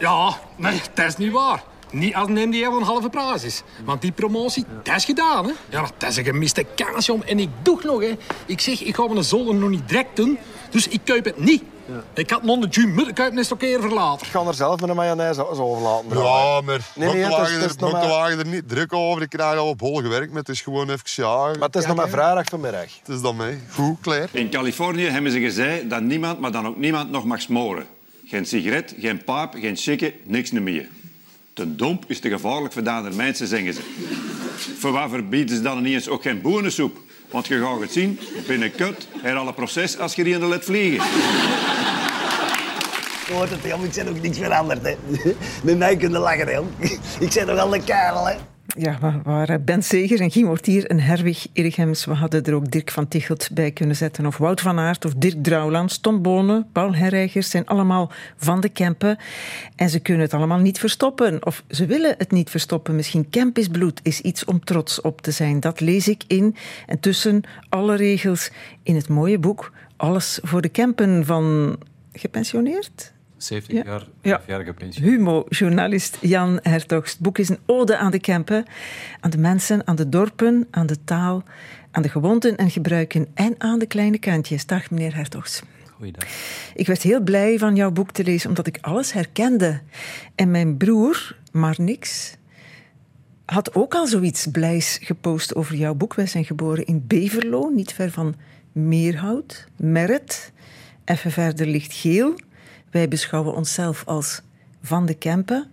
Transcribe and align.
Ja, 0.00 0.38
nee, 0.56 0.80
dat 0.94 1.06
is 1.06 1.16
niet 1.16 1.32
waar. 1.32 1.62
Niet 1.90 2.14
als 2.14 2.28
neem 2.28 2.50
die 2.50 2.64
een 2.64 2.82
halve 2.82 3.08
prijs 3.08 3.42
is. 3.44 3.62
Want 3.84 4.02
die 4.02 4.12
promotie, 4.12 4.64
dat 4.82 4.96
is 4.96 5.04
gedaan, 5.04 5.44
hè. 5.44 5.52
Ja, 5.68 5.90
dat 5.98 6.10
is 6.10 6.16
een 6.16 6.24
gemiste 6.24 6.66
kans, 6.74 7.06
jong. 7.06 7.24
En 7.24 7.38
ik 7.38 7.48
doe 7.62 7.80
nog, 7.84 8.00
hè. 8.00 8.16
Ik 8.46 8.60
zeg, 8.60 8.82
ik 8.82 8.94
ga 8.94 9.06
mijn 9.08 9.24
zolder 9.24 9.54
nog 9.54 9.70
niet 9.70 9.88
direct 9.88 10.16
doen. 10.16 10.38
Dus 10.70 10.88
ik 10.88 11.00
koop 11.04 11.24
het 11.24 11.38
niet. 11.38 11.62
Ik 12.14 12.30
had 12.30 12.42
nog 12.42 12.58
de 12.58 12.80
gym, 12.80 12.98
het 12.98 13.50
een 13.50 13.56
keer 13.56 13.80
verlaten. 13.80 14.26
Ik 14.26 14.32
ga 14.32 14.40
er 14.46 14.54
zelf 14.54 14.80
met 14.80 14.90
een 14.90 14.96
mayonaise 14.96 15.46
overlaten. 15.48 16.18
Ja, 16.22 16.60
maar 16.60 16.80
Nee, 16.94 17.12
nee, 17.12 17.28
wagen 17.28 17.60
er, 17.60 17.72
nog 17.78 17.92
maar- 17.92 18.30
er 18.38 18.46
niet 18.46 18.68
druk 18.68 18.92
over. 18.92 19.22
Ik 19.22 19.28
krijg 19.28 19.58
al 19.58 19.68
op 19.68 19.80
hol 19.80 19.96
gewerkt, 19.96 20.28
maar 20.30 20.38
het 20.38 20.48
is 20.48 20.60
gewoon 20.60 20.90
even 20.90 21.00
ja. 21.04 21.44
Maar 21.44 21.56
het 21.60 21.76
is 21.76 21.86
nog 21.86 21.96
maar 21.96 22.08
vrijdag 22.08 22.44
vanmiddag. 22.44 22.98
Het 22.98 23.08
is 23.08 23.20
dan 23.20 23.36
mee. 23.36 23.58
Goed, 23.72 23.96
klaar. 24.00 24.28
In 24.32 24.50
Californië 24.50 25.04
hebben 25.06 25.32
ze 25.32 25.40
gezegd 25.40 25.90
dat 25.90 26.00
niemand, 26.02 26.40
maar 26.40 26.52
dan 26.52 26.66
ook 26.66 26.76
niemand, 26.76 27.10
nog 27.10 27.24
mag 27.24 27.40
smoren. 27.40 27.86
Geen 28.30 28.46
sigaret, 28.46 28.94
geen 29.00 29.24
paap, 29.24 29.54
geen 29.54 29.76
chicken, 29.76 30.12
niks 30.22 30.50
meer. 30.50 30.88
Te 31.52 31.76
domp 31.76 32.04
is 32.06 32.20
te 32.20 32.28
gevaarlijk 32.28 32.72
voor 32.72 32.82
de 32.82 33.10
mensen, 33.14 33.46
zeggen 33.46 33.74
ze. 33.74 33.80
voor 34.78 34.92
wat 34.92 35.10
verbieden 35.10 35.56
ze 35.56 35.62
dan 35.62 35.84
eens 35.84 36.08
ook 36.08 36.22
geen 36.22 36.40
boenensoep? 36.40 36.98
Want 37.30 37.46
je 37.46 37.60
gaat 37.60 37.80
het 37.80 37.92
zien, 37.92 38.18
binnenkort 38.46 39.08
her 39.22 39.36
alle 39.36 39.52
proces 39.52 39.98
als 39.98 40.14
je 40.14 40.24
die 40.24 40.34
in 40.34 40.40
de 40.40 40.46
let 40.46 40.64
vliegen. 40.64 41.08
Je 43.26 43.32
hoort 43.32 43.50
het, 43.50 43.62
jong. 43.64 43.84
Ik 43.84 43.94
ben 43.94 44.08
ook 44.08 44.22
niks 44.22 44.38
veranderd, 44.38 44.82
hè. 44.82 44.94
Met 45.64 45.78
mij 45.78 45.96
kunnen 45.96 46.20
lachen. 46.20 46.68
Ik 47.20 47.32
ben 47.34 47.46
nog 47.46 47.58
al 47.58 47.68
de 47.68 47.82
kerel, 47.84 48.26
hè. 48.26 48.34
Ja, 48.78 49.20
waren 49.24 49.64
Ben 49.64 49.82
Segers 49.82 50.20
en 50.20 50.30
Guy 50.30 50.44
Mortier 50.44 50.86
en 50.86 51.00
Herwig 51.00 51.46
Irigems. 51.52 52.04
We 52.04 52.14
hadden 52.14 52.44
er 52.44 52.54
ook 52.54 52.70
Dirk 52.70 52.90
van 52.90 53.08
Tichelt 53.08 53.48
bij 53.52 53.70
kunnen 53.70 53.96
zetten. 53.96 54.26
Of 54.26 54.36
Wout 54.36 54.60
van 54.60 54.78
Aert 54.78 55.04
of 55.04 55.14
Dirk 55.14 55.42
Drouwland, 55.42 56.02
Tom 56.02 56.22
Bonen, 56.22 56.66
Paul 56.72 56.94
Herreigers 56.94 57.50
zijn 57.50 57.66
allemaal 57.66 58.12
van 58.36 58.60
de 58.60 58.68
Kempen. 58.68 59.18
En 59.76 59.90
ze 59.90 60.00
kunnen 60.00 60.22
het 60.22 60.34
allemaal 60.34 60.58
niet 60.58 60.78
verstoppen. 60.78 61.46
Of 61.46 61.64
ze 61.68 61.86
willen 61.86 62.14
het 62.18 62.30
niet 62.30 62.50
verstoppen. 62.50 62.96
Misschien 62.96 63.30
Kempisch 63.30 63.68
bloed 63.68 64.00
is 64.02 64.20
iets 64.20 64.44
om 64.44 64.64
trots 64.64 65.00
op 65.00 65.20
te 65.20 65.30
zijn. 65.30 65.60
Dat 65.60 65.80
lees 65.80 66.08
ik 66.08 66.22
in 66.26 66.56
en 66.86 67.00
tussen 67.00 67.42
alle 67.68 67.96
regels 67.96 68.50
in 68.82 68.94
het 68.94 69.08
mooie 69.08 69.38
boek 69.38 69.72
Alles 69.96 70.38
voor 70.42 70.60
de 70.60 70.68
Kempen 70.68 71.24
van... 71.24 71.78
Gepensioneerd? 72.12 73.12
70 73.42 73.76
Ja. 73.76 73.82
jaar, 73.84 74.06
Ja. 74.22 74.36
5 74.36 74.46
jaar 74.46 74.64
gepensioneerd. 74.64 75.14
Humo-journalist 75.14 76.18
Jan 76.20 76.58
Hertogs. 76.62 77.10
Het 77.12 77.20
boek 77.20 77.38
is 77.38 77.48
een 77.48 77.58
ode 77.66 77.96
aan 77.96 78.10
de 78.10 78.20
Kempen, 78.20 78.64
aan 79.20 79.30
de 79.30 79.38
mensen, 79.38 79.86
aan 79.86 79.96
de 79.96 80.08
dorpen, 80.08 80.66
aan 80.70 80.86
de 80.86 81.04
taal, 81.04 81.42
aan 81.90 82.02
de 82.02 82.08
gewoonten 82.08 82.56
en 82.56 82.70
gebruiken 82.70 83.26
en 83.34 83.54
aan 83.58 83.78
de 83.78 83.86
kleine 83.86 84.18
kantjes. 84.18 84.66
Dag, 84.66 84.90
meneer 84.90 85.14
Hertogs. 85.14 85.62
Goeiedag. 85.96 86.24
Ik 86.74 86.86
werd 86.86 87.02
heel 87.02 87.20
blij 87.20 87.58
van 87.58 87.76
jouw 87.76 87.90
boek 87.90 88.10
te 88.10 88.24
lezen, 88.24 88.48
omdat 88.48 88.66
ik 88.66 88.78
alles 88.80 89.12
herkende. 89.12 89.80
En 90.34 90.50
mijn 90.50 90.76
broer, 90.76 91.36
maar 91.52 91.74
niks, 91.78 92.36
had 93.44 93.74
ook 93.74 93.94
al 93.94 94.06
zoiets 94.06 94.46
blijs 94.46 94.98
gepost 95.02 95.54
over 95.54 95.74
jouw 95.76 95.94
boek. 95.94 96.14
Wij 96.14 96.26
zijn 96.26 96.44
geboren 96.44 96.86
in 96.86 97.04
Beverlo, 97.06 97.68
niet 97.68 97.92
ver 97.92 98.10
van 98.10 98.34
Meerhout, 98.72 99.66
Merret. 99.76 100.52
Even 101.04 101.30
verder 101.30 101.66
ligt 101.66 101.92
Geel. 101.92 102.34
Wij 102.90 103.08
beschouwen 103.08 103.54
onszelf 103.54 104.02
als 104.06 104.42
van 104.82 105.06
de 105.06 105.14
Kempen. 105.14 105.70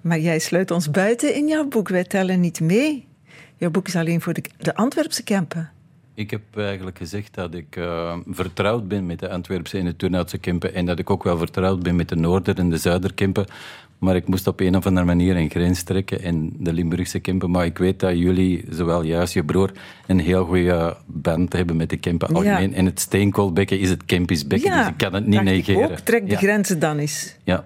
Maar 0.00 0.18
jij 0.18 0.38
sluit 0.38 0.70
ons 0.70 0.90
buiten 0.90 1.34
in 1.34 1.48
jouw 1.48 1.68
boek. 1.68 1.88
Wij 1.88 2.04
tellen 2.04 2.40
niet 2.40 2.60
mee. 2.60 3.06
Jouw 3.56 3.70
boek 3.70 3.86
is 3.86 3.96
alleen 3.96 4.20
voor 4.20 4.32
de, 4.32 4.74
Antwerpse 4.74 5.22
Kempen. 5.22 5.70
Ik 6.14 6.30
heb 6.30 6.42
eigenlijk 6.56 6.98
gezegd 6.98 7.34
dat 7.34 7.54
ik 7.54 7.76
eh, 7.76 8.16
vertrouwd 8.26 8.88
ben 8.88 9.06
met 9.06 9.18
de 9.18 9.28
Antwerpse 9.28 9.78
en 9.78 9.84
de 9.84 9.96
Turnhoutse 9.96 10.38
Kempen 10.38 10.74
en 10.74 10.86
dat 10.86 10.98
ik 10.98 11.10
ook 11.10 11.24
wel 11.24 11.38
vertrouwd 11.38 11.82
ben 11.82 11.96
met 11.96 12.08
de 12.08 12.16
Noorder- 12.16 12.58
en 12.58 12.70
de 12.70 12.76
Zuiderkempen. 12.76 13.46
Maar 13.98 14.16
ik 14.16 14.28
moest 14.28 14.46
op 14.46 14.60
een 14.60 14.76
of 14.76 14.86
andere 14.86 15.06
manier 15.06 15.36
een 15.36 15.50
grens 15.50 15.82
trekken 15.82 16.22
en 16.22 16.52
de 16.58 16.72
Limburgse 16.72 17.18
Kempen. 17.18 17.50
Maar 17.50 17.64
ik 17.64 17.78
weet 17.78 18.00
dat 18.00 18.18
jullie, 18.18 18.64
zowel 18.70 19.02
juist 19.02 19.34
je 19.34 19.44
broer, 19.44 19.72
een 20.06 20.18
heel 20.18 20.44
goede 20.44 20.96
band 21.06 21.52
hebben 21.52 21.76
met 21.76 21.90
de 21.90 21.96
Kempen 21.96 22.28
algemeen. 22.28 22.74
En 22.74 22.84
het 22.84 23.00
steenkoolbekken 23.00 23.78
is 23.80 23.90
het 23.90 24.04
Kempisch 24.04 24.46
bekken, 24.46 24.76
dus 24.76 24.86
ik 24.86 24.96
kan 24.96 25.14
het 25.14 25.26
niet 25.26 25.38
ik 25.38 25.44
negeren. 25.44 25.90
Ook. 25.90 25.98
Trek 25.98 26.24
de 26.26 26.32
Ja. 26.32 26.38
grenzen 26.38 26.78
dan 26.78 26.98
eens. 26.98 27.36
Ja. 27.44 27.64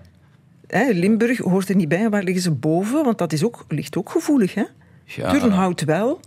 Hè, 0.66 0.91
Limburg 0.93 1.38
hoort 1.38 1.69
er 1.69 1.77
niet 1.77 1.88
bij. 1.88 2.10
Waar 2.10 2.22
liggen 2.22 2.43
ze 2.43 2.50
boven? 2.50 3.04
Want 3.04 3.19
dat 3.19 3.33
is 3.33 3.44
ook, 3.44 3.65
ligt 3.69 3.97
ook 3.97 4.10
gevoelig. 4.10 4.54
Hè? 4.54 4.65
Ja. 5.04 5.31
Turnhout 5.33 5.84
wel. 5.84 6.21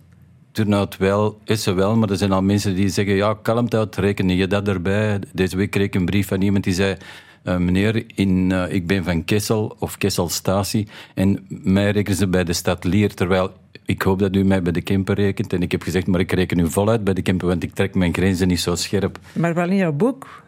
Turnhout 0.51 0.97
wel, 0.97 1.39
is 1.45 1.63
ze 1.63 1.73
wel, 1.73 1.95
maar 1.95 2.09
er 2.09 2.17
zijn 2.17 2.31
al 2.31 2.41
mensen 2.41 2.75
die 2.75 2.89
zeggen, 2.89 3.15
ja, 3.15 3.33
kalmthout, 3.41 3.95
reken 3.95 4.29
je 4.29 4.47
dat 4.47 4.67
erbij? 4.67 5.19
Deze 5.33 5.57
week 5.57 5.71
kreeg 5.71 5.85
ik 5.85 5.95
een 5.95 6.05
brief 6.05 6.27
van 6.27 6.41
iemand 6.41 6.63
die 6.63 6.73
zei, 6.73 6.95
eh, 7.43 7.57
meneer, 7.57 8.03
in, 8.15 8.51
eh, 8.51 8.73
ik 8.73 8.87
ben 8.87 9.03
van 9.03 9.25
Kessel 9.25 9.75
of 9.79 9.97
Kesselstatie 9.97 10.87
en 11.15 11.45
mij 11.49 11.91
rekenen 11.91 12.17
ze 12.17 12.27
bij 12.27 12.43
de 12.43 12.53
stad 12.53 12.83
Lier, 12.83 13.13
terwijl 13.13 13.51
ik 13.85 14.01
hoop 14.01 14.19
dat 14.19 14.35
u 14.35 14.43
mij 14.43 14.61
bij 14.61 14.71
de 14.71 14.81
Kempen 14.81 15.15
rekent. 15.15 15.53
En 15.53 15.61
ik 15.61 15.71
heb 15.71 15.81
gezegd, 15.81 16.07
maar 16.07 16.19
ik 16.19 16.31
reken 16.31 16.59
u 16.59 16.69
voluit 16.69 17.03
bij 17.03 17.13
de 17.13 17.21
Kempen, 17.21 17.47
want 17.47 17.63
ik 17.63 17.73
trek 17.73 17.95
mijn 17.95 18.13
grenzen 18.13 18.47
niet 18.47 18.59
zo 18.59 18.75
scherp. 18.75 19.19
Maar 19.33 19.53
wel 19.53 19.69
in 19.69 19.75
jouw 19.75 19.91
boek. 19.93 20.41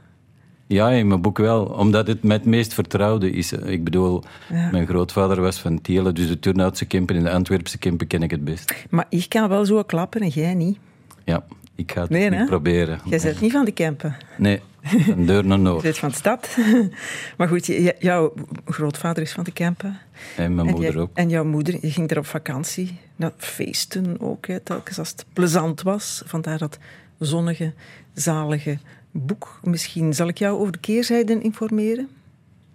Ja, 0.68 0.90
in 0.90 1.08
mijn 1.08 1.22
boek 1.22 1.38
wel, 1.38 1.66
omdat 1.66 2.08
het 2.08 2.24
mij 2.24 2.36
het 2.36 2.46
meest 2.46 2.74
vertrouwde 2.74 3.32
is. 3.32 3.52
Ik 3.52 3.84
bedoel, 3.84 4.24
Ja. 4.50 4.70
mijn 4.72 4.88
grootvader 4.88 5.42
was 5.42 5.60
van 5.60 5.82
Tielen, 5.82 6.16
dus 6.16 6.28
de 6.28 6.40
Turnhoutse 6.40 6.86
Kempen 6.86 7.16
en 7.16 7.24
de 7.24 7.32
Antwerpse 7.32 7.78
Kempen 7.78 8.08
ken 8.08 8.24
ik 8.24 8.32
het 8.32 8.44
best. 8.44 8.86
Maar 8.90 9.06
ik 9.10 9.30
kan 9.30 9.50
wel 9.50 9.66
zo 9.66 9.84
klappen 9.84 10.22
en 10.22 10.28
jij 10.28 10.54
niet. 10.54 10.78
Ja, 11.24 11.44
ik 11.76 11.92
ga 11.92 12.02
het 12.02 12.10
Nee, 12.10 12.30
niet 12.30 12.46
proberen. 12.46 13.00
Jij 13.10 13.20
bent 13.24 13.42
niet 13.42 13.52
van 13.52 13.66
de 13.66 13.72
Kempen. 13.72 14.16
Nee, 14.38 14.62
van 15.06 15.26
deur 15.26 15.46
naar 15.46 15.60
noord. 15.60 15.98
van 15.98 16.10
de 16.10 16.16
stad. 16.16 16.58
maar 17.38 17.48
goed, 17.48 17.66
jouw 18.00 18.34
grootvader 18.66 19.24
is 19.24 19.32
van 19.32 19.44
de 19.44 19.52
Kempen. 19.52 19.98
En 20.38 20.56
mijn 20.56 20.68
en 20.68 20.74
moeder 20.74 20.92
jij- 20.94 21.02
ook. 21.02 21.10
En 21.14 21.30
jouw 21.30 21.44
moeder, 21.46 21.78
je 21.82 21.92
ging 21.92 22.12
er 22.12 22.18
op 22.18 22.26
vakantie. 22.26 22.98
Naar 23.16 23.32
feesten 23.38 24.22
ook, 24.22 24.48
hè, 24.48 24.60
telkens 24.60 25.00
als 25.00 25.10
het 25.10 25.26
plezant 25.34 25.82
was. 25.82 26.22
Vandaar 26.26 26.58
dat 26.58 26.78
zonnige, 27.20 27.74
zalige 28.14 28.78
boek. 29.12 29.60
Misschien 29.64 30.14
zal 30.14 30.28
ik 30.28 30.38
jou 30.38 30.60
over 30.60 30.72
de 30.72 30.80
keerzijden 30.80 31.42
informeren. 31.44 32.10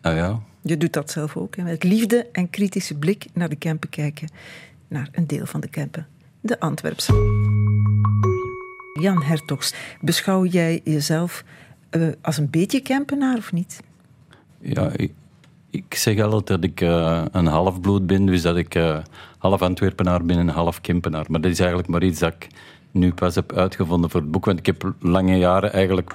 Ah 0.01 0.17
ja, 0.17 0.41
Je 0.63 0.77
doet 0.77 0.93
dat 0.93 1.11
zelf 1.11 1.37
ook. 1.37 1.57
Hè, 1.57 1.63
met 1.63 1.83
liefde 1.85 2.27
en 2.33 2.51
kritische 2.51 2.95
blik 2.99 3.27
naar 3.33 3.49
de 3.49 3.57
Kempen 3.57 3.89
kijken. 3.89 4.29
Naar 4.89 5.09
een 5.13 5.27
deel 5.27 5.47
van 5.47 5.61
de 5.61 5.69
Kempen. 5.69 6.07
De 6.41 6.61
Antwerpse. 6.61 7.13
Jan 9.01 9.23
Hertogs, 9.23 9.75
beschouw 10.01 10.45
jij 10.45 10.81
jezelf 10.85 11.45
eh, 11.91 12.03
als 12.21 12.39
een 12.39 12.51
beetje 12.51 12.81
Kempenaar 12.81 13.37
of 13.37 13.53
niet? 13.53 13.81
ja 14.61 14.91
ik, 14.97 15.13
ik 15.71 15.95
zeg 15.95 16.21
altijd 16.21 16.47
dat 16.47 16.65
ik 16.65 16.81
eh, 16.81 17.25
een 17.33 17.47
halfbloed 17.47 18.07
ben, 18.07 18.27
dus 18.27 18.43
dat 18.43 18.57
ik 18.57 18.75
eh, 18.75 18.99
half 19.39 19.63
Antwerpenaar 19.63 20.25
ben 20.25 20.39
en 20.39 20.49
half 20.49 20.81
Kempenaar. 20.81 21.25
Maar 21.29 21.41
dat 21.41 21.51
is 21.51 21.59
eigenlijk 21.59 21.89
maar 21.89 22.03
iets 22.03 22.19
dat 22.19 22.33
ik 22.33 22.47
nu 22.91 23.13
pas 23.15 23.35
heb 23.35 23.53
uitgevonden 23.53 24.11
voor 24.11 24.21
het 24.21 24.31
boek, 24.31 24.45
want 24.45 24.59
ik 24.59 24.67
heb 24.67 24.93
lange 25.01 25.37
jaren 25.39 25.73
eigenlijk 25.73 26.15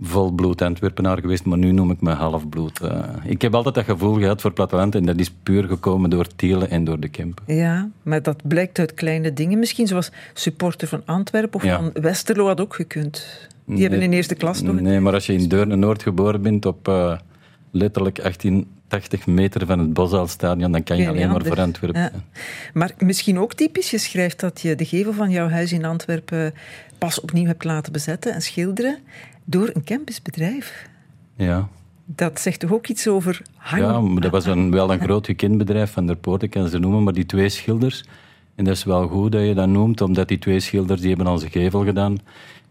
volbloed 0.00 0.62
Antwerpenaar 0.62 1.20
geweest, 1.20 1.44
maar 1.44 1.58
nu 1.58 1.72
noem 1.72 1.90
ik 1.90 2.00
me 2.00 2.10
halfbloed. 2.12 2.80
Ik 3.24 3.42
heb 3.42 3.54
altijd 3.54 3.74
dat 3.74 3.84
gevoel 3.84 4.14
gehad 4.14 4.40
voor 4.40 4.52
platteland 4.52 4.94
en 4.94 5.06
dat 5.06 5.18
is 5.18 5.30
puur 5.42 5.64
gekomen 5.64 6.10
door 6.10 6.26
Tielen 6.36 6.70
en 6.70 6.84
door 6.84 7.00
de 7.00 7.08
Kempen. 7.08 7.54
Ja, 7.54 7.88
maar 8.02 8.22
dat 8.22 8.48
blijkt 8.48 8.78
uit 8.78 8.94
kleine 8.94 9.32
dingen. 9.32 9.58
Misschien 9.58 9.86
zoals 9.86 10.10
supporter 10.34 10.88
van 10.88 11.02
Antwerpen 11.04 11.54
of 11.54 11.64
Ja. 11.64 11.76
van 11.76 11.90
Westerlo 12.02 12.46
had 12.46 12.60
ook 12.60 12.74
gekund. 12.74 13.26
Die 13.68 13.76
Nee. 13.76 13.88
hebben 13.88 14.02
in 14.06 14.12
eerste 14.12 14.34
klas 14.34 14.62
toch? 14.62 14.80
Nee, 14.80 15.00
maar 15.00 15.12
als 15.12 15.26
je 15.26 15.32
in 15.32 15.48
Deurne-Noord 15.48 16.02
geboren 16.02 16.42
bent, 16.42 16.66
op 16.66 16.88
eh, 16.88 17.18
letterlijk 17.70 18.18
1880 18.22 19.26
meter 19.26 19.66
van 19.66 19.78
het 19.78 19.92
Bosuilstadion, 19.92 20.72
dan 20.72 20.82
kan 20.82 20.96
je 20.96 21.02
Geen 21.02 21.12
alleen 21.12 21.30
maar 21.30 21.44
voor 21.44 21.60
Antwerpen. 21.60 22.00
Ja. 22.00 22.12
Maar 22.74 22.94
misschien 22.98 23.38
ook 23.38 23.54
typisch, 23.54 23.90
je 23.90 23.98
schrijft 23.98 24.40
dat 24.40 24.60
je 24.60 24.74
de 24.74 24.84
gevel 24.84 25.12
van 25.12 25.30
jouw 25.30 25.48
huis 25.48 25.72
in 25.72 25.84
Antwerpen 25.84 26.54
pas 26.98 27.20
opnieuw 27.20 27.46
hebt 27.46 27.64
laten 27.64 27.92
bezetten 27.92 28.34
en 28.34 28.42
schilderen 28.42 28.98
door 29.44 29.70
een 29.72 29.84
campusbedrijf. 29.84 30.86
Ja. 31.36 31.68
Dat 32.04 32.40
zegt 32.40 32.60
toch 32.60 32.72
ook 32.72 32.86
iets 32.86 33.08
over 33.08 33.42
hang? 33.56 33.82
Ja, 33.82 34.00
maar 34.00 34.22
dat 34.22 34.30
was 34.30 34.46
een, 34.46 34.70
wel 34.70 34.92
een 34.92 35.00
groot 35.00 35.26
gekend 35.26 35.58
bedrijf 35.58 35.90
van 35.92 36.06
der 36.06 36.16
Poort, 36.16 36.42
ik 36.42 36.50
kan 36.50 36.68
ze 36.68 36.78
noemen, 36.78 37.02
maar 37.02 37.12
die 37.12 37.26
twee 37.26 37.48
schilders, 37.48 38.04
en 38.54 38.64
dat 38.64 38.74
is 38.76 38.84
wel 38.84 39.08
goed 39.08 39.32
dat 39.32 39.42
je 39.46 39.54
dat 39.54 39.68
noemt, 39.68 40.00
omdat 40.00 40.28
die 40.28 40.38
twee 40.38 40.60
schilders 40.60 41.00
die 41.00 41.08
hebben 41.14 41.32
onze 41.32 41.50
gevel 41.50 41.84
gedaan. 41.84 42.18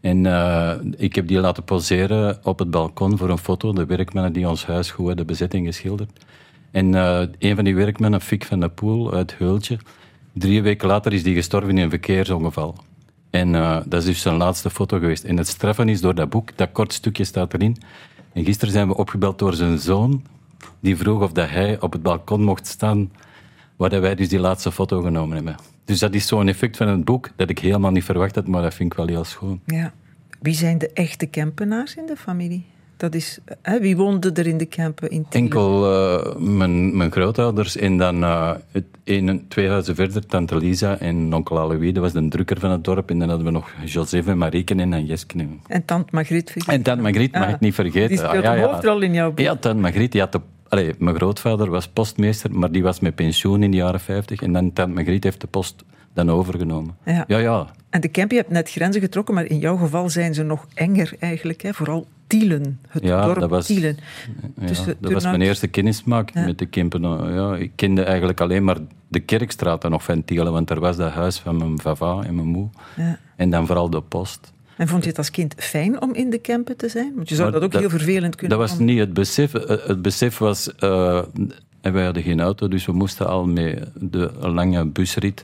En 0.07 0.25
eh, 0.25 0.73
ik 0.97 1.15
heb 1.15 1.27
die 1.27 1.39
laten 1.39 1.63
poseren 1.63 2.39
op 2.43 2.59
het 2.59 2.71
balkon 2.71 3.17
voor 3.17 3.29
een 3.29 3.37
foto, 3.37 3.73
de 3.73 3.85
werkmannen 3.85 4.33
die 4.33 4.49
ons 4.49 4.65
huis 4.65 4.91
goed 4.91 5.07
hadden 5.07 5.25
bezetting 5.25 5.65
geschilderd. 5.65 6.25
En 6.71 6.95
eh, 6.95 7.21
een 7.39 7.55
van 7.55 7.63
die 7.63 7.75
werkmannen, 7.75 8.21
Fik 8.21 8.45
van 8.45 8.59
de 8.59 8.69
Poel 8.69 9.13
uit 9.13 9.37
Heultje, 9.37 9.77
drie 10.33 10.61
weken 10.61 10.87
later 10.87 11.13
is 11.13 11.23
die 11.23 11.35
gestorven 11.35 11.77
in 11.77 11.83
een 11.83 11.89
verkeersongeval. 11.89 12.75
En 13.29 13.55
eh, 13.55 13.77
dat 13.85 13.99
is 14.01 14.05
dus 14.05 14.21
zijn 14.21 14.35
laatste 14.35 14.69
foto 14.69 14.99
geweest. 14.99 15.23
En 15.23 15.37
het 15.37 15.47
straffen 15.47 15.89
is 15.89 16.01
door 16.01 16.15
dat 16.15 16.29
boek, 16.29 16.57
dat 16.57 16.71
kort 16.71 16.93
stukje 16.93 17.23
staat 17.23 17.53
erin. 17.53 17.77
En 18.33 18.45
gisteren 18.45 18.73
zijn 18.73 18.87
we 18.87 18.95
opgebeld 18.95 19.39
door 19.39 19.53
zijn 19.53 19.79
zoon, 19.79 20.23
die 20.79 20.97
vroeg 20.97 21.21
of 21.21 21.31
dat 21.31 21.49
hij 21.49 21.81
op 21.81 21.91
het 21.91 22.01
balkon 22.01 22.43
mocht 22.43 22.67
staan, 22.67 23.11
waar 23.77 24.01
wij 24.01 24.15
dus 24.15 24.29
die 24.29 24.39
laatste 24.39 24.71
foto 24.71 25.01
genomen 25.01 25.35
hebben. 25.35 25.55
Dus 25.85 25.99
dat 25.99 26.13
is 26.13 26.27
zo'n 26.27 26.47
effect 26.47 26.77
van 26.77 26.87
het 26.87 27.05
boek 27.05 27.29
dat 27.35 27.49
ik 27.49 27.59
helemaal 27.59 27.91
niet 27.91 28.03
verwacht 28.03 28.35
had, 28.35 28.47
maar 28.47 28.61
dat 28.61 28.73
vind 28.73 28.91
ik 28.91 28.97
wel 28.97 29.07
heel 29.07 29.23
schoon. 29.23 29.59
Ja. 29.65 29.93
Wie 30.41 30.53
zijn 30.53 30.77
de 30.77 30.89
echte 30.93 31.25
Kempenaars 31.25 31.95
in 31.95 32.05
de 32.05 32.15
familie? 32.15 32.63
Dat 32.97 33.15
is, 33.15 33.39
hè, 33.61 33.79
wie 33.79 33.97
woonde 33.97 34.31
er 34.31 34.47
in 34.47 34.57
de 34.57 34.67
campen 34.67 35.09
in? 35.09 35.25
Enkel 35.29 35.91
eh, 35.93 36.35
mijn, 36.35 36.97
mijn 36.97 37.11
grootouders 37.11 37.75
en 37.75 37.97
dan 37.97 38.23
eh, 38.23 38.51
het 38.71 38.83
een, 39.03 39.45
twee 39.47 39.69
huizen 39.69 39.95
verder, 39.95 40.25
tante 40.25 40.57
Lisa 40.57 40.97
en 40.99 41.33
onkel 41.33 41.59
Alois, 41.59 41.93
dat 41.93 42.03
was 42.03 42.11
de 42.13 42.27
drukker 42.27 42.59
van 42.59 42.71
het 42.71 42.83
dorp. 42.83 43.09
En 43.09 43.19
dan 43.19 43.27
hadden 43.29 43.45
we 43.47 43.51
nog 43.53 43.71
Joseph 43.85 44.27
en 44.27 44.37
Marieke 44.37 44.75
en 44.75 44.89
dan 44.89 45.05
Jesken. 45.05 45.61
En 45.67 45.85
tante 45.85 46.09
Margriet. 46.11 46.53
En 46.67 46.81
tante 46.81 47.01
Margriet, 47.01 47.31
mag 47.33 47.43
Ah, 47.43 47.49
ik 47.49 47.59
niet 47.59 47.73
vergeten. 47.73 48.09
Die 48.09 48.25
Ah, 48.25 48.55
een 48.57 48.63
hoofdrol 48.63 49.01
in 49.01 49.13
jouw 49.13 49.29
boek. 49.29 49.39
Ja, 49.39 49.55
tante 49.55 49.81
Margriet, 49.81 50.11
die 50.11 50.21
had 50.21 50.31
de, 50.31 50.41
allee, 50.69 50.93
mijn 50.99 51.15
grootvader 51.15 51.69
was 51.69 51.87
postmeester, 51.87 52.51
maar 52.59 52.71
die 52.71 52.83
was 52.83 52.99
met 52.99 53.15
pensioen 53.15 53.63
in 53.63 53.71
de 53.71 53.77
jaren 53.77 53.99
50. 53.99 54.41
En 54.41 54.53
dan 54.53 54.73
tante 54.73 54.93
Margriet 54.93 55.23
heeft 55.23 55.41
de 55.41 55.47
post 55.47 55.83
dan 56.13 56.29
overgenomen. 56.31 56.95
Ja. 57.05 57.23
ja. 57.27 57.37
ja. 57.37 57.67
En 57.89 58.01
de 58.01 58.11
camp, 58.11 58.31
je 58.31 58.37
hebt 58.37 58.49
net 58.49 58.69
grenzen 58.69 59.01
getrokken, 59.01 59.33
maar 59.33 59.45
in 59.45 59.59
jouw 59.59 59.77
geval 59.77 60.09
zijn 60.09 60.33
ze 60.33 60.43
nog 60.43 60.65
enger 60.73 61.13
eigenlijk. 61.19 61.61
Hè? 61.61 61.73
Vooral 61.73 62.07
Tielen, 62.27 62.79
het 62.87 63.03
Ja, 63.03 63.25
dorp 63.25 63.39
dat 63.39 63.49
was- 63.49 63.65
Tielen. 63.65 63.97
Ja, 64.59 64.67
Dus, 64.67 64.83
dat 64.99 65.11
was 65.11 65.23
mijn 65.23 65.41
eerste 65.41 65.67
kennismaking 65.67 66.45
met 66.45 66.57
de 66.59 66.65
Kempen. 66.65 67.01
Ja, 67.33 67.55
ik 67.55 67.71
kende 67.75 68.03
eigenlijk 68.03 68.41
alleen 68.41 68.63
maar 68.63 68.77
de 69.07 69.19
Kerkstraat 69.19 69.89
nog 69.89 70.03
van 70.03 70.23
Tielen, 70.25 70.51
want 70.51 70.67
daar 70.67 70.79
was 70.79 70.97
dat 70.97 71.11
huis 71.11 71.39
van 71.39 71.57
mijn 71.57 71.79
vava 71.79 72.23
en 72.23 72.35
mijn 72.35 72.47
moe. 72.47 72.69
Ja. 72.95 73.19
En 73.35 73.49
dan 73.49 73.65
vooral 73.65 73.89
de 73.89 74.01
post. 74.01 74.53
En 74.77 74.87
vond 74.87 75.03
je 75.03 75.09
het 75.09 75.17
als 75.17 75.31
kind 75.31 75.53
fijn 75.57 76.01
om 76.01 76.13
in 76.13 76.29
de 76.29 76.41
campen 76.41 76.77
te 76.77 76.89
zijn? 76.89 77.11
Want 77.15 77.29
je 77.29 77.35
zou 77.35 77.51
Maar 77.51 77.59
dat 77.59 77.73
ook 77.73 77.79
heel 77.79 77.89
vervelend 77.89 78.35
kunnen 78.35 78.57
Dat 78.57 78.69
was 78.69 78.79
niet 78.79 78.99
het 78.99 79.13
besef. 79.13 79.53
Eh, 79.53 79.87
Het 79.87 80.01
besef 80.01 80.37
was... 80.37 80.75
eh, 80.75 81.21
en 81.81 81.93
wij 81.93 82.03
hadden 82.05 82.23
geen 82.23 82.39
auto, 82.41 82.67
dus 82.67 82.85
we 82.85 82.91
moesten 82.91 83.27
al 83.27 83.45
met 83.45 83.91
de 83.95 84.31
lange 84.39 84.85
busrit 84.85 85.43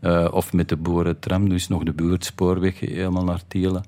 eh, 0.00 0.28
of 0.30 0.52
met 0.52 0.68
de 0.68 0.76
boerentram, 0.76 1.48
dus 1.48 1.68
nog 1.68 1.82
de 1.82 1.92
buurtspoorweg 1.92 2.80
helemaal 2.80 3.24
naar 3.24 3.40
Tielen. 3.48 3.82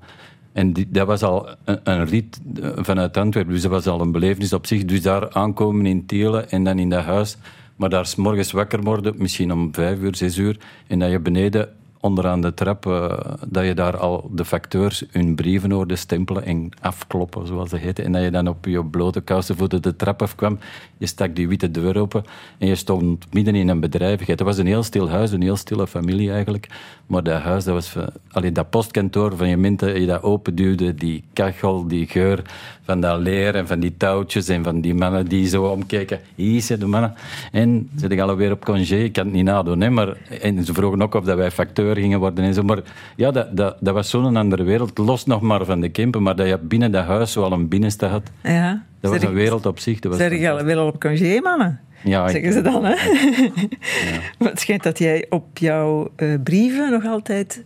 En 0.53 0.73
die, 0.73 0.87
dat 0.89 1.07
was 1.07 1.23
al 1.23 1.49
een, 1.65 1.79
een 1.83 2.05
rit 2.05 2.39
eh, 2.61 2.69
vanuit 2.75 3.17
Antwerpen, 3.17 3.53
dus 3.53 3.61
dat 3.61 3.71
was 3.71 3.87
al 3.87 4.01
een 4.01 4.11
belevenis 4.11 4.53
op 4.53 4.65
zich. 4.65 4.85
Dus 4.85 5.01
daar 5.01 5.29
aankomen 5.33 5.85
in 5.85 6.05
Tielen 6.05 6.49
en 6.49 6.63
dan 6.63 6.79
in 6.79 6.89
dat 6.89 7.03
huis. 7.03 7.37
Maar 7.75 7.89
daar 7.89 8.05
s 8.05 8.15
morgens 8.15 8.51
wakker 8.51 8.81
worden, 8.81 9.13
misschien 9.17 9.51
om 9.51 9.73
vijf 9.73 9.99
uur, 9.99 10.15
zes 10.15 10.37
uur. 10.37 10.57
En 10.87 10.99
dat 10.99 11.11
je 11.11 11.19
beneden 11.19 11.69
onderaan 12.01 12.41
de 12.41 12.53
trap, 12.53 12.85
eh, 12.85 13.17
dat 13.47 13.65
je 13.65 13.73
daar 13.73 13.97
al 13.97 14.29
de 14.33 14.45
facteurs 14.45 15.03
hun 15.11 15.35
brieven 15.35 15.71
hoorde 15.71 15.95
stempelen 15.95 16.45
en 16.45 16.69
afkloppen, 16.81 17.47
zoals 17.47 17.69
dat 17.69 17.79
heette. 17.79 18.03
En 18.03 18.11
dat 18.11 18.23
je 18.23 18.31
dan 18.31 18.47
op 18.47 18.65
je 18.65 18.85
blote 18.85 19.21
kousenvoeten 19.21 19.81
de 19.81 19.95
trap 19.95 20.21
afkwam. 20.21 20.59
Je 20.97 21.05
stak 21.05 21.35
die 21.35 21.47
witte 21.47 21.71
deur 21.71 21.97
open 21.97 22.23
en 22.57 22.67
je 22.67 22.75
stond 22.75 23.33
midden 23.33 23.55
in 23.55 23.67
een 23.67 23.79
bedrijvigheid. 23.79 24.39
Het 24.39 24.47
was 24.47 24.57
een 24.57 24.67
heel 24.67 24.83
stil 24.83 25.09
huis, 25.09 25.31
een 25.31 25.41
heel 25.41 25.55
stille 25.55 25.87
familie 25.87 26.31
eigenlijk. 26.31 26.67
Maar 27.07 27.23
dat 27.23 27.41
huis, 27.41 27.63
dat 27.63 27.73
was... 27.73 27.95
Allee, 28.31 28.51
dat 28.51 28.69
postkantoor 28.69 29.37
van 29.37 29.49
je 29.49 29.57
minten, 29.57 29.99
je 29.99 30.07
dat 30.07 30.23
openduwde, 30.23 30.95
die 30.95 31.23
kachel, 31.33 31.87
die 31.87 32.07
geur 32.07 32.41
van 32.83 33.01
dat 33.01 33.19
leer 33.19 33.55
en 33.55 33.67
van 33.67 33.79
die 33.79 33.97
touwtjes 33.97 34.47
en 34.47 34.63
van 34.63 34.81
die 34.81 34.93
mannen 34.93 35.25
die 35.27 35.47
zo 35.47 35.63
omkeken. 35.63 36.19
Hier 36.35 36.61
zijn 36.61 36.79
de 36.79 36.85
mannen. 36.85 37.13
En 37.51 37.89
ze 37.99 38.05
zijn 38.07 38.19
alweer 38.21 38.51
op 38.51 38.65
congé, 38.65 38.95
ik 38.95 39.13
kan 39.13 39.25
het 39.25 39.33
niet 39.33 39.43
nadoen. 39.45 39.81
Hè, 39.81 39.89
maar, 39.89 40.17
en 40.41 40.65
ze 40.65 40.73
vroegen 40.73 41.01
ook 41.01 41.13
of 41.13 41.23
dat 41.23 41.37
wij 41.37 41.51
facteur 41.51 41.95
gingen 41.95 42.19
worden 42.19 42.43
en 42.43 42.53
zo. 42.53 42.63
Maar 42.63 42.79
ja, 43.15 43.31
dat, 43.31 43.57
dat, 43.57 43.77
dat 43.79 43.93
was 43.93 44.09
zo'n 44.09 44.35
andere 44.35 44.63
wereld. 44.63 44.97
Los 44.97 45.25
nog 45.25 45.41
maar 45.41 45.65
van 45.65 45.79
de 45.79 45.89
Kempen, 45.89 46.23
maar 46.23 46.35
dat 46.35 46.47
je 46.47 46.57
binnen 46.57 46.91
dat 46.91 47.05
huis 47.05 47.31
zo 47.31 47.43
al 47.43 47.51
een 47.51 47.67
binnenste 47.67 48.05
had. 48.05 48.23
Ja. 48.43 48.83
Dat 48.99 49.11
was 49.11 49.21
een 49.23 49.33
wereld 49.33 49.65
op 49.65 49.79
zich. 49.79 49.99
Dat 49.99 50.11
was 50.11 50.21
Zeg 50.21 50.31
je 50.39 50.63
wel 50.63 50.87
op 50.87 50.99
congé, 50.99 51.39
mannen? 51.39 51.79
Ja, 52.03 52.23
ik- 52.25 52.31
Zeggen 52.31 52.53
ze 52.53 52.61
dan, 52.61 52.85
hè? 52.85 52.95
Maar 54.39 54.49
het 54.49 54.59
schijnt 54.59 54.83
dat 54.83 54.99
jij 54.99 55.25
op 55.29 55.57
jouw 55.57 56.11
eh, 56.15 56.27
brieven 56.43 56.91
nog 56.91 57.05
altijd 57.05 57.63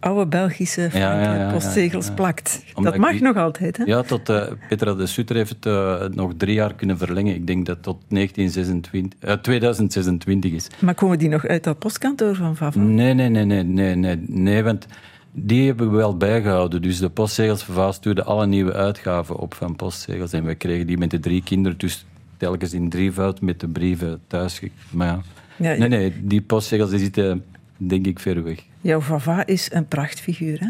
oude 0.00 0.26
Belgische 0.26 0.88
ja, 0.92 1.22
ja, 1.22 1.34
ja, 1.34 1.52
postzegels 1.52 2.10
plakt. 2.14 2.64
Omdat 2.74 2.92
dat 2.92 3.02
mag 3.02 3.20
nog 3.20 3.36
altijd, 3.36 3.76
hè? 3.76 3.84
Ja, 3.84 4.02
tot 4.02 4.28
uh, 4.28 4.46
Petra 4.68 4.94
de 4.94 5.06
Sutter 5.06 5.36
heeft 5.36 5.50
het 5.50 5.66
uh, 5.66 6.04
nog 6.04 6.32
drie 6.36 6.54
jaar 6.54 6.74
kunnen 6.74 6.98
verlengen. 6.98 7.34
Ik 7.34 7.46
denk 7.46 7.66
dat 7.66 7.82
tot 7.82 7.96
1926, 8.08 9.28
uh, 9.28 9.34
2026 9.34 10.52
is. 10.52 10.68
Maar 10.78 10.94
komen 10.94 11.18
die 11.18 11.28
nog 11.28 11.46
uit 11.46 11.64
dat 11.64 11.78
postkantoor 11.78 12.34
van 12.34 12.56
Vava? 12.56 12.78
Nee, 12.78 13.14
nee, 13.14 13.28
nee, 13.28 13.44
nee, 13.44 13.62
nee, 13.62 13.94
nee, 13.94 14.24
nee, 14.26 14.62
want 14.62 14.86
die 15.32 15.66
hebben 15.66 15.90
we 15.90 15.96
wel 15.96 16.16
bijgehouden. 16.16 16.82
Dus 16.82 16.98
de 16.98 17.10
postzegels 17.10 17.62
van 17.62 17.94
stuurde 17.94 18.24
alle 18.24 18.46
nieuwe 18.46 18.72
uitgaven 18.72 19.36
op 19.36 19.54
van 19.54 19.76
postzegels. 19.76 20.32
En 20.32 20.44
we 20.44 20.54
kregen 20.54 20.86
die 20.86 20.98
met 20.98 21.10
de 21.10 21.20
drie 21.20 21.42
kinderen, 21.42 21.78
dus 21.78 22.06
telkens 22.36 22.72
in 22.72 22.88
drievoud 22.88 23.40
met 23.40 23.60
de 23.60 23.68
brieven 23.68 24.20
thuis. 24.26 24.60
Maar. 24.90 25.18
Ja, 25.56 25.74
nee, 25.74 25.88
nee, 25.88 26.12
die 26.22 26.42
postzegels 26.42 26.90
die 26.90 26.98
zitten 26.98 27.44
denk 27.88 28.06
ik 28.06 28.18
ver 28.18 28.42
weg. 28.42 28.58
Jouw 28.80 29.00
Vava 29.00 29.46
is 29.46 29.68
een 29.72 29.86
prachtfiguur, 29.86 30.60
hè? 30.60 30.68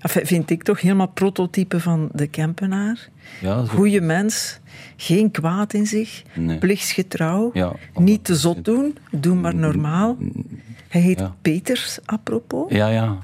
Enfin, 0.00 0.26
vind 0.26 0.50
ik 0.50 0.62
toch 0.62 0.80
helemaal 0.80 1.08
prototype 1.08 1.80
van 1.80 2.08
de 2.12 2.26
Kempenaar. 2.26 3.08
Ja, 3.40 3.64
Goeie 3.64 4.00
mens, 4.00 4.60
geen 4.96 5.30
kwaad 5.30 5.72
in 5.74 5.86
zich, 5.86 6.22
Nee. 6.34 6.58
plichtsgetrouw, 6.58 7.50
Ja, 7.52 7.72
niet 7.94 8.24
te 8.24 8.34
zot 8.36 8.64
doen, 8.64 8.96
doe 9.10 9.34
maar 9.34 9.54
normaal. 9.54 10.16
Hij 10.88 11.00
heet 11.00 11.18
Ja. 11.18 11.34
Peters, 11.42 11.98
apropos. 12.04 12.72
Ja, 12.72 12.88
ja. 12.88 13.18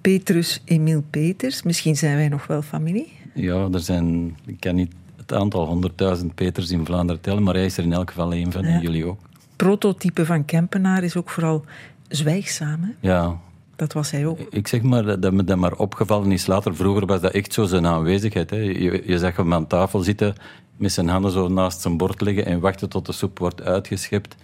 Petrus 0.00 0.62
Emiel 0.64 1.04
Peters. 1.10 1.62
Misschien 1.62 1.96
zijn 1.96 2.16
wij 2.16 2.28
nog 2.28 2.46
wel 2.46 2.62
familie. 2.62 3.12
Ja, 3.34 3.68
er 3.72 3.80
zijn, 3.80 4.36
ik 4.46 4.60
kan 4.60 4.74
niet 4.74 4.92
het 5.16 5.32
aantal 5.32 5.66
honderdduizend 5.66 6.34
Peters 6.34 6.70
in 6.70 6.84
Vlaanderen 6.86 7.20
tellen, 7.22 7.42
maar 7.42 7.54
hij 7.54 7.64
is 7.64 7.76
er 7.76 7.84
in 7.84 7.92
elk 7.92 8.08
geval 8.08 8.34
een 8.34 8.52
van, 8.52 8.64
en 8.64 8.80
jullie 8.80 9.04
ook. 9.06 9.20
Prototype 9.56 10.26
van 10.26 10.44
Kempenaar 10.44 11.02
is 11.02 11.16
ook 11.16 11.30
vooral 11.30 11.64
zwijgzaam. 12.08 12.80
Hè? 12.82 13.08
Ja, 13.08 13.36
Dat 13.76 13.92
was 13.92 14.10
hij 14.10 14.26
ook. 14.26 14.38
ik 14.50 14.68
zeg 14.68 14.82
maar 14.82 15.02
dat 15.02 15.22
dat 15.22 15.32
me 15.32 15.44
dat 15.44 15.56
maar 15.56 15.72
opgevallen 15.72 16.32
is 16.32 16.46
later. 16.46 16.76
Vroeger 16.76 17.06
was 17.06 17.20
dat 17.20 17.32
echt 17.32 17.52
zo 17.52 17.64
zijn 17.64 17.86
aanwezigheid. 17.86 18.50
Hè. 18.50 18.56
Je, 18.56 19.02
je 19.06 19.18
zag 19.18 19.36
hem 19.36 19.54
aan 19.54 19.66
tafel 19.66 20.00
zitten, 20.00 20.34
met 20.76 20.92
zijn 20.92 21.08
handen 21.08 21.30
zo 21.30 21.48
naast 21.48 21.80
zijn 21.80 21.96
bord 21.96 22.20
liggen 22.20 22.46
en 22.46 22.60
wachten 22.60 22.88
tot 22.88 23.06
de 23.06 23.12
soep 23.12 23.38
wordt 23.38 23.62
uitgeschept. 23.62 24.36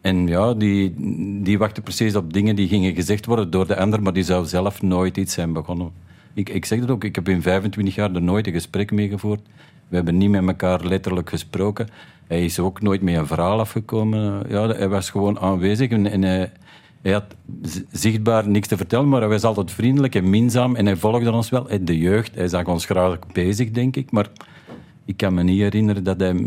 En 0.00 0.26
ja, 0.26 0.54
die, 0.54 0.94
die 1.42 1.58
wachtte 1.58 1.80
precies 1.80 2.16
op 2.16 2.32
dingen 2.32 2.56
die 2.56 2.68
gingen 2.68 2.94
gezegd 2.94 3.26
worden 3.26 3.50
door 3.50 3.66
de 3.66 3.76
ander, 3.76 4.02
maar 4.02 4.12
die 4.12 4.22
zou 4.24 4.46
zelf 4.46 4.82
nooit 4.82 5.16
iets 5.16 5.34
zijn 5.34 5.52
begonnen. 5.52 5.90
Ik, 6.34 6.48
ik 6.48 6.64
zeg 6.64 6.80
dat 6.80 6.90
ook, 6.90 7.04
ik 7.04 7.14
heb 7.14 7.28
in 7.28 7.42
25 7.42 7.94
jaar 7.94 8.14
er 8.14 8.22
nooit 8.22 8.46
een 8.46 8.52
gesprek 8.52 8.90
mee 8.90 9.08
gevoerd. 9.08 9.40
We 9.88 9.96
hebben 9.96 10.16
niet 10.16 10.30
met 10.30 10.46
elkaar 10.46 10.84
letterlijk 10.84 11.28
gesproken. 11.28 11.88
Hij 12.26 12.44
is 12.44 12.58
ook 12.58 12.80
nooit 12.80 13.02
met 13.02 13.14
een 13.14 13.26
verhaal 13.26 13.60
afgekomen. 13.60 14.42
Ja, 14.48 14.66
hij 14.68 14.88
was 14.88 15.10
gewoon 15.10 15.38
aanwezig 15.38 15.90
en, 15.90 16.06
en 16.10 16.22
hij, 16.22 16.52
hij 17.02 17.12
had 17.12 17.24
zichtbaar 17.90 18.48
niks 18.48 18.68
te 18.68 18.76
vertellen, 18.76 19.08
maar 19.08 19.20
hij 19.20 19.28
was 19.28 19.44
altijd 19.44 19.70
vriendelijk 19.70 20.14
en 20.14 20.30
minzaam 20.30 20.76
en 20.76 20.86
hij 20.86 20.96
volgde 20.96 21.32
ons 21.32 21.50
wel. 21.50 21.66
De 21.80 21.98
jeugd, 21.98 22.34
hij 22.34 22.48
zag 22.48 22.66
ons 22.66 22.84
graag 22.84 23.18
bezig, 23.32 23.70
denk 23.70 23.96
ik, 23.96 24.10
maar 24.10 24.28
ik 25.04 25.16
kan 25.16 25.34
me 25.34 25.42
niet 25.42 25.60
herinneren 25.60 26.04
dat 26.04 26.20
hij 26.20 26.44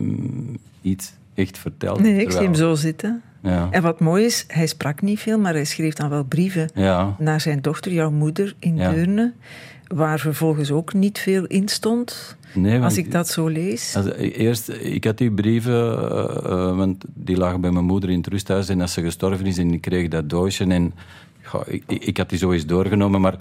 iets 0.82 1.14
echt 1.34 1.58
vertelde. 1.58 2.02
Nee, 2.02 2.22
ik 2.22 2.32
zie 2.32 2.42
hem 2.42 2.56
zo 2.56 2.76
zitten. 2.76 3.22
Ja. 3.46 3.68
En 3.72 3.82
wat 3.82 4.00
mooi 4.00 4.26
is, 4.26 4.44
hij 4.48 4.68
sprak 4.68 5.02
niet 5.02 5.20
veel, 5.20 5.40
maar 5.40 5.54
hij 5.54 5.66
schreef 5.66 5.94
dan 5.94 6.10
wel 6.10 6.24
brieven 6.24 6.70
Ja. 6.74 7.16
naar 7.20 7.42
zijn 7.42 7.62
dochter, 7.62 7.92
jouw 7.94 8.12
moeder, 8.12 8.56
in 8.60 8.76
Ja. 8.76 8.92
Deurne, 8.92 9.34
waar 9.88 10.20
vervolgens 10.20 10.72
ook 10.72 10.94
niet 10.94 11.20
veel 11.20 11.46
in 11.46 11.68
stond. 11.68 12.38
Nee, 12.54 12.82
als 12.82 12.98
ik 12.98 13.12
dat 13.12 13.28
zo 13.28 13.48
lees. 13.48 13.94
Als- 13.96 14.12
eerst, 14.16 14.70
ik 14.70 15.04
had 15.04 15.18
die 15.18 15.32
brieven, 15.32 15.74
eh, 16.12 16.36
eh, 16.46 16.76
want 16.78 17.04
die 17.14 17.38
lagen 17.38 17.62
bij 17.62 17.72
mijn 17.72 17.86
moeder 17.86 18.10
in 18.10 18.18
het 18.18 18.28
rusthuis 18.28 18.70
en 18.70 18.82
als 18.82 18.94
ze 18.94 19.02
gestorven 19.02 19.46
is 19.46 19.58
en 19.58 19.74
ik 19.74 19.82
kreeg 19.82 20.08
dat 20.08 20.30
doosje 20.30 20.64
en 20.66 20.94
ik, 21.88 22.18
had 22.18 22.30
die 22.30 22.38
zo 22.38 22.52
eens 22.52 22.66
doorgenomen, 22.66 23.22
maar 23.22 23.36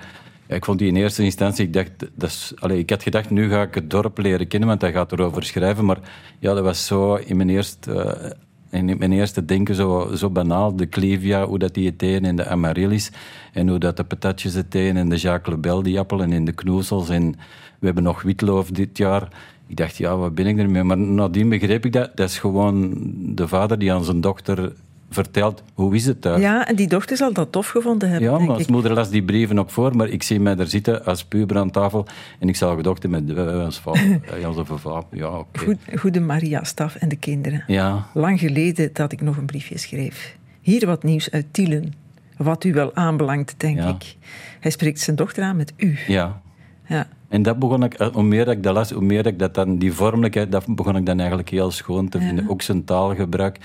ik 0.46 0.64
vond 0.64 0.78
die 0.78 0.88
in 0.88 0.96
eerste 0.96 1.22
instantie, 1.22 1.64
ik 1.66 1.72
dacht, 1.72 1.90
dat 2.14 2.28
is, 2.30 2.52
allee, 2.58 2.78
ik 2.78 2.90
had 2.90 3.02
gedacht, 3.02 3.30
nu 3.30 3.48
ga 3.48 3.62
ik 3.62 3.74
het 3.74 3.90
dorp 3.90 4.18
leren 4.18 4.48
kennen, 4.48 4.68
want 4.68 4.80
hij 4.80 4.92
gaat 4.92 5.12
erover 5.12 5.42
schrijven, 5.44 5.84
maar 5.84 5.98
ja, 6.38 6.54
dat 6.54 6.64
was 6.64 6.86
zo 6.86 7.14
in 7.14 7.36
mijn 7.36 7.48
eerste... 7.50 7.92
eh, 8.02 8.30
in 8.74 8.98
mijn 8.98 9.12
eerste 9.12 9.44
denken 9.44 9.74
zo, 9.74 10.10
zo 10.14 10.30
banaal, 10.30 10.76
de 10.76 10.88
Clivia, 10.88 11.46
hoe 11.46 11.58
dat 11.58 11.74
die 11.74 11.86
het 11.86 12.02
eten 12.02 12.24
en 12.24 12.36
de 12.36 12.46
amaryllis. 12.46 13.10
En 13.52 13.68
hoe 13.68 13.78
dat 13.78 13.96
de 13.96 14.04
patatjes 14.04 14.54
het 14.54 14.74
eten 14.74 14.96
en 14.96 15.08
de 15.08 15.16
Jacques 15.16 15.54
Lebel, 15.54 15.82
die 15.82 15.98
appelen 15.98 16.32
en 16.32 16.44
de 16.44 16.52
knoezels. 16.52 17.08
En 17.08 17.30
we 17.78 17.86
hebben 17.86 18.02
nog 18.02 18.22
witloof 18.22 18.70
dit 18.70 18.98
jaar. 18.98 19.28
Ik 19.66 19.76
dacht, 19.76 19.96
ja, 19.96 20.16
wat 20.16 20.34
ben 20.34 20.46
ik 20.46 20.58
ermee? 20.58 20.82
Maar 20.82 20.98
nadien 20.98 21.48
begreep 21.48 21.84
ik 21.84 21.92
dat. 21.92 22.10
Dat 22.14 22.28
is 22.28 22.38
gewoon 22.38 22.92
de 23.34 23.48
vader 23.48 23.78
die 23.78 23.92
aan 23.92 24.04
zijn 24.04 24.20
dochter 24.20 24.72
vertelt, 25.14 25.62
hoe 25.74 25.94
is 25.94 26.06
het 26.06 26.20
thuis? 26.20 26.40
Ja, 26.40 26.66
en 26.68 26.76
die 26.76 26.88
dochter 26.88 27.16
zal 27.16 27.32
dat 27.32 27.52
tof 27.52 27.68
gevonden 27.68 28.08
hebben, 28.10 28.30
Ja, 28.30 28.38
maar 28.38 28.56
als 28.56 28.66
moeder 28.66 28.92
las 28.94 29.10
die 29.10 29.22
brieven 29.22 29.58
ook 29.58 29.70
voor, 29.70 29.96
maar 29.96 30.08
ik 30.08 30.22
zie 30.22 30.40
mij 30.40 30.54
daar 30.54 30.66
zitten 30.66 31.04
als 31.04 31.24
puber 31.24 31.56
aan 31.58 31.70
tafel 31.70 32.06
en 32.38 32.48
ik 32.48 32.56
zag 32.56 32.80
dochter 32.80 33.10
met 33.10 33.30
uh, 33.30 33.64
als 33.64 33.78
vader. 33.80 34.20
Ja, 34.40 34.52
zo 34.52 34.64
van 34.64 34.78
vader. 34.78 35.04
Ja, 35.10 35.38
oké. 35.38 35.58
Goed, 35.58 35.76
goede 35.96 36.20
Maria 36.20 36.64
Staf 36.64 36.94
en 36.94 37.08
de 37.08 37.16
kinderen. 37.16 37.64
Ja, 37.66 38.06
Lang 38.14 38.40
geleden 38.40 38.90
dat 38.92 39.12
ik 39.12 39.20
nog 39.20 39.36
een 39.36 39.46
briefje 39.46 39.78
schreef. 39.78 40.36
Hier 40.60 40.86
wat 40.86 41.02
nieuws 41.02 41.30
uit 41.30 41.46
Tielen. 41.50 41.92
Wat 42.36 42.64
u 42.64 42.72
wel 42.72 42.94
aanbelangt, 42.94 43.54
denk 43.56 43.76
Ja. 43.78 43.88
ik. 43.88 44.16
Hij 44.60 44.70
spreekt 44.70 45.00
zijn 45.00 45.16
dochter 45.16 45.42
aan 45.44 45.56
met 45.56 45.72
u. 45.76 45.98
ja. 46.06 46.42
Ja. 46.86 47.06
En 47.28 47.42
dat 47.42 47.58
begon 47.58 47.84
ik, 47.84 47.94
eh, 47.94 48.08
hoe 48.12 48.22
meer 48.22 48.44
dat 48.44 48.54
ik 48.54 48.62
dat 48.62 48.74
las, 48.74 48.90
hoe 48.90 49.02
meer 49.02 49.22
dat 49.22 49.32
ik 49.32 49.38
dat 49.38 49.54
dan, 49.54 49.78
die 49.78 49.92
vormelijkheid, 49.92 50.52
dat 50.52 50.64
begon 50.68 50.96
ik 50.96 51.06
dan 51.06 51.18
eigenlijk 51.18 51.48
heel 51.48 51.70
schoon 51.70 52.08
te 52.08 52.18
vinden. 52.18 52.48
Ook 52.48 52.62
zijn 52.62 52.84
taalgebruik. 52.84 53.58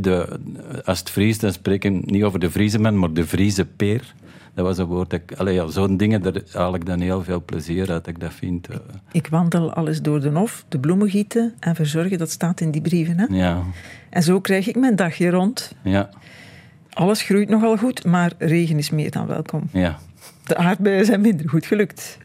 De, 0.00 0.38
als 0.84 0.98
het 0.98 1.10
Fries, 1.10 1.38
dan 1.38 1.52
spreken 1.52 1.92
we 1.92 2.02
niet 2.04 2.22
over 2.22 2.38
de 2.40 2.50
Friese 2.50 2.78
man, 2.78 2.98
maar 2.98 3.12
de 3.12 3.26
Friese 3.26 3.64
peer. 3.66 4.14
Dat 4.54 4.64
was 4.64 4.78
een 4.78 4.86
woord. 4.86 5.10
dat 5.10 5.20
ik- 5.26 5.38
Allee, 5.38 5.54
ja, 5.54 5.66
zo'n 5.66 5.96
dingen, 5.96 6.22
daar 6.22 6.40
haal 6.52 6.74
ik 6.74 6.86
dan 6.86 7.00
heel 7.00 7.22
veel 7.22 7.42
plezier 7.44 7.78
uit, 7.90 8.04
dat 8.04 8.06
ik 8.06 8.20
dat 8.20 8.32
vind. 8.32 8.68
eh, 8.68 8.76
Ik 9.12 9.26
wandel 9.26 9.72
alles 9.72 10.02
door 10.02 10.20
de 10.20 10.28
hof, 10.30 10.64
de 10.68 10.78
bloemen 10.78 11.10
gieten 11.10 11.54
en 11.60 11.74
verzorgen. 11.74 12.18
Dat 12.18 12.30
staat 12.30 12.60
in 12.60 12.70
die 12.70 12.80
brieven. 12.82 13.18
Hè? 13.18 13.26
ja, 13.36 13.62
En 14.10 14.22
zo 14.22 14.40
krijg 14.40 14.68
ik 14.68 14.76
mijn 14.76 14.96
dagje 14.96 15.30
rond. 15.30 15.74
ja, 15.82 16.08
Alles 16.92 17.22
groeit 17.22 17.48
nogal 17.48 17.76
goed, 17.76 18.04
maar 18.04 18.32
regen 18.38 18.78
is 18.78 18.90
meer 18.90 19.10
dan 19.10 19.26
welkom. 19.26 19.62
ja. 19.72 19.98
De 20.46 20.56
aardbeien 20.56 21.04
zijn 21.04 21.20
minder 21.20 21.48
goed 21.48 21.66
gelukt. 21.66 22.18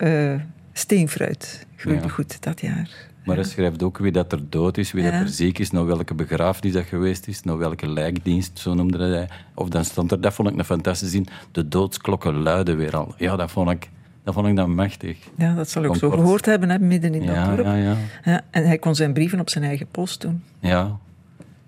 Eh, 0.00 0.34
steenfruit 0.72 1.66
groeide 1.76 2.02
Ja. 2.02 2.08
goed 2.08 2.42
dat 2.42 2.60
jaar. 2.60 2.90
Maar 3.24 3.36
hij 3.36 3.44
schrijft 3.44 3.82
ook 3.82 3.98
wie 3.98 4.12
dat 4.12 4.32
er 4.32 4.40
dood 4.48 4.76
is, 4.78 4.92
wie 4.92 5.04
Ja. 5.04 5.10
dat 5.10 5.20
er 5.20 5.28
ziek 5.28 5.58
is, 5.58 5.70
naar 5.70 5.86
welke 5.86 6.14
begrafenis 6.14 6.72
dat 6.72 6.84
geweest 6.84 7.26
is, 7.28 7.42
naar 7.42 7.58
welke 7.58 7.86
lijkdienst, 7.88 8.58
zo 8.58 8.74
noemde 8.74 8.98
hij. 8.98 9.28
Of 9.54 9.68
dan 9.68 9.84
stond 9.84 10.12
er, 10.12 10.20
dat 10.20 10.32
vond 10.34 10.48
ik 10.50 10.58
een 10.58 10.64
fantastische 10.64 11.14
zin, 11.14 11.26
de 11.52 11.68
doodsklokken 11.68 12.34
luiden 12.42 12.76
weer 12.76 12.96
al. 12.96 13.14
Ja, 13.16 13.36
dat 13.36 13.50
vond 13.50 13.70
ik, 13.70 13.88
dat 14.24 14.34
vond 14.34 14.46
ik 14.46 14.56
dan 14.56 14.74
machtig. 14.74 15.18
Ja, 15.36 15.54
dat 15.54 15.68
zal 15.70 15.82
ik 15.84 15.94
zo 15.94 16.10
gehoord 16.10 16.46
hebben, 16.46 16.70
hè, 16.70 16.78
midden 16.78 17.14
in 17.14 17.22
Ja, 17.22 17.46
dat 17.46 17.56
dorp. 17.56 17.66
ja, 17.68 17.74
ja. 17.76 17.96
Ja, 18.24 18.40
en 18.50 18.66
hij 18.66 18.78
kon 18.78 18.94
zijn 18.94 19.12
brieven 19.12 19.40
op 19.40 19.50
zijn 19.50 19.64
eigen 19.64 19.86
post 19.90 20.20
doen. 20.20 20.42
Ja, 20.60 20.96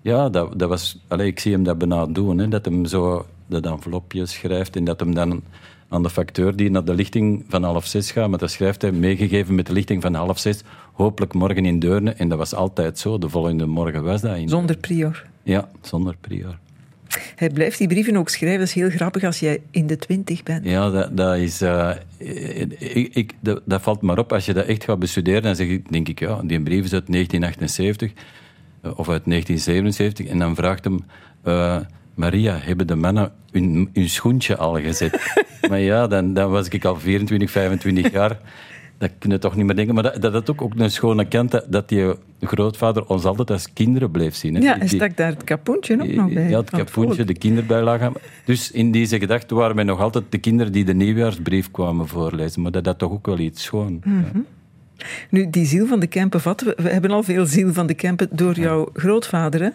ja 0.03 0.29
dat, 0.29 0.59
dat 0.59 0.69
was, 0.69 0.99
allee, 1.09 1.27
ik 1.27 1.41
zie 1.41 1.53
hem 1.53 1.63
dat 1.63 1.79
bijna 1.79 2.07
doen, 2.07 2.39
hè, 2.39 2.49
dat 2.49 2.65
hem 2.65 2.85
zo 2.87 3.27
dat 3.47 3.67
envelopje 3.67 4.27
schrijft 4.27 4.77
en 4.77 4.85
dat 4.85 5.01
hem 5.01 5.15
dan 5.15 5.43
aan 5.93 6.03
de 6.03 6.11
facteur 6.11 6.57
die 6.57 6.71
naar 6.71 6.85
de 6.85 6.95
lichting 6.95 7.45
van 7.49 7.63
half 7.63 7.87
zes 7.87 8.11
gaat, 8.11 8.29
maar 8.29 8.39
dat 8.39 8.51
schrijft 8.51 8.83
hij 8.83 8.93
meegegeven 8.93 9.55
met 9.55 9.67
de 9.67 9.73
lichting 9.73 10.03
van 10.03 10.15
half 10.15 10.39
zes, 10.39 10.63
hopelijk 10.93 11.33
morgen 11.35 11.65
in 11.67 11.79
Deurne. 11.79 12.11
En 12.13 12.29
dat 12.29 12.39
was 12.39 12.55
altijd 12.55 12.99
zo, 12.99 13.19
de 13.19 13.29
volgende 13.29 13.67
morgen 13.67 14.03
was 14.03 14.21
dat. 14.21 14.37
In, 14.37 14.49
Zonder 14.49 14.77
prior. 14.77 15.27
Ja, 15.43 15.69
zonder 15.81 16.17
prior. 16.21 16.59
Hij 17.37 17.51
blijft 17.51 17.79
die 17.79 17.89
brieven 17.89 18.17
ook 18.17 18.29
schrijven. 18.29 18.59
Dat 18.59 18.69
is 18.69 18.75
heel 18.75 18.91
grappig 18.91 19.25
als 19.25 19.41
jij 19.41 19.61
in 19.71 19.87
de 19.87 19.97
twintig 19.97 20.43
bent. 20.43 20.65
Ja, 20.65 20.91
dat, 20.91 21.17
dat 21.17 21.37
is... 21.37 21.61
eh, 21.61 21.91
ik, 22.79 23.15
ik, 23.15 23.33
dat, 23.41 23.63
dat 23.65 23.83
valt 23.83 24.01
maar 24.03 24.19
op. 24.19 24.33
Als 24.33 24.47
je 24.47 24.53
dat 24.53 24.67
echt 24.67 24.85
gaat 24.85 24.99
bestuderen, 24.99 25.43
dan 25.43 25.57
zeg 25.57 25.69
ik, 25.69 25.93
denk 25.93 26.09
ik, 26.09 26.19
ja, 26.21 26.41
die 26.45 26.63
brief 26.63 26.85
is 26.85 26.93
uit 26.93 27.13
1978 27.13 28.13
eh, 28.83 28.91
of 28.99 29.09
uit 29.09 29.23
1977. 29.25 30.27
En 30.27 30.39
dan 30.39 30.55
vraagt 30.55 30.85
hem... 30.85 31.05
eh, 31.43 31.77
Maria, 32.15 32.59
hebben 32.63 32.87
de 32.87 32.95
mannen 32.95 33.33
hun, 33.51 33.89
hun 33.93 34.09
schoentje 34.09 34.57
al 34.57 34.81
gezet? 34.81 35.35
maar 35.69 35.81
ja, 35.81 36.07
dan, 36.07 36.35
dan 36.35 36.51
was 36.51 36.69
ik 36.69 36.85
al 36.85 36.97
24, 36.97 37.51
25 37.51 38.13
jaar. 38.13 38.39
Dat 38.99 39.11
kun 39.19 39.31
je 39.31 39.39
toch 39.39 39.57
niet 39.57 39.67
meer 39.67 39.77
denken. 39.77 39.95
Maar 39.95 40.03
dat, 40.03 40.23
dat 40.23 40.33
had 40.33 40.51
ook, 40.51 40.63
ook 40.63 40.73
een 40.77 40.91
schone 40.91 41.25
kant, 41.25 41.51
dat, 41.51 41.65
dat 41.69 41.89
die 41.89 42.15
grootvader 42.41 43.07
ons 43.07 43.25
altijd 43.25 43.51
als 43.51 43.73
kinderen 43.73 44.11
bleef 44.11 44.35
zien. 44.35 44.55
Hè. 44.55 44.61
Ja, 44.61 44.79
hij 44.79 44.87
stak 44.87 45.17
daar 45.17 45.31
het 45.31 45.45
kapoentje 45.45 46.03
ook 46.03 46.13
nog 46.13 46.33
bij. 46.33 46.49
ja, 46.49 46.61
het 46.61 46.71
kapoentje, 46.71 47.25
de 47.25 47.35
kinderbijlage. 47.35 48.13
Dus 48.45 48.71
in 48.71 48.93
deze 48.93 49.19
gedachte 49.19 49.55
waren 49.55 49.77
wij 49.77 49.85
nog 49.85 50.01
altijd 50.01 50.25
de 50.29 50.39
kinderen 50.39 50.73
die 50.73 50.85
de 50.85 50.95
nieuwjaarsbrief 50.95 51.71
kwamen 51.71 52.09
voorlezen. 52.09 52.63
Maar 52.63 52.73
dat 52.73 52.87
had 52.87 52.99
toch 52.99 53.13
ook 53.13 53.27
wel 53.27 53.39
iets 53.39 53.63
schoon. 53.63 54.01
Hm. 54.03 54.11
Ja. 54.11 54.43
Nu, 55.29 55.51
die 55.51 55.67
ziel 55.67 55.87
van 55.87 56.01
de 56.01 56.07
Kempen 56.07 56.41
vatten 56.41 56.67
we. 56.67 56.83
We 56.83 56.89
hebben 56.89 57.11
al 57.11 57.23
veel 57.23 57.47
ziel 57.47 57.73
van 57.73 57.87
de 57.87 57.95
Kempen 57.95 58.29
door 58.31 58.61
jouw 58.61 58.89
grootvader. 58.95 59.63
Hè? 59.63 59.69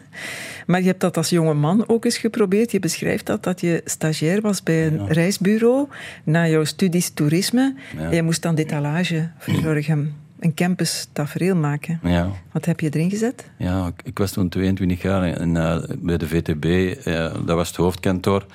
Maar 0.66 0.80
je 0.80 0.88
hebt 0.88 1.02
dat 1.02 1.18
als 1.18 1.30
jonge 1.30 1.54
man 1.54 1.88
ook 1.88 2.06
eens 2.06 2.18
geprobeerd. 2.18 2.72
Je 2.72 2.80
beschrijft 2.80 3.26
dat, 3.26 3.44
dat 3.44 3.62
je 3.62 3.82
stagiair 3.86 4.42
was 4.42 4.64
bij 4.64 4.88
een 4.88 5.08
reisbureau 5.08 5.88
na 6.24 6.48
jouw 6.48 6.64
studies 6.64 7.10
toerisme. 7.10 7.76
Ja. 7.98 8.04
En 8.04 8.16
je 8.16 8.24
moest 8.24 8.42
dan 8.42 8.56
detalage 8.56 9.30
verzorgen. 9.38 10.14
Een 10.40 10.54
campus 10.54 11.08
tafereel 11.14 11.56
maken. 11.56 12.00
Ja. 12.04 12.32
Wat 12.52 12.66
heb 12.66 12.80
je 12.80 12.90
erin 12.90 13.10
gezet? 13.10 13.50
Ja, 13.58 13.92
ik, 14.04 14.18
was 14.18 14.32
toen 14.32 14.50
22 14.50 15.02
jaar 15.02 15.24
en, 15.24 15.58
eh, 15.58 15.84
bij 15.98 16.18
de 16.18 16.28
VTB, 16.28 16.66
eh, 16.66 17.34
dat 17.46 17.56
was 17.56 17.68
het 17.68 17.78
hoofdkantoor. 17.78 18.46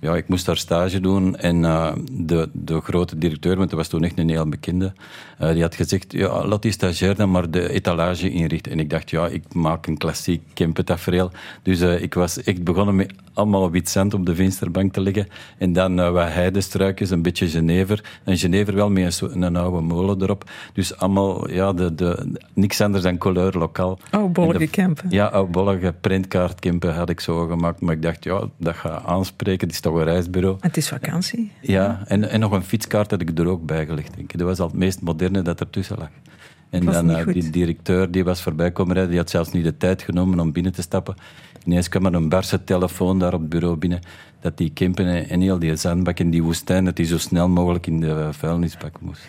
Ja, 0.00 0.16
ik 0.16 0.28
moest 0.28 0.46
daar 0.46 0.56
stage 0.56 1.00
doen 1.00 1.36
en 1.36 1.64
eh, 1.64 1.92
de, 2.12 2.48
de 2.52 2.80
grote 2.80 3.18
directeur, 3.18 3.56
want 3.56 3.68
dat 3.70 3.78
was 3.78 3.88
toen 3.88 4.04
echt 4.04 4.18
een 4.18 4.28
heel 4.28 4.48
bekende, 4.48 4.92
eh, 5.38 5.52
die 5.52 5.62
had 5.62 5.74
gezegd, 5.74 6.12
ja, 6.12 6.46
laat 6.46 6.62
die 6.62 6.72
stagiair 6.72 7.14
dan 7.16 7.30
maar 7.30 7.50
de 7.50 7.68
etalage 7.70 8.30
inrichten. 8.30 8.72
En 8.72 8.78
ik 8.80 8.90
dacht, 8.90 9.10
ja, 9.10 9.26
ik 9.26 9.54
maak 9.54 9.86
een 9.86 9.96
klassiek 9.98 10.42
Kempentafereel. 10.54 11.30
Dus 11.62 11.80
eh, 11.80 12.02
ik 12.02 12.14
was 12.14 12.42
echt 12.42 12.64
begonnen 12.64 12.94
met 12.96 13.12
allemaal 13.34 13.70
wit 13.70 13.88
zand 13.88 14.14
op 14.14 14.26
de 14.26 14.34
vensterbank 14.34 14.92
te 14.92 15.00
leggen 15.00 15.28
en 15.58 15.72
dan 15.72 16.12
wat 16.12 16.28
heidestruikjes, 16.28 17.10
een 17.10 17.22
beetje 17.22 17.48
Genever. 17.48 18.18
En 18.24 18.38
Genever 18.38 18.74
wel 18.74 18.90
met 18.90 19.20
een, 19.20 19.42
een 19.42 19.56
oude 19.56 19.80
molen 19.80 20.22
erop. 20.22 20.50
Dus 20.72 20.96
allemaal, 20.96 21.50
ja, 21.50 21.72
de, 21.72 21.94
de, 21.94 22.32
niks 22.54 22.80
anders 22.80 23.02
dan 23.02 23.18
kleur 23.18 23.52
lokaal. 23.58 23.98
Oudbollige 24.10 24.58
de- 24.58 24.66
Kempen. 24.68 25.10
Ja, 25.10 25.26
oudbollige 25.26 25.94
printkaartkempen 26.00 26.94
had 26.94 27.08
ik 27.10 27.20
zo 27.20 27.46
gemaakt. 27.46 27.80
Maar 27.80 27.94
ik 27.94 28.02
dacht, 28.02 28.24
ja, 28.24 28.48
dat 28.56 28.74
gaat 28.74 29.04
aanspreken. 29.04 29.66
Het 29.66 29.76
is 29.76 29.80
toch 29.90 30.00
een 30.00 30.12
reisbureau. 30.12 30.56
Het 30.60 30.76
is 30.76 30.88
vakantie. 30.88 31.52
Ja, 31.60 32.02
en, 32.06 32.30
en 32.30 32.40
nog 32.40 32.52
een 32.52 32.62
fietskaart 32.62 33.10
had 33.10 33.20
ik 33.20 33.38
er 33.38 33.46
ook 33.46 33.66
bij 33.66 33.86
gelegd. 33.86 34.14
Denk 34.16 34.32
ik. 34.32 34.38
Dat 34.38 34.46
was 34.46 34.58
al 34.58 34.66
het 34.66 34.76
meest 34.76 35.00
moderne 35.00 35.42
dat 35.42 35.60
ertussen 35.60 35.98
lag. 35.98 36.10
En 36.70 36.84
dan 36.84 37.10
eh, 37.10 37.26
die 37.26 37.50
directeur 37.50 38.10
die 38.10 38.24
was 38.24 38.42
voorbij 38.42 38.70
komen 38.70 38.92
rijden, 38.92 39.10
die 39.10 39.20
had 39.20 39.30
zelfs 39.30 39.52
niet 39.52 39.64
de 39.64 39.76
tijd 39.76 40.02
genomen 40.02 40.40
om 40.40 40.52
binnen 40.52 40.72
te 40.72 40.82
stappen. 40.82 41.14
Ineens 41.64 41.88
kwam 41.88 42.06
er 42.06 42.14
een 42.14 42.28
barse 42.28 42.64
telefoon 42.64 43.18
daar 43.18 43.34
op 43.34 43.40
het 43.40 43.48
bureau 43.48 43.76
binnen, 43.76 44.00
dat 44.40 44.56
die 44.56 44.70
Kempen 44.70 45.06
en, 45.06 45.28
en 45.28 45.40
heel 45.40 45.58
die 45.58 45.76
zandbak 45.76 46.18
in 46.18 46.30
die 46.30 46.42
woestijn, 46.42 46.84
dat 46.84 46.96
die 46.96 47.06
zo 47.06 47.18
snel 47.18 47.48
mogelijk 47.48 47.86
in 47.86 48.00
de 48.00 48.28
vuilnisbak 48.30 49.00
moest. 49.00 49.22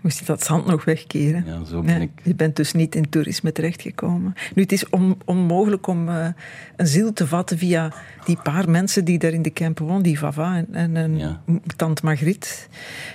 Moest 0.00 0.18
je 0.18 0.24
dat 0.24 0.42
zand 0.44 0.66
nog 0.66 0.84
wegkeren? 0.84 1.44
Ja, 1.46 1.64
zo 1.64 1.82
ben 1.82 2.00
ik. 2.00 2.10
Je 2.22 2.34
bent 2.34 2.56
dus 2.56 2.72
niet 2.72 2.94
in 2.94 3.08
toerisme 3.08 3.52
terechtgekomen. 3.52 4.34
Nu, 4.54 4.62
het 4.62 4.72
is 4.72 4.88
on- 4.88 5.18
onmogelijk 5.24 5.86
om 5.86 6.08
eh, 6.08 6.26
een 6.76 6.86
ziel 6.86 7.12
te 7.12 7.26
vatten 7.26 7.58
via 7.58 7.92
die 8.24 8.36
paar 8.42 8.70
mensen 8.70 9.04
die 9.04 9.18
daar 9.18 9.32
in 9.32 9.42
de 9.42 9.52
camp 9.52 9.78
wonen, 9.78 10.02
die 10.02 10.18
Vava 10.18 10.56
en, 10.56 10.66
en, 10.72 10.96
en 10.96 11.18
Ja. 11.18 11.40
tante 11.76 12.04
Margriet. 12.04 12.68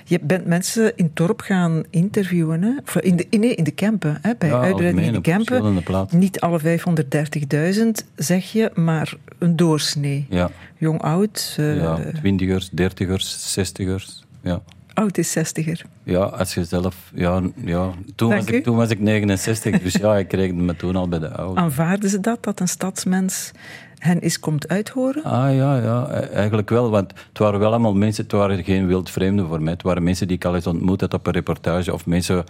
Je 0.04 0.18
bent 0.22 0.46
mensen 0.46 0.96
in 0.96 1.04
het 1.04 1.16
dorp 1.16 1.40
gaan 1.40 1.82
interviewen, 1.90 2.62
hè? 2.62 2.70
Of 2.84 2.96
in 2.96 3.16
de, 3.16 3.26
nee, 3.30 3.54
in 3.54 3.64
de 3.64 3.74
campen, 3.74 4.18
hè? 4.22 4.32
bij 4.38 4.48
Ja, 4.48 4.60
uitbreiding 4.60 5.06
in 5.06 5.12
de 5.12 5.20
campen. 5.20 5.82
Niet 6.10 6.40
alle 6.40 6.60
530.000, 6.60 8.08
zeg 8.16 8.52
je, 8.52 8.70
maar 8.74 9.14
een 9.38 9.56
doorsnee. 9.56 10.26
Ja, 10.30 10.50
Jong, 10.78 11.02
oud. 11.02 11.54
eh, 11.58 11.76
ja 11.76 11.98
twintigers, 12.14 12.70
dertigers, 12.70 13.52
zestigers. 13.52 14.24
Ja. 14.42 14.62
Oud 14.96 15.18
is 15.18 15.32
zestiger. 15.32 15.82
Ja, 16.02 16.22
als 16.22 16.54
je 16.54 16.64
zelf... 16.64 17.10
Ja, 17.14 17.42
ja. 17.64 17.90
Toen, 18.14 18.28
Dank 18.28 18.42
was 18.42 18.50
u. 18.50 18.56
ik, 18.56 18.64
toen 18.64 18.76
was 18.76 18.90
ik 18.90 19.00
69, 19.00 19.82
dus 19.82 19.92
ja, 19.92 20.16
ik 20.16 20.28
kreeg 20.28 20.52
me 20.52 20.76
toen 20.76 20.96
al 20.96 21.08
bij 21.08 21.18
de 21.18 21.30
oude. 21.30 21.60
Aanvaarden 21.60 22.10
ze 22.10 22.20
dat, 22.20 22.42
dat 22.44 22.60
een 22.60 22.68
stadsmens 22.68 23.52
hen 23.98 24.18
eens 24.18 24.40
komt 24.40 24.68
uithoren? 24.68 25.24
Ah 25.24 25.54
ja, 25.54 25.76
ja, 25.76 26.08
e- 26.10 26.26
eigenlijk 26.26 26.70
wel. 26.70 26.90
Want 26.90 27.12
het 27.28 27.38
waren 27.38 27.60
wel 27.60 27.70
allemaal 27.70 27.94
mensen, 27.94 28.22
het 28.22 28.32
waren 28.32 28.64
geen 28.64 28.86
wildvreemden 28.86 29.46
voor 29.46 29.62
mij. 29.62 29.72
Het 29.72 29.82
waren 29.82 30.02
mensen 30.02 30.26
die 30.26 30.36
ik 30.36 30.44
al 30.44 30.54
eens 30.54 30.66
ontmoet 30.66 31.00
had 31.00 31.14
op 31.14 31.26
een 31.26 31.32
reportage 31.32 31.92
of 31.92 32.06
mensen 32.06 32.44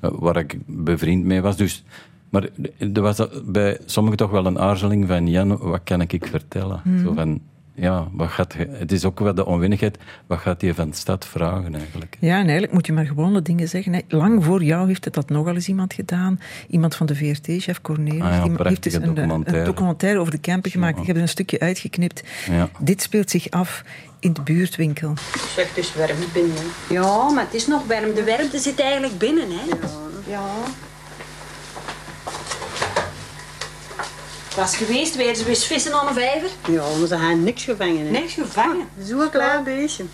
eh, 0.00 0.10
waar 0.12 0.36
ik 0.36 0.58
bevriend 0.66 1.24
mee 1.24 1.40
was. 1.40 1.56
Dus, 1.56 1.84
maar 2.28 2.48
er 2.94 3.02
was 3.02 3.26
bij 3.44 3.78
sommigen 3.84 4.18
toch 4.18 4.30
wel 4.30 4.46
een 4.46 4.58
aarzeling 4.58 5.06
van 5.08 5.28
Jan, 5.28 5.58
wat 5.58 5.80
kan 5.84 6.00
ik 6.00 6.26
vertellen? 6.30 6.80
Zo 7.04 7.12
van, 7.12 7.40
ja, 7.82 8.08
wat 8.12 8.28
gaat, 8.28 8.52
je- 8.58 8.68
het 8.72 8.92
is 8.92 9.04
ook 9.04 9.20
wel 9.20 9.34
de 9.34 9.46
onwennigheid, 9.46 9.98
wat 10.26 10.38
gaat 10.38 10.60
hij 10.60 10.74
van 10.74 10.90
de 10.90 10.96
stad 10.96 11.26
vragen 11.26 11.74
eigenlijk? 11.74 12.16
Ja, 12.20 12.34
en 12.34 12.42
eigenlijk 12.42 12.72
moet 12.72 12.86
je 12.86 12.92
maar 12.92 13.06
gewone 13.06 13.42
dingen 13.42 13.68
zeggen. 13.68 13.92
hè. 13.92 14.00
Lang 14.08 14.44
voor 14.44 14.62
jou 14.64 14.86
heeft 14.86 15.04
het 15.04 15.14
dat 15.14 15.28
nogal 15.28 15.54
eens 15.54 15.68
iemand 15.68 15.92
gedaan. 15.94 16.40
Iemand 16.68 16.94
van 16.94 17.06
de 17.06 17.14
VRT, 17.14 17.46
chef 17.62 17.80
Cornelis. 17.80 18.20
Ah 18.22 18.44
ja, 18.56 18.64
heeft 18.64 18.82
dus 18.82 18.94
een, 18.94 19.00
eh, 19.02 19.08
documentaire. 19.08 19.58
een 19.58 19.64
documentaire 19.64 20.18
over 20.18 20.32
de 20.32 20.40
camper 20.40 20.70
gemaakt. 20.70 20.98
Ik 21.00 21.06
heb 21.06 21.16
er 21.16 21.22
een 21.22 21.28
stukje 21.28 21.60
uitgeknipt. 21.60 22.22
Ja. 22.50 22.68
Dit 22.78 23.02
speelt 23.02 23.30
zich 23.30 23.50
af 23.50 23.84
in 24.20 24.32
de 24.32 24.42
buurtwinkel. 24.42 25.14
Zeg, 25.54 25.68
het 25.68 25.76
is 25.78 25.94
warm 25.94 26.16
binnen. 26.32 26.62
Ja, 26.88 27.30
maar 27.30 27.44
het 27.44 27.54
is 27.54 27.66
nog 27.66 27.86
warm. 27.86 28.14
De 28.14 28.24
warmte 28.24 28.58
zit 28.58 28.80
eigenlijk 28.80 29.18
binnen, 29.18 29.48
hè? 29.48 29.64
Ja. 30.30 30.42
Was 34.56 34.76
geweest, 34.76 35.16
werden 35.16 35.36
ze 35.36 35.44
weer 35.44 35.56
vissen 35.56 35.92
aan 35.92 36.06
een 36.06 36.14
vijver? 36.14 36.48
Ja, 36.68 36.82
maar 36.98 37.06
ze 37.08 37.16
hebben 37.16 37.42
niks 37.42 37.64
gevangen. 37.64 38.04
Hè. 38.04 38.10
Niks 38.10 38.32
gevangen. 38.32 38.88
Zo'n 39.04 39.30
klein 39.30 39.64
beestje. 39.64 40.04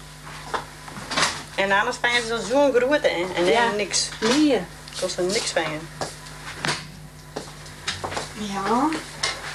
En 1.54 1.72
anders 1.72 1.96
vangen 2.00 2.22
ze 2.26 2.46
zo'n 2.50 2.72
grote 2.72 3.08
hè. 3.08 3.24
en 3.36 3.44
Ja. 3.44 3.70
niks. 3.76 4.08
Nee. 4.20 4.60
Tot 5.00 5.10
ze 5.10 5.22
niks 5.22 5.50
vangen. 5.50 5.80
Ja. 8.34 8.72
Ons 8.82 8.96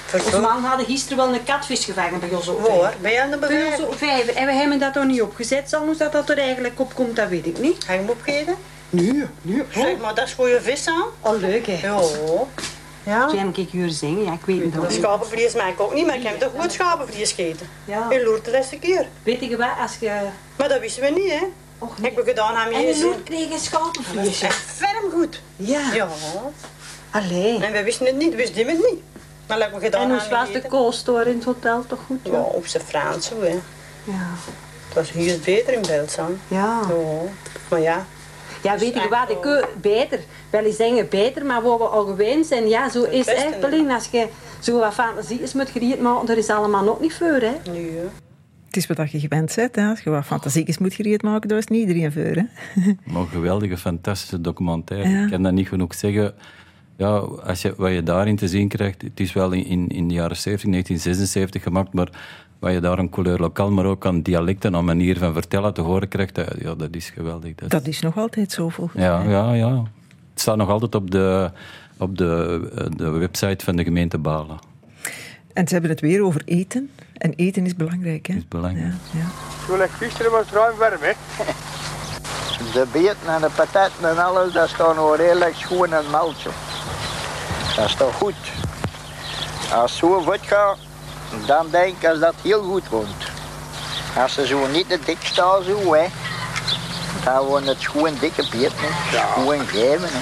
Verdomme. 0.05 0.47
man 0.47 0.63
hadden 0.63 0.85
gisteren 0.85 1.17
wel 1.17 1.33
een 1.33 1.43
katvis 1.43 1.85
gevangen 1.85 2.19
bij 2.19 2.29
ons 2.29 2.47
op 2.47 2.59
Waar? 3.01 3.11
je 3.11 3.21
aan 3.21 3.31
de 3.31 3.37
Bij 3.37 3.49
ons 3.49 3.57
bewegen? 3.63 3.87
op 3.87 3.97
vijver. 3.97 4.35
En 4.35 4.45
we 4.45 4.53
hebben 4.53 4.79
dat 4.79 4.95
er 4.95 5.05
niet 5.05 5.21
opgezet. 5.21 5.69
Soms 5.69 5.97
dat 5.97 6.11
dat 6.11 6.29
er 6.29 6.37
eigenlijk 6.37 6.79
op 6.79 6.93
komt, 6.95 7.15
dat 7.15 7.27
weet 7.29 7.45
ik 7.45 7.59
niet. 7.59 7.83
Ga 7.83 7.93
je 7.93 7.99
hem 7.99 8.09
opgeten? 8.09 8.55
Nee, 8.89 9.23
nee. 9.41 9.63
Zeg 9.73 9.97
maar, 10.01 10.15
dat 10.15 10.27
is 10.27 10.33
goede 10.33 10.61
vis 10.61 10.87
aan. 10.87 11.03
Oh, 11.19 11.39
leuk, 11.39 11.67
hè? 11.67 11.79
Ja. 11.81 11.99
Ja. 13.03 13.27
Toen 13.27 13.37
heb 13.37 13.57
ik 13.57 13.69
jullie 13.71 13.91
zingen. 13.93 14.23
Ja, 14.23 14.33
ik 14.33 14.45
weet 14.45 14.59
het 14.63 14.75
ook 14.75 14.81
Dat 14.81 14.89
niet. 14.89 14.99
schapenvlees 14.99 15.53
maak 15.53 15.69
ik 15.69 15.79
ook 15.79 15.93
niet, 15.93 16.05
maar 16.05 16.15
ik 16.15 16.23
heb 16.23 16.39
toch 16.39 16.51
goed 16.59 16.71
schapenvlees 16.71 17.31
gegeten. 17.31 17.67
Ja. 17.85 18.09
In 18.09 18.23
Loert 18.23 18.45
de 18.45 18.51
laatste 18.51 18.77
keer. 18.77 19.07
Weet 19.23 19.39
je 19.39 19.57
wat, 19.57 19.69
als 19.79 19.97
je... 19.99 20.21
Maar 20.55 20.69
dat 20.69 20.79
wisten 20.79 21.03
we 21.03 21.09
niet, 21.09 21.31
hè. 21.31 21.45
Ik 22.01 22.15
heb 22.15 22.25
gedaan 22.25 22.55
aan 22.55 22.65
En 22.65 22.71
mijn 22.71 22.85
de 22.85 22.93
zin. 22.93 23.05
Noord 23.05 23.23
kreeg 23.23 23.51
een 23.51 23.59
schapenvleesje. 23.59 24.45
Echt 24.45 24.71
ferm 24.75 25.11
goed. 25.11 25.41
Ja. 25.55 25.93
Ja. 25.93 26.07
Allee. 27.11 27.63
En 27.63 27.71
we 27.71 27.83
wisten 27.83 28.05
het 28.05 28.15
niet, 28.15 28.29
we 28.31 28.35
wisten 28.35 28.67
het 28.67 28.77
niet. 28.77 29.01
Maar 29.47 29.57
dat 29.57 29.67
heb 29.67 29.75
ik 29.77 29.83
gedaan 29.83 30.01
En 30.01 30.09
hoe 30.09 30.19
aan 30.19 30.45
was 30.45 30.61
de 30.61 30.67
koolstoor 30.67 31.25
in 31.27 31.35
het 31.35 31.43
hotel 31.43 31.85
toch 31.87 31.99
goed? 32.05 32.19
Ja, 32.23 32.39
op 32.39 32.67
zijn 32.67 32.83
Frans 32.83 33.29
hè. 33.29 33.47
Ja. 34.03 34.29
Het 34.87 34.93
was 34.93 35.11
hier 35.11 35.39
beter 35.39 35.73
in 35.73 35.81
Belzaan. 35.81 36.41
Ja. 36.47 36.79
Ja. 36.89 36.95
Maar 37.67 37.79
ja, 37.81 38.05
Ja, 38.63 38.77
weet 38.77 38.93
je 38.93 39.07
wat, 39.09 39.29
ik 39.29 39.45
eh, 39.45 39.63
beter. 39.81 40.19
Wel 40.49 40.63
eens 40.63 40.75
zeggen 40.75 41.09
beter, 41.09 41.45
maar 41.45 41.61
waar 41.61 41.77
we 41.77 41.83
al 41.83 42.05
gewend 42.05 42.45
zijn. 42.45 42.67
Ja, 42.67 42.89
zo 42.89 43.03
is 43.03 43.25
het 43.25 43.35
echt. 43.35 43.89
Als 43.89 44.09
je 44.11 44.27
zo 44.59 44.79
wat 44.79 44.93
fantasie 44.93 45.39
is 45.41 45.53
met 45.53 45.69
geriet 45.69 46.01
maken, 46.01 46.29
er 46.29 46.37
is 46.37 46.49
allemaal 46.49 46.83
nog 46.83 46.99
niet 46.99 47.13
voor, 47.13 47.27
hè. 47.27 47.71
nu, 47.71 47.89
hè. 47.91 48.07
Het 48.65 48.77
is 48.77 48.87
wat 48.87 49.11
je 49.11 49.19
gewend 49.19 49.55
bent. 49.55 49.75
Hè. 49.75 49.89
Als 49.89 49.99
je 49.99 50.09
wat 50.09 50.25
fantasiekjes 50.25 50.77
moet 50.77 50.93
gereed 50.93 51.21
maken, 51.21 51.49
dat 51.49 51.57
is 51.57 51.67
niet 51.67 51.87
iedereen 51.87 52.11
voor. 52.11 52.21
Hè. 52.21 52.43
Maar 53.11 53.21
een 53.21 53.27
geweldige, 53.27 53.77
fantastische 53.77 54.41
documentaire. 54.41 55.09
Ja. 55.09 55.23
Ik 55.23 55.31
kan 55.31 55.43
dat 55.43 55.53
niet 55.53 55.67
genoeg 55.67 55.95
zeggen. 55.95 56.33
Ja, 56.97 57.17
als 57.17 57.61
je, 57.61 57.73
wat 57.77 57.91
je 57.91 58.03
daarin 58.03 58.35
te 58.35 58.47
zien 58.47 58.67
krijgt, 58.67 59.01
het 59.01 59.19
is 59.19 59.33
wel 59.33 59.51
in, 59.51 59.65
in, 59.65 59.87
in 59.87 60.07
de 60.07 60.13
jaren 60.13 60.37
70, 60.37 60.69
1976 60.69 61.63
gemaakt, 61.63 61.93
maar 61.93 62.09
wat 62.63 62.73
je 62.73 62.79
daar 62.79 62.99
een 62.99 63.09
couleur 63.09 63.39
lokaal, 63.39 63.71
maar 63.71 63.85
ook 63.85 64.05
aan 64.05 64.21
dialecten, 64.21 64.75
aan 64.75 64.85
manier 64.85 65.17
van 65.17 65.33
vertellen 65.33 65.73
te 65.73 65.81
horen 65.81 66.07
krijgt, 66.07 66.35
dat, 66.35 66.55
ja, 66.59 66.75
dat 66.75 66.95
is 66.95 67.09
geweldig. 67.09 67.55
Dat, 67.55 67.69
Dat 67.69 67.87
is 67.87 67.99
nog 67.99 68.17
altijd 68.17 68.51
zo 68.51 68.69
volgens 68.69 69.03
ja, 69.03 69.17
mij. 69.17 69.31
ja, 69.31 69.53
ja. 69.53 69.83
Het 70.31 70.41
staat 70.41 70.57
nog 70.57 70.69
altijd 70.69 70.95
op 70.95 71.11
de, 71.11 71.51
op 71.97 72.17
de, 72.17 72.61
eh, 72.75 72.85
de 72.95 73.09
website 73.09 73.65
van 73.65 73.75
de 73.75 73.83
gemeente 73.83 74.17
Balen. 74.17 74.57
En 75.53 75.67
ze 75.67 75.73
hebben 75.73 75.91
het 75.91 76.01
weer 76.01 76.23
over 76.23 76.41
eten. 76.45 76.89
En 77.17 77.33
eten 77.33 77.65
is 77.65 77.75
belangrijk. 77.75 78.27
Hè? 78.27 78.33
is 78.33 78.47
belangrijk. 78.47 78.93
Ja, 79.11 79.19
ja. 79.19 79.25
Toen 79.67 79.81
ik 79.81 79.89
gisteren 79.89 80.31
was 80.31 80.45
het 80.45 80.55
ruim 80.55 80.77
warm, 80.77 80.99
hè. 80.99 81.11
De 82.73 82.85
beten 82.91 83.27
en 83.27 83.41
de 83.41 83.49
pataten 83.55 84.09
en 84.09 84.23
alles, 84.23 84.53
dat 84.53 84.69
staat 84.69 84.95
nog 84.95 85.15
redelijk 85.15 85.55
schoon 85.55 85.93
en 85.93 86.09
maltje. 86.11 86.49
Dat 87.75 87.85
is 87.85 87.95
toch 87.95 88.15
goed. 88.15 88.35
Als 89.73 89.91
het 89.91 89.99
zo 89.99 90.21
goed 90.21 90.39
gaat, 90.41 90.77
dan 91.45 91.67
denk 91.69 91.87
ik 91.87 92.01
dat 92.01 92.19
dat 92.19 92.33
heel 92.41 92.63
goed 92.63 92.89
komt. 92.89 93.23
Als 94.21 94.33
ze 94.33 94.47
zo 94.47 94.67
niet 94.67 94.89
te 94.89 94.99
dik 95.05 95.17
staan, 95.21 95.63
zo, 95.63 95.93
hè, 95.93 96.05
dan 97.23 97.45
worden 97.45 97.67
het 97.69 97.85
gewoon 97.87 98.17
dikke 98.19 98.43
hè. 98.51 99.17
Gewoon 99.33 99.67
geven. 99.67 100.09
Hè. 100.11 100.19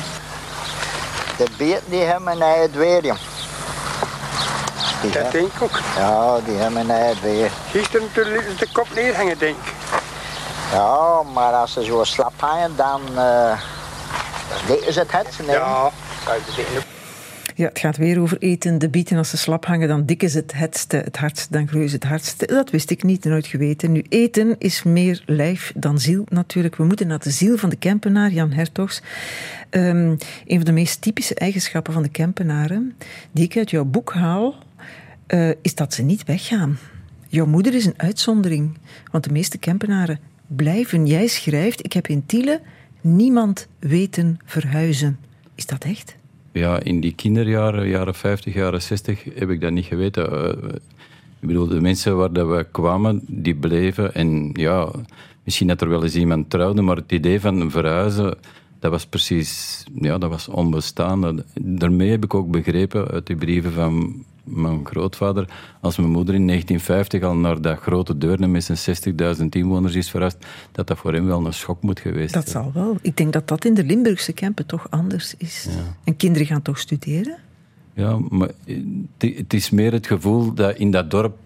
De 1.38 1.46
beten 1.58 1.84
die 1.90 2.02
hebben 2.04 2.32
een 2.32 2.42
eigen 2.42 2.72
dweer. 2.72 3.02
Die 3.02 3.12
Dat 5.02 5.14
hebben- 5.14 5.32
denk 5.32 5.54
ik 5.54 5.62
ook. 5.62 5.80
Ja, 5.98 6.40
die 6.46 6.56
hebben 6.58 6.80
een 6.82 6.92
eigen 6.92 7.18
dweer. 7.18 7.52
Gisteren 7.72 8.12
toen 8.14 8.32
lieten 8.32 8.52
ze 8.52 8.66
de 8.66 8.72
kop 8.72 8.88
neerhangen, 8.94 9.38
denk 9.38 9.58
ik. 9.58 9.74
Ja, 10.72 11.22
maar 11.34 11.54
als 11.54 11.74
ze 11.74 11.84
zo 11.84 12.04
slap 12.04 12.34
hangen, 12.38 12.76
dan 12.76 13.02
uh, 13.16 13.52
is 14.88 14.96
het 14.96 15.12
het. 15.12 15.28
Nee. 15.46 15.56
Ja. 15.56 15.92
Het 17.68 17.80
gaat 17.80 17.98
weer 17.98 18.20
over 18.20 18.38
eten. 18.38 18.78
De 18.78 18.90
bieten, 18.90 19.18
als 19.18 19.30
ze 19.30 19.38
slap 19.38 19.66
hangen, 19.66 19.88
dan 19.88 20.06
dikken 20.06 20.30
ze 20.30 20.38
het 20.38 20.54
hetste, 20.54 20.98
het 20.98 21.18
hardst, 21.18 21.52
dan 21.52 21.68
groeien 21.68 21.90
ze 21.90 21.96
het 21.96 22.04
hardste. 22.04 22.46
Dat 22.46 22.70
wist 22.70 22.90
ik 22.90 23.04
niet, 23.04 23.24
nooit 23.24 23.48
geweten. 23.48 23.92
Nu, 23.92 24.04
eten 24.10 24.56
is 24.58 24.84
meer 24.84 25.24
lijf 25.26 25.74
dan 25.76 26.00
ziel 26.00 26.24
natuurlijk. 26.30 26.76
We 26.76 26.84
moeten 26.84 27.08
naar 27.08 27.20
de 27.20 27.32
ziel 27.32 27.58
van 27.58 27.70
de 27.70 27.76
Kempenaar, 27.76 28.32
Jan 28.32 28.52
Hertogs. 28.52 29.02
Ehm, 29.70 30.16
een 30.46 30.56
van 30.56 30.64
de 30.64 30.72
meest 30.72 31.02
typische 31.02 31.36
eigenschappen 31.36 31.94
van 31.94 32.04
de 32.04 32.10
Kempenaren, 32.10 32.96
die 33.32 33.44
ik 33.44 33.58
uit 33.58 33.70
jouw 33.70 33.86
boek 33.86 34.14
haal, 34.14 34.56
eh, 35.28 35.50
is 35.62 35.76
dat 35.76 35.94
ze 35.94 36.02
niet 36.02 36.24
weggaan. 36.24 36.78
Jouw 37.28 37.46
moeder 37.46 37.74
is 37.74 37.86
een 37.86 37.94
uitzondering, 37.98 38.78
want 39.12 39.24
de 39.24 39.32
meeste 39.32 39.58
Kempenaren 39.58 40.20
blijven. 40.48 41.06
Jij 41.06 41.28
schrijft, 41.28 41.86
ik 41.86 41.94
heb 41.94 42.08
in 42.08 42.26
Tiele 42.26 42.62
niemand 43.02 43.68
weten 43.80 44.40
verhuizen. 44.46 45.20
Is 45.56 45.66
dat 45.66 45.84
echt? 45.84 46.20
Ja, 46.52 46.80
in 46.80 47.00
die 47.00 47.14
kinderjaren, 47.16 47.88
jaren 47.88 48.16
50, 48.16 48.54
jaren 48.54 48.82
60, 48.82 49.24
heb 49.36 49.50
ik 49.50 49.62
dat 49.62 49.72
niet 49.72 49.86
geweten. 49.86 50.32
Eh, 50.32 50.74
ik 51.40 51.48
bedoel, 51.48 51.68
de 51.68 51.82
mensen 51.82 52.18
waar 52.18 52.34
dat 52.34 52.48
we 52.48 52.66
kwamen, 52.72 53.22
die 53.28 53.56
bleven. 53.56 54.14
En 54.14 54.50
ja, 54.54 54.92
misschien 55.44 55.68
dat 55.68 55.82
er 55.82 55.90
wel 55.90 56.04
eens 56.04 56.16
iemand 56.16 56.50
trouwde, 56.50 56.82
maar 56.82 56.96
het 56.96 57.12
idee 57.12 57.42
van 57.42 57.72
verhuizen, 57.72 58.38
dat 58.80 58.92
was 58.92 59.06
precies, 59.06 59.84
ja, 59.94 60.18
dat 60.18 60.30
was 60.30 60.48
onbestaande. 60.48 61.46
Daarmee 61.62 62.10
heb 62.10 62.24
ik 62.24 62.34
ook 62.34 62.52
begrepen 62.52 63.08
uit 63.08 63.28
die 63.28 63.36
brieven 63.36 63.72
van 63.72 64.24
mijn 64.44 64.86
grootvader, 64.86 65.48
als 65.82 65.98
mijn 65.98 66.10
moeder 66.10 66.36
in 66.36 66.48
1950 66.48 67.30
al 67.30 67.36
naar 67.36 67.62
dat 67.62 67.80
grote 67.80 68.18
Deurne 68.18 68.48
met 68.48 68.64
zijn 68.64 68.98
60.000 69.38 69.46
inwoners 69.50 69.96
is 69.96 70.10
verhuisd, 70.10 70.46
dat 70.72 70.88
dat 70.88 70.98
voor 70.98 71.14
hem 71.14 71.26
wel 71.26 71.46
een 71.46 71.54
schok 71.54 71.82
moet 71.82 72.00
geweest 72.00 72.34
Dat 72.34 72.50
zal 72.50 72.72
wel. 72.74 72.98
Ik 73.02 73.18
denk 73.18 73.34
dat 73.34 73.48
dat 73.48 73.66
in 73.66 73.74
de 73.74 73.84
Limburgse 73.84 74.34
Kempen 74.34 74.66
toch 74.66 74.88
anders 74.90 75.36
is. 75.38 75.68
En 76.04 76.16
kinderen 76.16 76.48
gaan 76.48 76.62
toch 76.62 76.78
studeren? 76.80 77.38
Ja, 77.94 78.18
maar 78.30 78.50
het- 79.18 79.54
is 79.54 79.70
meer 79.70 79.92
het 79.92 80.08
gevoel 80.08 80.54
dat 80.54 80.76
in 80.76 80.92
dat 80.92 81.12
dorp 81.12 81.38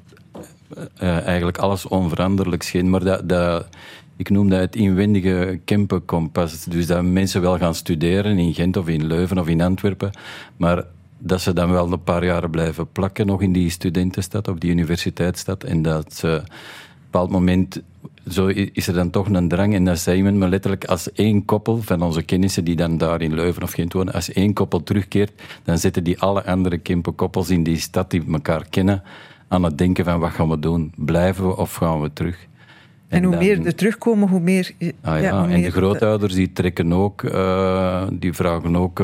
eh, 0.96 1.26
eigenlijk 1.26 1.58
alles 1.58 1.88
onveranderlijk 1.88 2.64
scheen. 2.64 2.90
Maar 2.90 3.04
dat, 3.04 3.30
dat, 3.30 3.68
ik 4.16 4.30
noem 4.30 4.50
dat 4.50 4.60
het 4.60 4.76
inwendige 4.76 5.60
Kempenkompas. 5.66 6.64
Dus 6.64 6.88
dat 6.88 7.04
mensen 7.04 7.42
wel 7.42 7.58
gaan 7.58 7.76
studeren 7.76 8.38
in 8.38 8.54
Gent 8.54 8.78
of 8.78 8.88
in 8.88 9.06
Leuven 9.08 9.38
of 9.38 9.48
in 9.48 9.62
Antwerpen. 9.62 10.12
Maar 10.58 10.84
dat 11.18 11.42
ze 11.42 11.54
dan 11.54 11.72
wel 11.72 11.92
een 11.92 12.04
paar 12.04 12.26
jaren 12.26 12.50
blijven 12.50 12.92
plakken 12.92 13.26
nog 13.26 13.42
in 13.42 13.52
die 13.52 13.70
studentenstad 13.70 14.48
of 14.48 14.58
die 14.58 14.72
universiteitsstad. 14.72 15.64
En 15.64 15.82
dat 15.82 16.14
ze 16.14 16.28
op 16.28 16.50
een 16.50 16.52
bepaald 17.12 17.30
moment 17.30 17.82
zo 18.30 18.48
is 18.48 18.88
er 18.88 18.94
dan 18.94 19.10
toch 19.10 19.30
een 19.30 19.48
drang. 19.48 19.74
En 19.74 19.86
dan 19.86 19.98
zei 19.98 20.24
men 20.24 20.38
me 20.38 20.48
letterlijk, 20.48 20.86
als 20.86 21.12
één 21.12 21.46
koppel 21.46 21.82
van 21.82 22.02
onze 22.02 22.22
kennissen 22.22 22.64
die 22.64 22.76
dan 22.76 22.98
daar 22.98 23.22
in 23.22 23.34
Leuven 23.34 23.64
of 23.64 23.72
Gent 23.72 23.94
wonen, 23.94 24.14
als 24.14 24.32
één 24.32 24.54
koppel 24.54 24.84
terugkeert, 24.84 25.42
dan 25.64 25.78
zetten 25.78 26.04
die 26.04 26.20
alle 26.20 26.46
andere 26.46 26.78
Kempenkoppels 26.78 27.50
in 27.50 27.64
die 27.64 27.80
stad 27.80 28.12
die 28.12 28.24
elkaar 28.32 28.66
kennen 28.70 29.04
aan 29.48 29.64
het 29.64 29.78
denken 29.78 30.06
van 30.06 30.20
wat 30.20 30.32
gaan 30.32 30.50
we 30.50 30.60
doen? 30.60 30.94
Blijven 30.96 31.48
we 31.48 31.58
of 31.58 31.76
gaan 31.76 32.02
we 32.02 32.14
terug? 32.14 32.48
En, 33.16 33.24
hoe 33.24 33.32
dan- 33.36 33.44
meer 33.44 33.66
er 33.66 33.76
terugkomen, 33.76 34.30
hoe 34.30 34.40
meer... 34.40 34.72
Ah, 35.02 35.22
ja, 35.22 35.32
hoe 35.32 35.42
en 35.44 35.48
meer 35.60 35.64
de 35.64 35.72
grootouders 35.72 36.34
die 36.34 36.54
trekken 36.54 36.94
ook, 36.94 37.24
eh, 37.24 38.04
die 38.14 38.34
vragen 38.34 38.76
ook, 38.76 39.00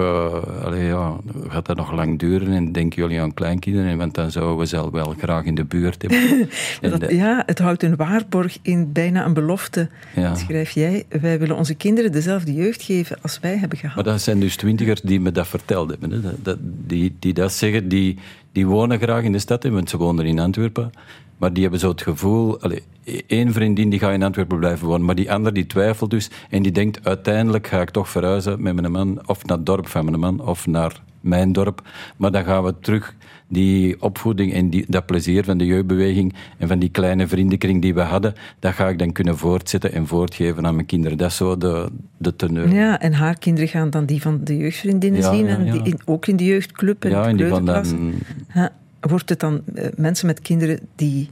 allee, 0.64 0.84
ja, 0.86 1.16
gaat 1.48 1.66
dat 1.66 1.76
nog 1.78 1.92
lang 1.94 2.20
duren? 2.20 2.54
En 2.54 2.72
denken 2.72 3.02
jullie 3.02 3.22
aan 3.22 3.34
kleinkinderen? 3.34 3.98
Want 3.98 4.14
dan 4.14 4.32
zouden 4.32 4.58
we 4.58 4.66
ze 4.66 4.92
wel 4.92 5.14
graag 5.18 5.44
in 5.44 5.56
de 5.56 5.66
buurt 5.66 6.02
hebben. 6.02 6.20
En 6.82 6.90
Dat, 6.90 7.00
de- 7.00 7.16
ja, 7.16 7.44
het 7.46 7.60
houdt 7.60 7.84
een 7.84 7.96
waarborg 7.96 8.58
in 8.62 8.92
bijna 8.92 9.26
een 9.26 9.34
belofte. 9.34 9.90
Ja. 10.16 10.36
Schrijf 10.36 10.72
jij, 10.72 11.04
wij 11.22 11.40
willen 11.40 11.56
onze 11.56 11.74
kinderen 11.76 12.12
dezelfde 12.12 12.54
jeugd 12.54 12.82
geven 12.84 13.18
als 13.22 13.40
wij 13.40 13.58
hebben 13.58 13.78
gehad. 13.78 13.96
Maar 13.96 14.04
dat 14.04 14.22
zijn 14.22 14.40
dus 14.40 14.56
twintigers 14.56 15.02
die 15.02 15.20
me 15.20 15.32
dat 15.32 15.48
verteld 15.48 15.90
hebben. 15.90 16.12
Hè. 16.12 16.22
Dat, 16.22 16.34
dat- 16.44 16.58
die, 16.62 17.16
die 17.20 17.34
dat 17.34 17.54
zeggen, 17.54 17.88
die, 17.88 18.18
die 18.52 18.68
wonen 18.68 19.00
graag 19.00 19.24
in 19.24 19.32
de 19.32 19.40
stad, 19.40 19.64
hè, 19.64 19.70
want 19.70 19.90
ze 19.90 19.98
wonen 19.98 20.26
in 20.26 20.40
Antwerpen. 20.40 20.92
Maar 21.38 21.54
die 21.54 21.62
hebben 21.62 21.80
zo 21.80 21.90
het 21.90 22.02
gevoel... 22.02 22.62
Allee, 22.62 22.82
één 23.28 23.54
vriendin 23.54 23.90
die 23.90 24.00
gaat 24.00 24.14
in 24.14 24.24
Antwerpen 24.24 24.60
blijven 24.60 24.88
wonen, 24.88 25.06
maar 25.06 25.16
die 25.16 25.32
ander 25.32 25.54
die 25.54 25.66
twijfelt 25.66 26.10
dus. 26.10 26.30
En 26.50 26.62
die 26.64 26.72
denkt, 26.72 27.06
uiteindelijk 27.06 27.68
ga 27.68 27.82
ik 27.82 27.90
toch 27.90 28.10
verhuizen 28.10 28.62
met 28.62 28.76
mijn 28.82 28.92
man, 28.92 29.22
of 29.28 29.46
naar 29.46 29.58
het 29.58 29.66
dorp 29.66 29.88
van 29.88 30.06
mijn 30.06 30.20
man, 30.20 30.42
of 30.48 30.68
naar 30.68 31.02
mijn 31.22 31.54
dorp. 31.54 31.82
Maar 32.18 32.32
dan 32.32 32.44
gaan 32.44 32.64
we 32.64 32.74
terug 32.80 33.16
die 33.48 34.02
opvoeding 34.02 34.54
en 34.54 34.70
die, 34.70 34.86
dat 34.88 35.06
plezier 35.06 35.44
van 35.44 35.58
de 35.58 35.66
jeugdbeweging 35.66 36.34
en 36.58 36.68
van 36.68 36.80
die 36.80 36.90
kleine 36.90 37.28
vriendenkring 37.28 37.82
die 37.82 37.94
we 37.94 38.02
hadden, 38.02 38.34
dat 38.60 38.74
ga 38.74 38.90
ik 38.90 39.00
dan 39.00 39.12
kunnen 39.12 39.38
voortzetten 39.38 39.92
en 39.94 40.08
voortgeven 40.08 40.66
aan 40.66 40.76
mijn 40.76 40.88
kinderen. 40.88 41.18
Dat 41.18 41.30
is 41.30 41.36
zo 41.36 41.58
de, 41.58 41.90
de 42.18 42.36
teneur. 42.36 42.74
Ja, 42.74 43.00
en 43.00 43.14
haar 43.14 43.38
kinderen 43.38 43.70
gaan 43.70 43.90
dan 43.90 44.06
die 44.06 44.22
van 44.22 44.40
de 44.44 44.58
jeugdvriendinnen 44.58 45.22
Ja, 45.22 45.34
zien. 45.34 45.46
ja, 45.46 45.58
en 45.58 45.72
die 45.72 45.82
in, 45.84 46.00
ook 46.06 46.28
in 46.28 46.36
de 46.36 46.46
jeugdclub 46.46 47.04
en 47.04 47.10
Ja, 47.10 47.22
de 47.24 47.30
en 47.30 47.38
die 47.38 47.48
dan... 47.64 48.14
Ja, 48.54 48.72
wordt 49.00 49.30
het 49.30 49.40
dan 49.40 49.62
eh, 49.74 49.88
mensen 49.96 50.26
met 50.28 50.40
kinderen 50.40 50.80
die 50.96 51.30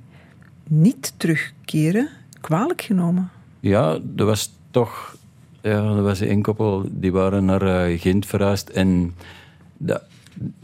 niet 0.70 1.14
terugkeren 1.18 2.10
kwalijk 2.42 2.82
genomen? 2.82 3.30
Ja, 3.60 4.00
er 4.16 4.26
was 4.26 4.52
toch... 4.72 5.18
Ja, 5.62 5.84
er 5.84 6.02
was 6.02 6.22
één 6.22 6.42
koppel, 6.42 6.86
die 6.92 7.12
waren 7.12 7.46
naar 7.46 7.62
eh, 7.62 8.00
Gent 8.00 8.26
verhuisd 8.26 8.70
en... 8.70 9.16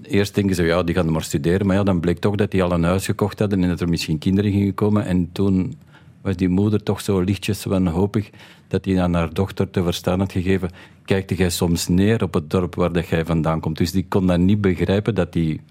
Eerst 0.01 0.35
denken 0.35 0.55
ze, 0.55 0.63
ja, 0.63 0.83
die 0.83 0.95
gaan 0.95 1.11
maar 1.11 1.23
studeren. 1.23 1.67
Maar 1.67 1.75
ja, 1.75 1.83
dan 1.83 1.99
bleek 1.99 2.19
toch 2.19 2.35
dat 2.35 2.51
die 2.51 2.63
al 2.63 2.71
een 2.71 2.83
huis 2.83 3.05
gekocht 3.05 3.39
hadden 3.39 3.63
en 3.63 3.69
dat 3.69 3.81
er 3.81 3.89
misschien 3.89 4.17
kinderen 4.17 4.51
gingen 4.51 4.73
komen. 4.73 5.05
En 5.05 5.29
toen 5.31 5.75
was 6.21 6.35
die 6.35 6.49
moeder 6.49 6.83
toch 6.83 7.01
zo 7.01 7.19
lichtjes 7.19 7.63
wanhopig 7.63 8.29
dat 8.67 8.85
hij 8.85 9.01
aan 9.01 9.13
haar 9.13 9.33
dochter 9.33 9.69
te 9.69 9.83
verstaan 9.83 10.19
had 10.19 10.31
gegeven 10.31 10.69
kijkt 11.05 11.37
jij 11.37 11.49
soms 11.49 11.87
neer 11.87 12.23
op 12.23 12.33
het 12.33 12.49
dorp 12.49 12.75
waar 12.75 12.91
dat 12.91 13.07
jij 13.07 13.25
vandaan 13.25 13.59
komt. 13.59 13.77
Dus 13.77 13.91
die 13.91 14.05
kon 14.07 14.27
dat 14.27 14.39
niet 14.39 14.61
begrijpen 14.61 15.15
dat 15.15 15.33
die 15.33 15.61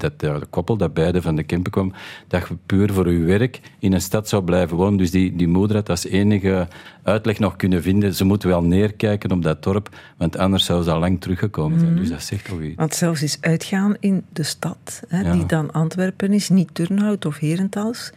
dat 0.00 0.20
de 0.20 0.40
koppel 0.50 0.76
dat 0.76 0.94
beide 0.94 1.22
van 1.22 1.36
de 1.36 1.42
Kempen 1.42 1.72
kwam, 1.72 1.92
dat 2.28 2.48
je 2.48 2.56
puur 2.66 2.92
voor 2.92 3.06
uw 3.06 3.24
werk 3.24 3.60
in 3.78 3.92
een 3.92 4.00
stad 4.00 4.28
zou 4.28 4.42
blijven 4.42 4.76
wonen. 4.76 4.98
Dus 4.98 5.10
die, 5.10 5.36
die 5.36 5.48
moeder 5.48 5.76
had 5.76 5.88
als 5.88 6.06
enige 6.06 6.68
uitleg 7.02 7.38
nog 7.38 7.56
kunnen 7.56 7.82
vinden, 7.82 8.14
ze 8.14 8.24
moeten 8.24 8.48
wel 8.48 8.62
neerkijken 8.62 9.32
op 9.32 9.42
dat 9.42 9.62
dorp, 9.62 9.88
want 10.16 10.36
anders 10.38 10.64
zou 10.64 10.82
ze 10.82 10.90
al 10.90 10.98
lang 10.98 11.20
teruggekomen 11.20 11.78
zijn. 11.78 11.92
Mhm. 11.92 12.00
Dus 12.00 12.10
dat 12.10 12.22
zegt 12.22 12.44
toch 12.44 12.60
iets. 12.60 12.76
Want 12.76 12.94
zelfs 12.94 13.22
is 13.22 13.38
uitgaan 13.40 13.96
in 14.00 14.24
de 14.32 14.42
stad, 14.42 15.02
hè, 15.08 15.20
Ja. 15.20 15.32
die 15.32 15.46
dan 15.46 15.70
Antwerpen 15.72 16.32
is, 16.32 16.48
niet 16.48 16.74
Turnhout 16.74 17.26
of 17.26 17.38
Herentals, 17.38 18.12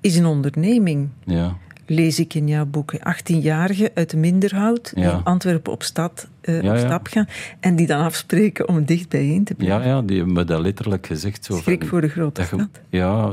is 0.00 0.16
een 0.16 0.26
onderneming. 0.26 1.08
Ja. 1.24 1.56
Lees 1.94 2.18
ik 2.20 2.34
in 2.34 2.48
jouw 2.48 2.64
boeken. 2.66 2.98
18-jarigen 2.98 3.90
uit 3.94 4.10
de 4.10 4.16
Minderhout 4.16 4.90
die 4.94 5.04
Ja. 5.04 5.12
in 5.12 5.24
Antwerpen 5.24 5.72
op, 5.72 5.82
stad, 5.82 6.28
eh, 6.40 6.62
Ja, 6.62 6.72
op 6.72 6.78
stap 6.78 7.06
gaan 7.06 7.26
en 7.60 7.76
die 7.76 7.86
dan 7.86 8.00
afspreken 8.04 8.68
om 8.68 8.84
dicht 8.84 9.08
bijeen 9.08 9.44
te 9.44 9.54
blijven. 9.54 9.78
Ja, 9.80 9.86
ja, 9.86 10.02
die 10.02 10.16
hebben 10.16 10.34
me 10.34 10.44
dat 10.44 10.60
letterlijk 10.60 11.06
gezegd. 11.06 11.44
Zo 11.44 11.56
Schrik 11.56 11.78
van, 11.80 11.88
voor 11.88 12.00
de 12.00 12.08
grote 12.08 12.40
dat 12.40 12.50
je- 12.50 12.56
stad. 12.56 12.80
Ja, 12.88 13.30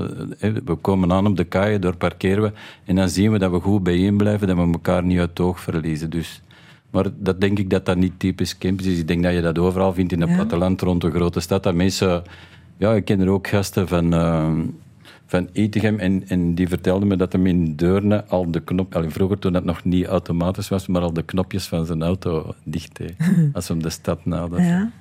we 0.65 0.76
komen 0.82 1.12
aan 1.12 1.26
op 1.28 1.38
de 1.38 1.43
kaaien, 1.43 1.82
door 1.82 1.95
parkeren 1.98 2.43
we. 2.43 2.52
En 2.86 2.95
dan 2.95 3.10
zien 3.10 3.32
we 3.32 3.39
dat 3.39 3.52
we 3.52 3.60
goed 3.60 3.84
bijeen 3.84 4.17
blijven, 4.17 4.48
dat 4.48 4.56
we 4.58 4.62
elkaar 4.72 5.04
niet 5.04 5.19
uit 5.19 5.30
het 5.30 5.39
oog 5.39 5.60
verliezen. 5.60 6.10
Dus, 6.10 6.41
maar 6.91 7.06
dat 7.17 7.41
denk 7.41 7.60
ik 7.60 7.69
dat 7.69 7.86
dat 7.86 7.98
niet 7.98 8.13
typisch 8.19 8.58
Kemps 8.58 8.86
is. 8.86 9.00
Ik 9.00 9.08
denk 9.08 9.24
dat 9.24 9.34
je 9.34 9.41
dat 9.41 9.58
overal 9.60 9.93
vindt 9.93 10.12
in 10.12 10.22
het 10.22 10.30
Ja. 10.30 10.36
platteland 10.36 10.82
rond 10.82 11.02
de 11.02 11.12
grote 11.12 11.39
stad. 11.39 11.63
Dat 11.63 11.74
mensen... 11.76 12.24
Ja, 12.78 12.93
ik 12.93 13.06
ken 13.06 13.19
er 13.19 13.30
ook 13.30 13.48
gasten 13.48 13.88
van... 13.88 14.13
eh, 14.13 14.50
van 15.30 15.50
Etegem 15.54 16.00
en, 16.00 16.28
en 16.28 16.56
die 16.56 16.68
vertelde 16.68 17.06
me 17.06 17.15
dat 17.15 17.32
hem 17.32 17.46
in 17.46 17.76
Deurne 17.76 18.26
al 18.26 18.52
de 18.52 18.60
knop... 18.60 18.96
Allee, 18.96 19.10
vroeger 19.10 19.39
toen 19.39 19.54
dat 19.54 19.63
nog 19.63 19.84
niet 19.84 20.06
automatisch 20.06 20.70
was, 20.70 20.88
maar 20.88 21.02
al 21.02 21.13
de 21.13 21.24
knopjes 21.24 21.68
van 21.68 21.86
zijn 21.86 22.04
auto 22.04 22.56
dicht 22.63 22.98
deed. 22.98 23.15
als 23.54 23.68
hem 23.68 23.82
de 23.82 23.89
stad 23.89 24.26
naderde. 24.26 24.65
Ja. 24.65 24.92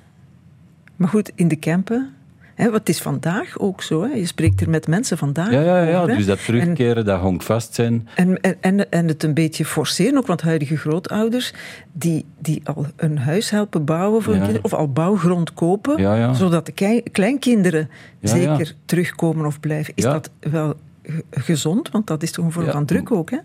Maar 0.95 1.09
goed, 1.09 1.31
in 1.35 1.47
de 1.47 1.55
Kempen... 1.55 2.13
Hè, 2.59 2.71
het 2.71 2.89
is 2.89 3.01
vandaag 3.01 3.59
ook 3.59 3.81
zo. 3.83 4.01
Hè. 4.03 4.13
Je 4.13 4.25
spreekt 4.25 4.61
er 4.61 4.69
met 4.69 4.87
mensen 4.87 5.17
vandaag 5.17 5.51
Ja, 5.51 5.61
ja, 5.61 5.81
ja, 5.83 6.01
over, 6.01 6.15
dus 6.15 6.25
dat 6.25 6.37
En- 6.37 6.43
terugkeren, 6.43 7.05
dat 7.05 7.19
honk 7.19 7.41
vast 7.43 7.73
zijn. 7.73 8.07
En, 8.15 8.41
en, 8.41 8.55
en, 8.61 8.91
en 8.91 9.07
het 9.07 9.23
een 9.23 9.33
beetje 9.33 9.65
forceren 9.65 10.17
ook, 10.17 10.27
want 10.27 10.41
huidige 10.41 10.77
grootouders 10.77 11.53
die, 11.91 12.25
die 12.39 12.61
al 12.63 12.85
een 12.95 13.17
huis 13.17 13.49
helpen 13.49 13.85
bouwen 13.85 14.21
voor 14.21 14.33
hun 14.33 14.41
kinderen, 14.41 14.65
of 14.65 14.73
al 14.73 14.91
bouwgrond 14.91 15.53
kopen, 15.53 16.01
Ja, 16.01 16.33
zodat 16.33 16.65
de 16.65 16.71
kei- 16.71 17.03
kleinkinderen 17.11 17.89
zeker 18.21 18.75
terugkomen 18.85 19.45
of 19.45 19.59
blijven. 19.59 19.93
Is 19.95 20.03
dat 20.03 20.29
wel 20.39 20.73
ge- 21.03 21.23
gezond? 21.31 21.89
Want 21.91 22.07
dat 22.07 22.23
is 22.23 22.31
toch 22.31 22.45
een 22.45 22.51
vorm 22.51 22.71
van 22.71 22.85
druk 22.85 23.11
ook, 23.11 23.29
hè? 23.31 23.37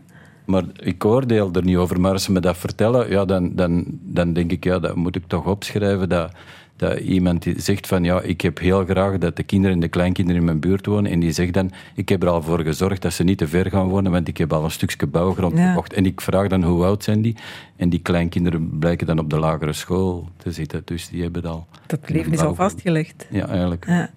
Maar 0.44 0.62
ik 0.76 1.04
oordeel 1.04 1.50
er 1.52 1.64
niet 1.64 1.76
over. 1.76 2.00
Maar 2.00 2.12
als 2.12 2.24
ze 2.24 2.32
me 2.32 2.40
dat 2.40 2.56
vertellen, 2.56 3.10
ja, 3.10 3.24
dan, 3.24 3.54
dan, 3.54 3.84
dan 4.02 4.32
denk 4.32 4.50
ik, 4.52 4.64
ja, 4.64 4.78
dat 4.78 4.94
moet 4.94 5.16
ik 5.16 5.24
toch 5.26 5.46
opschrijven. 5.46 6.08
Dat, 6.08 6.32
dat 6.88 6.98
iemand 6.98 7.42
die 7.42 7.60
zegt 7.60 7.86
van, 7.86 8.04
ja, 8.04 8.20
ik 8.20 8.40
heb 8.40 8.58
heel 8.58 8.84
graag 8.84 9.18
dat 9.18 9.36
de 9.36 9.42
kinderen 9.42 9.74
en 9.74 9.80
de 9.80 9.88
kleinkinderen 9.88 10.40
in 10.40 10.46
mijn 10.46 10.60
buurt 10.60 10.86
wonen. 10.86 11.10
En 11.10 11.20
die 11.20 11.32
zegt 11.32 11.52
dan, 11.52 11.70
ik 11.94 12.08
heb 12.08 12.22
er 12.22 12.28
al 12.28 12.42
voor 12.42 12.60
gezorgd 12.60 13.02
dat 13.02 13.12
ze 13.12 13.22
niet 13.24 13.38
te 13.38 13.48
ver 13.48 13.70
gaan 13.70 13.88
wonen, 13.88 14.12
want 14.12 14.28
ik 14.28 14.36
heb 14.38 14.52
al 14.52 14.64
een 14.64 14.70
stukje 14.70 15.06
bouwgrond 15.06 15.56
Ja. 15.58 15.68
gekocht. 15.68 15.92
En 15.92 16.06
ik 16.06 16.20
vraag 16.20 16.48
dan, 16.48 16.62
hoe 16.62 16.84
oud 16.84 17.04
zijn 17.04 17.22
die? 17.22 17.36
En 17.76 17.88
die 17.88 18.00
kleinkinderen 18.00 18.78
blijken 18.78 19.06
dan 19.06 19.18
op 19.18 19.30
de 19.30 19.38
lagere 19.38 19.72
school 19.72 20.28
te 20.36 20.52
zitten. 20.52 20.82
Dus 20.84 21.08
die 21.08 21.22
hebben 21.22 21.42
het 21.42 21.50
al... 21.50 21.66
Dat 21.86 22.08
leven 22.08 22.32
is 22.32 22.40
al 22.40 22.54
vastgelegd. 22.54 23.26
Ja, 23.30 23.46
eigenlijk. 23.48 23.86
Ja. 23.86 24.10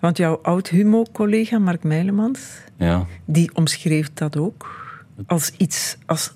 Want 0.00 0.16
jouw 0.16 0.38
oud-humo-collega 0.42 1.58
Mark 1.58 1.82
Meilemans, 1.84 2.40
Ja. 2.76 3.06
die 3.24 3.50
omschreef 3.54 4.10
dat 4.14 4.36
ook 4.36 4.80
als 5.26 5.52
iets, 5.56 5.96
als, 6.06 6.32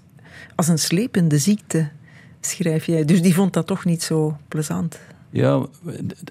als 0.55 0.69
een 0.69 0.79
slepende 0.79 1.39
ziekte, 1.39 1.89
schrijf 2.41 2.87
jij. 2.87 3.05
Dus 3.05 3.23
die 3.23 3.35
vond 3.35 3.53
dat 3.53 3.67
toch 3.67 3.85
niet 3.85 4.03
zo 4.03 4.37
plezant. 4.49 4.99
Ja, 5.31 5.67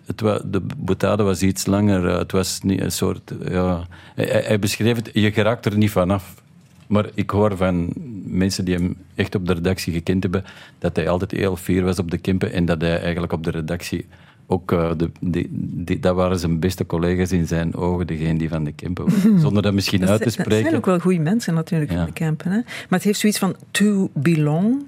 het, 0.06 0.18
de 0.52 0.62
boutade 0.78 1.24
was 1.24 1.42
iets 1.42 1.66
langer. 1.66 2.08
eh, 2.08 2.18
Het 2.18 2.32
was 2.32 2.62
niet 2.62 2.82
een 2.82 2.92
soort. 2.92 3.34
Ja, 3.48 3.88
hij, 4.16 4.60
beschreef 4.60 4.96
het, 4.96 5.10
je 5.14 5.32
geraakt 5.32 5.66
er 5.66 5.78
niet 5.78 5.92
vanaf. 5.92 6.44
Maar 6.88 7.06
ik 7.14 7.30
hoor 7.30 7.58
van 7.58 7.94
mensen 8.26 8.66
die 8.66 8.76
hem 8.76 8.98
echt 9.16 9.36
op 9.36 9.48
de 9.48 9.54
redactie 9.54 9.94
gekend 9.94 10.24
hebben, 10.24 10.44
dat 10.80 10.96
hij 10.96 11.10
altijd 11.10 11.32
heel 11.32 11.56
fier 11.56 11.84
was 11.84 12.00
op 12.00 12.12
de 12.12 12.18
Kempen 12.18 12.54
en 12.54 12.66
dat 12.66 12.82
hij 12.82 13.00
eigenlijk 13.02 13.34
op 13.34 13.44
de 13.44 13.52
redactie 13.52 14.06
ook. 14.48 14.72
eh, 14.72 14.92
de, 14.98 15.12
die, 15.20 15.48
die- 15.52 16.00
dat 16.00 16.16
waren 16.16 16.40
zijn 16.40 16.60
beste 16.60 16.86
collega's 16.86 17.32
in 17.32 17.48
zijn 17.48 17.76
ogen, 17.76 18.08
degene 18.08 18.38
die 18.38 18.50
van 18.50 18.64
de 18.64 18.72
Kempen 18.72 19.06
waren. 19.10 19.40
Zonder 19.46 19.62
dat 19.64 19.74
misschien 19.74 20.00
Dat 20.00 20.10
uit 20.10 20.22
te 20.22 20.30
zijn- 20.30 20.44
Dat 20.44 20.52
zijn 20.54 20.66
spreken. 20.66 20.78
ook 20.78 20.86
wel 20.86 21.00
goede 21.00 21.20
mensen 21.20 21.54
natuurlijk 21.54 21.92
Ja. 21.92 22.00
in 22.00 22.06
de 22.06 22.14
campen. 22.14 22.52
Hè? 22.52 22.58
Maar 22.58 22.86
het 22.90 23.04
heeft 23.04 23.20
zoiets 23.20 23.40
van 23.40 23.56
to 23.72 24.10
belong. 24.14 24.84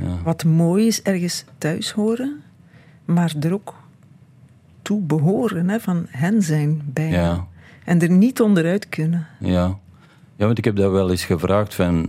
Ja. 0.00 0.22
Wat 0.24 0.44
mooi 0.44 0.86
is, 0.86 1.02
ergens 1.02 1.44
thuis 1.58 1.90
horen. 1.90 2.40
Maar 3.06 3.32
er 3.40 3.52
ook 3.52 3.74
toe 4.82 5.00
behoren. 5.02 5.68
Hè? 5.68 5.80
Van 5.80 6.06
hen 6.08 6.42
zijn 6.42 6.80
bij. 6.84 7.10
Ja. 7.10 7.46
En 7.84 8.00
er 8.02 8.10
niet 8.10 8.40
onderuit 8.40 8.88
kunnen. 8.88 9.26
Ja. 9.40 9.78
ja, 10.36 10.46
want 10.46 10.58
ik 10.58 10.64
heb 10.64 10.76
dat 10.76 10.90
wel 10.92 11.10
eens 11.10 11.24
gevraagd 11.24 11.74
van... 11.74 12.06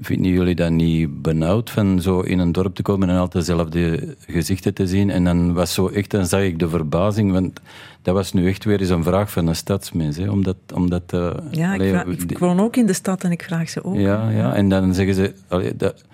Vinden 0.00 0.30
jullie 0.32 0.54
dat 0.54 0.70
niet 0.70 1.22
benauwd 1.22 1.70
van 1.70 2.00
zo 2.00 2.20
in 2.20 2.38
een 2.38 2.52
dorp 2.52 2.74
te 2.74 2.82
komen 2.82 3.08
en 3.08 3.16
altijd 3.16 3.46
dezelfde 3.46 4.16
gezichten 4.26 4.74
te 4.74 4.86
zien? 4.86 5.10
En 5.10 5.24
dan 5.24 5.52
was 5.52 5.74
zo 5.74 5.88
echt, 5.88 6.10
dan 6.10 6.26
zag 6.26 6.40
ik 6.42 6.58
de 6.58 6.68
verbazing, 6.68 7.32
want 7.32 7.60
dat 8.02 8.14
was 8.14 8.32
nu 8.32 8.48
echt 8.48 8.64
weer 8.64 8.80
eens 8.80 8.88
een 8.88 9.02
vraag 9.02 9.30
van 9.32 9.46
een 9.46 9.56
stadsmens. 9.56 10.16
Hè, 10.16 10.30
omdat, 10.30 10.56
omdat, 10.74 11.02
eh, 11.06 11.30
Ja, 11.50 11.74
ik, 11.74 11.88
vraag- 11.90 12.06
ik 12.06 12.38
woon 12.38 12.60
ook 12.60 12.76
in 12.76 12.86
de 12.86 12.92
stad 12.92 13.24
en 13.24 13.30
ik 13.30 13.42
vraag 13.42 13.68
ze 13.68 13.84
ook. 13.84 13.96
ja, 13.96 14.30
ja, 14.30 14.54
en 14.54 14.68
dan 14.68 14.94
zeggen 14.94 15.14
ze... 15.14 15.34
allee, 15.48 15.76
dat, 15.76 16.04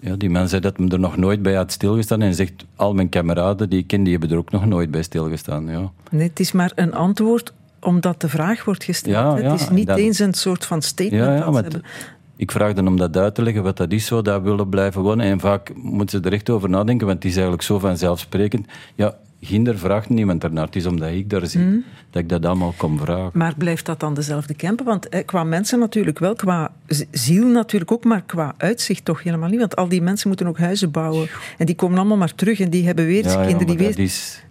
ja, 0.00 0.16
die 0.16 0.30
man 0.30 0.48
zei 0.48 0.60
dat 0.60 0.76
hem 0.76 0.90
er 0.90 0.98
nog 0.98 1.16
nooit 1.16 1.42
bij 1.42 1.54
had 1.54 1.72
stilgestaan 1.72 2.22
en 2.22 2.34
zegt, 2.34 2.64
al 2.76 2.94
mijn 2.94 3.08
kameraden 3.08 3.70
die 3.70 3.78
ik 3.78 3.86
ken, 3.86 4.02
die 4.02 4.12
hebben 4.12 4.30
er 4.30 4.36
ook 4.38 4.50
nog 4.50 4.66
nooit 4.66 4.90
bij 4.90 5.02
stilgestaan. 5.02 5.68
Ja. 5.68 5.90
Nee, 6.10 6.28
het 6.28 6.40
is 6.40 6.52
maar 6.52 6.72
een 6.74 6.94
antwoord 6.94 7.52
omdat 7.80 8.20
de 8.20 8.28
vraag 8.28 8.64
wordt 8.64 8.84
gesteld. 8.84 9.14
Ja, 9.14 9.34
hè. 9.34 9.40
ja, 9.40 9.50
het 9.50 9.60
is 9.60 9.68
niet 9.68 9.86
dat- 9.86 9.98
eens 9.98 10.18
een 10.18 10.34
soort 10.34 10.64
van 10.66 10.82
statement. 10.82 11.38
Ja, 11.38 11.50
maar 11.50 11.64
ik 12.36 12.50
vraag 12.50 12.72
dan 12.72 12.86
om 12.88 12.96
dat 12.96 13.16
uit 13.16 13.34
te 13.34 13.42
leggen, 13.42 13.62
wat 13.62 13.76
dat 13.76 13.92
is, 13.92 14.06
zo, 14.06 14.22
dat 14.22 14.42
willen 14.42 14.68
blijven 14.68 15.02
wonen. 15.02 15.26
En 15.26 15.40
vaak 15.40 15.72
moeten 15.74 16.20
ze 16.22 16.28
er 16.28 16.32
echt 16.34 16.50
over 16.50 16.68
nadenken, 16.70 17.06
want 17.06 17.18
het 17.18 17.26
is 17.26 17.32
eigenlijk 17.34 17.62
zo 17.62 17.78
vanzelfsprekend. 17.78 18.66
Ja, 18.94 19.16
ginder 19.44 19.78
vraagt 19.78 20.08
niemand 20.08 20.44
ernaar. 20.44 20.64
Het 20.64 20.76
is 20.76 20.86
omdat 20.86 21.10
ik 21.10 21.30
daar 21.30 21.46
zit, 21.46 21.62
Mhm. 21.62 21.76
dat 22.10 22.22
ik 22.22 22.28
dat 22.28 22.46
allemaal 22.46 22.74
kom 22.76 22.98
vragen. 22.98 23.30
Maar 23.32 23.54
blijft 23.58 23.86
dat 23.86 24.00
dan 24.00 24.14
dezelfde 24.14 24.54
camper? 24.54 24.84
Want 24.86 25.08
eh, 25.08 25.24
qua 25.24 25.44
mensen 25.44 25.78
natuurlijk 25.78 26.18
wel, 26.18 26.34
qua 26.34 26.72
ziel 27.10 27.46
natuurlijk 27.46 27.92
ook, 27.92 28.04
maar 28.04 28.22
qua 28.22 28.54
uitzicht 28.56 29.04
toch 29.04 29.22
helemaal 29.22 29.48
niet. 29.48 29.58
Want 29.58 29.76
al 29.76 29.88
die 29.88 30.02
mensen 30.02 30.28
moeten 30.28 30.46
ook 30.46 30.58
huizen 30.58 30.90
bouwen. 30.90 31.28
En 31.58 31.66
die 31.66 31.74
komen 31.74 31.98
allemaal 31.98 32.16
maar 32.16 32.34
terug 32.34 32.60
en 32.60 32.70
die 32.70 32.86
hebben 32.86 33.06
weer 33.06 33.24
ja, 33.24 33.44
kinderen 33.44 33.66
die 33.66 33.76
weer... 33.78 33.88
dat 33.88 33.98
is, 33.98 34.42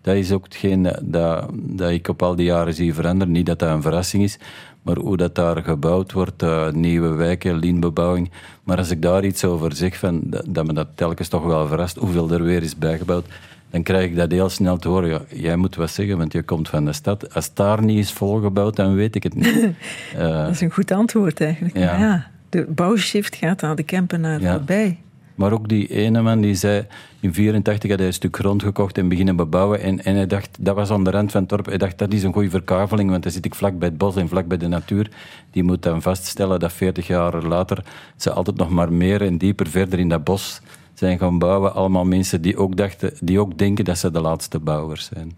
dat 0.00 0.14
is 0.16 0.32
ook 0.32 0.44
hetgeen 0.44 0.82
dat, 0.82 1.00
dat, 1.02 1.48
dat 1.52 1.90
ik 1.90 2.08
op 2.08 2.22
al 2.22 2.34
die 2.34 2.46
jaren 2.46 2.74
zie 2.74 2.94
veranderen. 2.94 3.32
Niet 3.32 3.46
dat 3.46 3.58
dat 3.58 3.70
een 3.70 3.82
verrassing 3.82 4.22
is, 4.22 4.38
maar 4.82 4.96
hoe 4.98 5.16
dat 5.16 5.34
daar 5.34 5.62
gebouwd 5.62 6.12
wordt, 6.12 6.42
eh, 6.42 6.70
nieuwe 6.70 7.08
wijken, 7.08 7.56
lienbebouwing. 7.56 8.30
Maar 8.64 8.78
als 8.78 8.90
ik 8.90 9.02
daar 9.02 9.24
iets 9.24 9.44
over 9.44 9.76
zeg, 9.76 9.98
van, 9.98 10.20
dat, 10.24 10.44
dat 10.48 10.66
me 10.66 10.72
dat 10.72 10.88
telkens 10.94 11.28
toch 11.28 11.44
wel 11.44 11.66
verrast, 11.66 11.96
hoeveel 11.96 12.30
er 12.30 12.42
weer 12.42 12.62
is 12.62 12.76
bijgebouwd, 12.76 13.26
dan 13.74 13.82
krijg 13.82 14.04
ik 14.10 14.16
dat 14.16 14.30
heel 14.30 14.48
snel 14.48 14.76
te 14.76 14.88
horen. 14.88 15.08
Ja, 15.08 15.20
jij 15.28 15.56
moet 15.56 15.76
wat 15.76 15.90
zeggen, 15.90 16.18
want 16.18 16.32
je 16.32 16.42
komt 16.42 16.68
van 16.68 16.84
de 16.84 16.92
stad. 16.92 17.34
Als 17.34 17.54
daar 17.54 17.82
niet 17.84 17.98
is 17.98 18.12
volgebouwd, 18.12 18.76
dan 18.76 18.94
weet 18.94 19.14
ik 19.14 19.22
het 19.22 19.34
niet. 19.34 19.66
Eh, 20.16 20.28
Dat 20.28 20.50
is 20.50 20.60
een 20.60 20.70
goed 20.70 20.90
antwoord 20.90 21.40
eigenlijk. 21.40 21.76
Ja. 21.78 22.26
De 22.48 22.66
bouwshift 22.68 23.36
gaat 23.36 23.62
aan 23.62 23.76
de 23.76 23.84
campenaar 23.84 24.40
Ja. 24.40 24.52
voorbij. 24.52 24.98
Maar 25.34 25.52
ook 25.52 25.68
die 25.68 25.88
ene 25.88 26.22
man 26.22 26.40
die 26.40 26.54
zei, 26.54 26.76
in 27.20 27.30
1984 27.32 27.90
had 27.90 27.98
hij 27.98 28.08
een 28.08 28.14
stuk 28.14 28.36
grond 28.36 28.62
gekocht 28.62 28.98
en 28.98 29.08
beginnen 29.08 29.36
bebouwen. 29.36 29.80
En, 29.80 30.04
en 30.04 30.14
hij 30.14 30.26
dacht, 30.26 30.56
dat 30.60 30.74
was 30.74 30.90
aan 30.90 31.04
de 31.04 31.10
rand 31.10 31.30
van 31.30 31.40
het 31.40 31.50
dorp, 31.50 31.66
hij 31.66 31.78
dacht, 31.78 31.98
dat 31.98 32.12
is 32.12 32.22
een 32.22 32.32
goede 32.32 32.50
verkaveling, 32.50 33.10
want 33.10 33.22
dan 33.22 33.32
zit 33.32 33.44
ik 33.44 33.54
vlak 33.54 33.78
bij 33.78 33.88
het 33.88 33.98
bos 33.98 34.16
en 34.16 34.28
vlak 34.28 34.46
bij 34.46 34.56
de 34.56 34.68
natuur. 34.68 35.10
Die 35.50 35.62
moet 35.62 35.82
dan 35.82 36.02
vaststellen 36.02 36.60
dat 36.60 36.72
40 36.72 37.06
jaar 37.06 37.42
later 37.42 37.84
ze 38.16 38.30
altijd 38.30 38.56
nog 38.56 38.70
maar 38.70 38.92
meer 38.92 39.22
en 39.22 39.38
dieper 39.38 39.66
verder 39.66 39.98
in 39.98 40.08
dat 40.08 40.24
bos 40.24 40.60
zijn 40.94 41.18
gaan 41.18 41.38
bouwen. 41.38 41.74
Allemaal 41.74 42.04
mensen 42.04 42.42
die 42.42 42.56
ook, 42.56 42.76
dachten, 42.76 43.12
die 43.20 43.40
ook 43.40 43.58
denken 43.58 43.84
dat 43.84 43.98
ze 43.98 44.10
de 44.10 44.20
laatste 44.20 44.58
bouwers 44.58 45.04
zijn. 45.12 45.32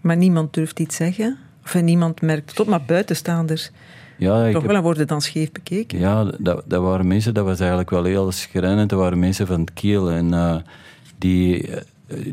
Maar 0.00 0.16
niemand 0.16 0.54
durft 0.54 0.80
iets 0.80 0.96
zeggen. 0.96 1.38
Of 1.64 1.82
niemand 1.82 2.20
merkt 2.20 2.50
het 2.50 2.60
op, 2.60 2.66
maar 2.66 2.82
buitenstaanders 2.86 3.70
Ja, 4.18 4.44
ik 4.44 4.52
toch 4.52 4.62
wel 4.62 4.76
en 4.76 4.82
worden 4.82 5.06
dan 5.06 5.20
scheef 5.20 5.52
bekeken. 5.52 5.98
Ja, 5.98 6.24
dat, 6.38 6.62
dat 6.66 6.82
waren 6.82 7.06
mensen, 7.06 7.34
dat 7.34 7.44
was 7.44 7.58
eigenlijk 7.58 7.90
wel 7.90 8.04
heel 8.04 8.32
schrijnend. 8.32 8.90
Dat 8.90 8.98
waren 8.98 9.18
mensen 9.18 9.46
van 9.46 9.60
het 9.60 9.72
Kiel 9.72 10.10
en 10.10 10.34
eh, 10.34 10.56
die, 11.18 11.68
eh, 11.68 11.82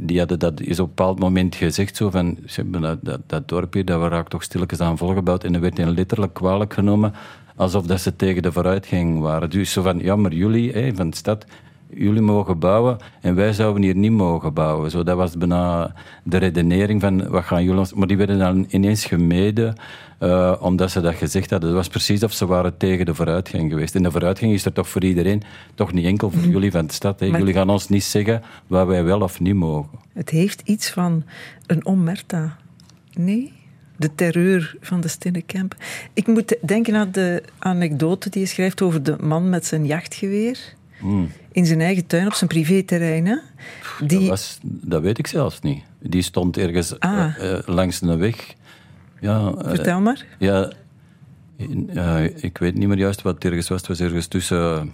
die 0.01 0.19
hadden 0.19 0.39
dat 0.39 0.62
is 0.62 0.79
op 0.79 0.88
een 0.88 0.95
bepaald 0.95 1.19
moment 1.19 1.55
gezegd. 1.55 1.95
Zo 1.95 2.10
van, 2.10 2.38
dat, 2.65 2.97
dat, 3.01 3.19
dat 3.25 3.47
dorpje, 3.47 3.84
dat 3.84 4.12
raakt 4.12 4.29
toch 4.29 4.43
stilletjes 4.43 4.79
aan 4.79 4.97
volgebouwd. 4.97 5.43
En 5.43 5.53
dat 5.53 5.62
werd 5.62 5.77
hen 5.77 5.93
letterlijk 5.93 6.34
kwalijk 6.34 6.73
genomen, 6.73 7.13
alsof 7.55 7.86
dat 7.86 8.01
ze 8.01 8.15
tegen 8.15 8.41
de 8.41 8.51
vooruitgang 8.51 9.19
waren. 9.19 9.49
Dus 9.49 9.71
zo 9.71 9.81
van, 9.81 9.99
ja, 9.99 10.15
maar 10.15 10.34
jullie 10.34 10.95
van 10.95 11.10
de 11.10 11.15
stad, 11.15 11.45
jullie 11.93 12.21
mogen 12.21 12.60
bouwen 12.60 12.97
en 13.21 13.36
wij 13.36 13.54
zouden 13.54 13.84
hier 13.84 13.95
niet 13.95 14.12
mogen 14.12 14.54
bouwen. 14.54 14.91
Zo, 14.91 15.04
dat 15.04 15.17
was 15.17 15.38
bijna 15.38 15.93
de 16.23 16.38
redenering 16.38 17.01
van, 17.01 17.30
wat 17.30 17.43
gaan 17.43 17.63
jullie 17.63 17.80
ons... 17.80 17.93
Maar 17.93 18.08
die 18.08 18.17
werden 18.17 18.39
dan 18.39 18.65
ineens 18.69 19.06
gemeden, 19.06 19.75
eh, 20.19 20.56
omdat 20.60 20.91
ze 20.91 21.01
dat 21.01 21.15
gezegd 21.15 21.49
hadden. 21.49 21.69
Het 21.69 21.77
was 21.77 21.88
precies 21.88 22.23
of 22.23 22.32
ze 22.32 22.45
waren 22.45 22.77
tegen 22.77 23.06
de 23.06 23.15
vooruitgang 23.15 23.69
geweest. 23.69 23.95
En 23.95 24.04
de 24.04 24.12
vooruitgang 24.12 24.51
is 24.51 24.65
er 24.65 24.73
toch 24.73 24.89
voor 24.89 25.04
iedereen, 25.04 25.43
toch 25.75 25.93
niet 25.93 26.06
enkel 26.06 26.32
voor 26.32 26.47
jullie 26.47 26.71
van 26.71 26.88
de 26.88 26.93
stad. 26.93 27.19
Hè. 27.19 27.25
Jullie 27.25 27.54
gaan 27.54 27.69
ons 27.69 27.89
niet 27.89 28.04
zeggen 28.04 28.41
wat 28.67 28.88
wij 28.88 29.04
wel 29.04 29.21
of 29.21 29.39
niet 29.39 29.56
mogen. 29.56 29.99
Het 30.13 30.30
heeft 30.30 30.62
iets 30.65 30.89
van 30.89 31.23
een 31.65 31.86
omerta. 31.86 32.58
Nee? 33.13 33.54
De 33.97 34.15
terreur 34.15 34.75
van 34.82 35.01
de 35.01 35.08
stille 35.08 35.43
camp. 35.45 35.75
Ik 36.13 36.27
moet 36.27 36.58
denken 36.62 36.95
aan 36.95 37.12
de 37.12 37.43
anekdote 37.60 38.30
die 38.30 38.41
je 38.41 38.47
schrijft 38.47 38.82
over 38.82 39.04
de 39.04 39.15
man 39.19 39.49
met 39.49 39.65
zijn 39.65 39.86
jachtgeweer. 39.86 40.60
Hmm. 40.99 41.30
In 41.51 41.65
zijn 41.65 41.81
eigen 41.81 42.05
tuin 42.07 42.25
op 42.27 42.33
zijn 42.33 42.49
privéterrein. 42.49 43.25
hè. 43.25 43.35
Die, 44.05 44.19
Dat, 44.19 44.27
was, 44.27 44.59
dat 44.63 45.01
weet 45.01 45.17
ik 45.17 45.27
zelfs 45.27 45.59
niet. 45.61 45.83
Die 45.99 46.21
stond 46.21 46.57
ergens 46.57 46.99
Ah. 46.99 47.19
eh, 47.37 47.53
eh, 47.53 47.67
langs 47.67 48.01
een 48.01 48.17
weg. 48.17 48.53
Ja, 49.19 49.53
eh, 49.57 49.69
Vertel 49.69 49.99
maar. 49.99 50.25
Ja, 50.39 50.71
ik 52.35 52.57
weet 52.57 52.75
niet 52.75 52.87
meer 52.87 52.97
juist 52.97 53.21
wat 53.21 53.33
het 53.35 53.45
ergens 53.45 53.67
was. 53.67 53.77
Het 53.79 53.87
was 53.87 53.99
ergens 53.99 54.27
tussen 54.27 54.93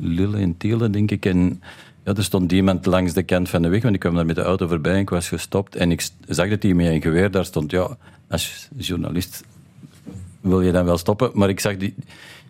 Lille 0.00 0.36
en 0.38 0.56
Tiele, 0.56 0.90
denk 0.90 1.10
ik. 1.10 1.26
En 1.26 1.62
ja, 2.04 2.14
er 2.14 2.24
stond 2.24 2.52
iemand 2.52 2.86
langs 2.86 3.12
de 3.12 3.22
kant 3.22 3.48
van 3.48 3.62
de 3.62 3.68
weg, 3.68 3.82
want 3.82 3.94
ik 3.94 4.00
kwam 4.00 4.14
daar 4.14 4.26
met 4.26 4.36
de 4.36 4.42
auto 4.42 4.66
voorbij 4.66 4.92
en 4.92 4.98
ik 4.98 5.10
was 5.10 5.28
gestopt. 5.28 5.76
En 5.76 5.90
ik 5.90 6.08
zag 6.28 6.48
dat 6.48 6.62
hij 6.62 6.74
met 6.74 6.86
een 6.86 7.02
geweer 7.02 7.30
daar 7.30 7.44
stond. 7.44 7.70
Ja, 7.70 7.96
als 8.28 8.68
journalist 8.76 9.44
wil 10.40 10.60
je 10.60 10.72
dan 10.72 10.84
wel 10.84 10.98
stoppen. 10.98 11.30
Maar 11.34 11.48
ik 11.48 11.60
zag 11.60 11.76
die, 11.76 11.94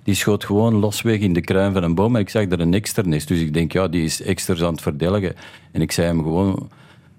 die 0.06 0.14
schoot 0.14 0.44
gewoon 0.44 0.74
losweg 0.74 1.18
in 1.18 1.32
de 1.32 1.40
kruin 1.40 1.72
van 1.72 1.82
een 1.82 1.94
boom. 1.94 2.14
En 2.14 2.20
ik 2.20 2.28
zag 2.28 2.42
er 2.42 2.60
een 2.60 2.74
externist. 2.74 3.28
Dus 3.28 3.40
ik 3.40 3.54
denk, 3.54 3.72
ja, 3.72 3.88
die 3.88 4.04
is 4.04 4.22
exters 4.22 4.62
aan 4.62 4.72
het 4.72 4.82
verdelgen. 4.82 5.34
En 5.72 5.80
ik 5.80 5.92
zei 5.92 6.06
hem 6.06 6.22
gewoon, 6.22 6.68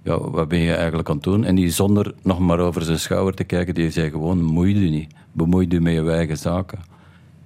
ja, 0.03 0.19
wat 0.19 0.47
ben 0.47 0.59
je 0.59 0.73
eigenlijk 0.73 1.09
aan 1.09 1.15
het 1.15 1.23
doen? 1.23 1.43
En 1.43 1.55
die 1.55 1.69
zonder 1.69 2.13
nog 2.21 2.39
maar 2.39 2.59
over 2.59 2.81
zijn 2.81 2.99
schouder 2.99 3.33
te 3.33 3.43
kijken, 3.43 3.73
die 3.73 3.91
zei 3.91 4.09
gewoon, 4.09 4.43
moei 4.43 4.79
je 4.83 4.89
niet. 4.89 5.13
Bemoei 5.31 5.65
je 5.69 5.79
met 5.79 5.93
je 5.93 6.11
eigen 6.11 6.37
zaken. 6.37 6.79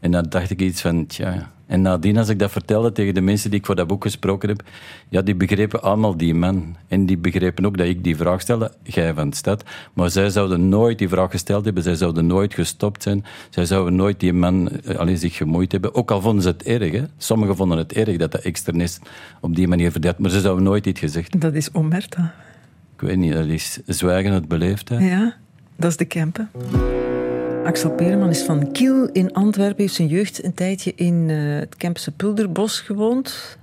En 0.02 0.12
dan 0.12 0.26
dacht 0.30 0.50
ik 0.50 0.62
iets 0.62 0.82
van, 0.82 1.06
tja... 1.06 1.52
En 1.72 1.82
nadien, 1.82 2.18
als 2.18 2.30
ik 2.30 2.40
dat 2.40 2.52
vertelde 2.52 2.92
tegen 2.92 3.14
de 3.14 3.22
mensen 3.22 3.50
die 3.50 3.60
ik 3.60 3.66
voor 3.66 3.76
dat 3.76 3.88
boek 3.88 4.04
gesproken 4.04 4.50
heb, 4.50 4.64
ja, 5.10 5.22
die 5.22 5.36
begrepen 5.36 5.82
allemaal 5.82 6.18
die 6.18 6.34
man. 6.34 6.76
En 6.88 7.06
die 7.06 7.18
begrepen 7.18 7.66
ook 7.66 7.78
dat 7.78 7.88
ik 7.88 8.04
die 8.04 8.16
vraag 8.16 8.42
stelde, 8.42 8.72
jij 8.84 9.14
van 9.14 9.30
de 9.30 9.36
stad. 9.36 9.64
Maar 9.94 10.10
zij 10.10 10.30
zouden 10.30 10.70
nooit 10.70 10.98
die 10.98 11.10
vraag 11.10 11.32
gesteld 11.32 11.66
hebben, 11.66 11.84
zij 11.84 11.96
zouden 11.96 12.28
nooit 12.28 12.54
gestopt 12.54 13.04
zijn, 13.04 13.26
zij 13.50 13.66
zouden 13.66 13.96
nooit 13.96 14.20
die 14.20 14.34
man 14.34 14.70
eh, 14.70 14.96
alleen 14.96 15.18
zich 15.18 15.36
gemoeid 15.36 15.72
hebben. 15.72 15.96
Ook 15.96 16.12
al 16.12 16.22
vonden 16.22 16.42
ze 16.44 16.48
het 16.48 16.64
erg, 16.64 16.92
hè. 16.92 17.04
Sommigen 17.18 17.56
vonden 17.56 17.78
het 17.78 17.94
erg 17.94 18.18
dat 18.18 18.32
de 18.32 18.42
externist 18.42 19.00
op 19.42 19.56
die 19.56 19.68
manier 19.68 19.92
verdeelt, 19.92 20.18
maar 20.18 20.32
ze 20.32 20.42
zouden 20.42 20.64
nooit 20.64 20.86
iets 20.86 21.00
gezegd. 21.00 21.42
Dat 21.42 21.54
is 21.54 21.74
omerta. 21.74 22.34
Ik 22.96 23.02
weet 23.02 23.18
niet, 23.18 23.34
dat 23.34 23.46
is 23.46 23.80
zwijgen 23.86 24.32
het 24.32 24.48
beleefd. 24.48 24.90
Hè. 24.90 24.98
Ja, 24.98 25.36
dat 25.76 25.90
is 25.90 25.98
de 25.98 26.06
Kempen. 26.06 26.50
Axel 27.64 27.92
Pereman 27.92 28.30
is 28.30 28.44
van 28.44 28.72
Kiel 28.72 29.10
in 29.12 29.34
Antwerpen. 29.34 29.82
Heeft 29.82 29.94
zijn 29.94 30.08
jeugd 30.08 30.44
een 30.44 30.54
tijdje 30.54 30.94
in 30.96 31.30
uh, 31.30 31.60
het 31.60 31.76
Kempse 31.76 32.12
Pulderbos 32.12 32.80
gewoond. 32.80 33.58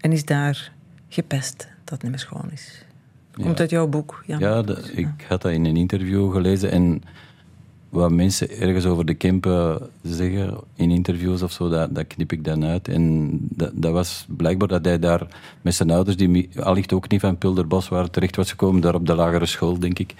En 0.00 0.12
is 0.12 0.24
daar 0.24 0.72
gepest 1.08 1.56
dat 1.56 1.90
het 1.90 2.02
niet 2.02 2.10
meer 2.10 2.20
schoon 2.20 2.50
is. 2.52 2.84
Dat 3.30 3.44
komt 3.44 3.60
uit 3.60 3.70
jouw 3.70 3.86
boek, 3.86 4.22
Jan. 4.26 4.38
Ja, 4.38 4.62
de, 4.62 4.90
ik 4.94 5.08
had 5.28 5.42
dat 5.42 5.52
in 5.52 5.64
een 5.64 5.76
interview 5.76 6.32
gelezen. 6.32 6.70
En 6.70 7.02
wat 7.88 8.10
mensen 8.10 8.50
ergens 8.50 8.84
over 8.84 9.04
de 9.04 9.14
Kempen 9.14 9.90
zeggen 10.02 10.60
in 10.74 10.90
interviews 10.90 11.42
of 11.42 11.52
zo, 11.52 11.68
dat, 11.68 11.94
dat 11.94 12.06
knip 12.06 12.32
ik 12.32 12.44
dan 12.44 12.64
uit. 12.64 12.88
En 12.88 13.30
dat, 13.40 13.70
dat, 13.74 13.92
was 13.92 14.26
blijkbaar 14.28 14.68
dat 14.68 14.84
hij 14.84 14.98
daar 14.98 15.26
met 15.62 15.74
zijn 15.74 15.90
ouders, 15.90 16.16
die 16.16 16.50
allicht 16.60 16.92
ook 16.92 17.08
niet 17.08 17.20
van 17.20 17.38
Pulderbos 17.38 17.88
waren, 17.88 18.10
terecht 18.10 18.36
was 18.36 18.50
gekomen, 18.50 18.80
daar 18.80 18.94
op 18.94 19.06
de 19.06 19.14
lagere 19.14 19.46
school, 19.46 19.78
denk 19.78 19.98
ik. 19.98 20.14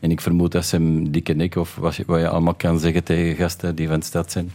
En 0.00 0.10
ik 0.10 0.20
vermoed 0.20 0.52
dat 0.52 0.64
ze 0.64 0.76
hem 0.76 1.10
dikke 1.10 1.32
nek, 1.32 1.56
of 1.56 1.76
wat 1.76 1.96
je, 1.96 2.04
wat 2.06 2.20
je 2.20 2.28
allemaal 2.28 2.54
kan 2.54 2.78
zeggen 2.78 3.04
tegen 3.04 3.36
gasten 3.36 3.74
die 3.74 3.88
van 3.88 3.98
de 3.98 4.04
stad 4.04 4.32
zijn. 4.32 4.50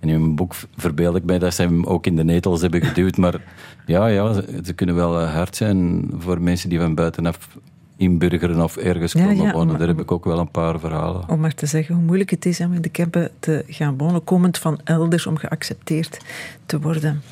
En 0.00 0.08
in 0.08 0.20
mijn 0.20 0.34
boek 0.34 0.54
verbeeld 0.76 1.16
ik 1.16 1.24
mij 1.24 1.38
dat 1.38 1.54
ze 1.54 1.62
hem 1.62 1.84
ook 1.84 2.06
in 2.06 2.16
de 2.16 2.24
netels 2.24 2.60
hebben 2.60 2.82
geduwd. 2.82 3.16
Maar 3.16 3.40
ja, 3.86 4.06
ja 4.06 4.32
ze, 4.64 4.72
kunnen 4.74 4.94
wel 4.94 5.20
eh, 5.20 5.34
hard 5.34 5.56
zijn 5.56 6.10
voor 6.18 6.40
mensen 6.40 6.68
die 6.68 6.78
van 6.78 6.94
buitenaf 6.94 7.48
inburgeren 7.96 8.62
of 8.62 8.76
ergens 8.76 9.12
komen 9.12 9.36
ja, 9.36 9.52
wonen. 9.52 9.78
Daar 9.78 9.88
heb 9.88 10.00
ik 10.00 10.12
ook 10.12 10.24
wel 10.24 10.38
een 10.38 10.50
paar 10.50 10.80
verhalen. 10.80 11.28
Om 11.28 11.40
maar 11.40 11.54
te 11.54 11.66
zeggen 11.66 11.94
hoe 11.94 12.04
moeilijk 12.04 12.30
het 12.30 12.46
is 12.46 12.60
om 12.60 12.72
in 12.72 12.82
de 12.82 12.88
Kempen 12.88 13.30
te 13.38 13.64
gaan 13.68 13.96
wonen, 13.96 14.24
komend 14.24 14.58
van 14.58 14.80
elders 14.84 15.26
om 15.26 15.36
geaccepteerd 15.36 16.18
te 16.66 16.80
worden. 16.80 17.22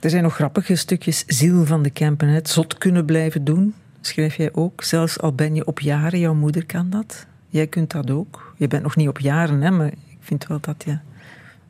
Er 0.00 0.10
zijn 0.10 0.22
nog 0.22 0.34
grappige 0.34 0.74
stukjes 0.74 1.24
ziel 1.26 1.64
van 1.64 1.82
de 1.82 1.90
Kempen. 1.90 2.28
Het 2.28 2.48
zot 2.48 2.78
kunnen 2.78 3.04
blijven 3.04 3.44
doen, 3.44 3.74
schrijf 4.00 4.34
jij 4.34 4.50
ook. 4.52 4.82
Zelfs 4.82 5.20
al 5.20 5.32
ben 5.32 5.54
je 5.54 5.66
op 5.66 5.80
jaren, 5.80 6.18
jouw 6.18 6.34
moeder 6.34 6.66
kan 6.66 6.90
dat. 6.90 7.26
Jij 7.48 7.66
kunt 7.66 7.90
dat 7.90 8.10
ook. 8.10 8.54
Je 8.56 8.68
bent 8.68 8.82
nog 8.82 8.96
niet 8.96 9.08
op 9.08 9.18
jaren, 9.18 9.60
hè, 9.60 9.70
maar 9.70 9.86
ik 9.86 10.18
vind 10.20 10.46
wel 10.46 10.58
dat 10.60 10.84
je... 10.86 10.98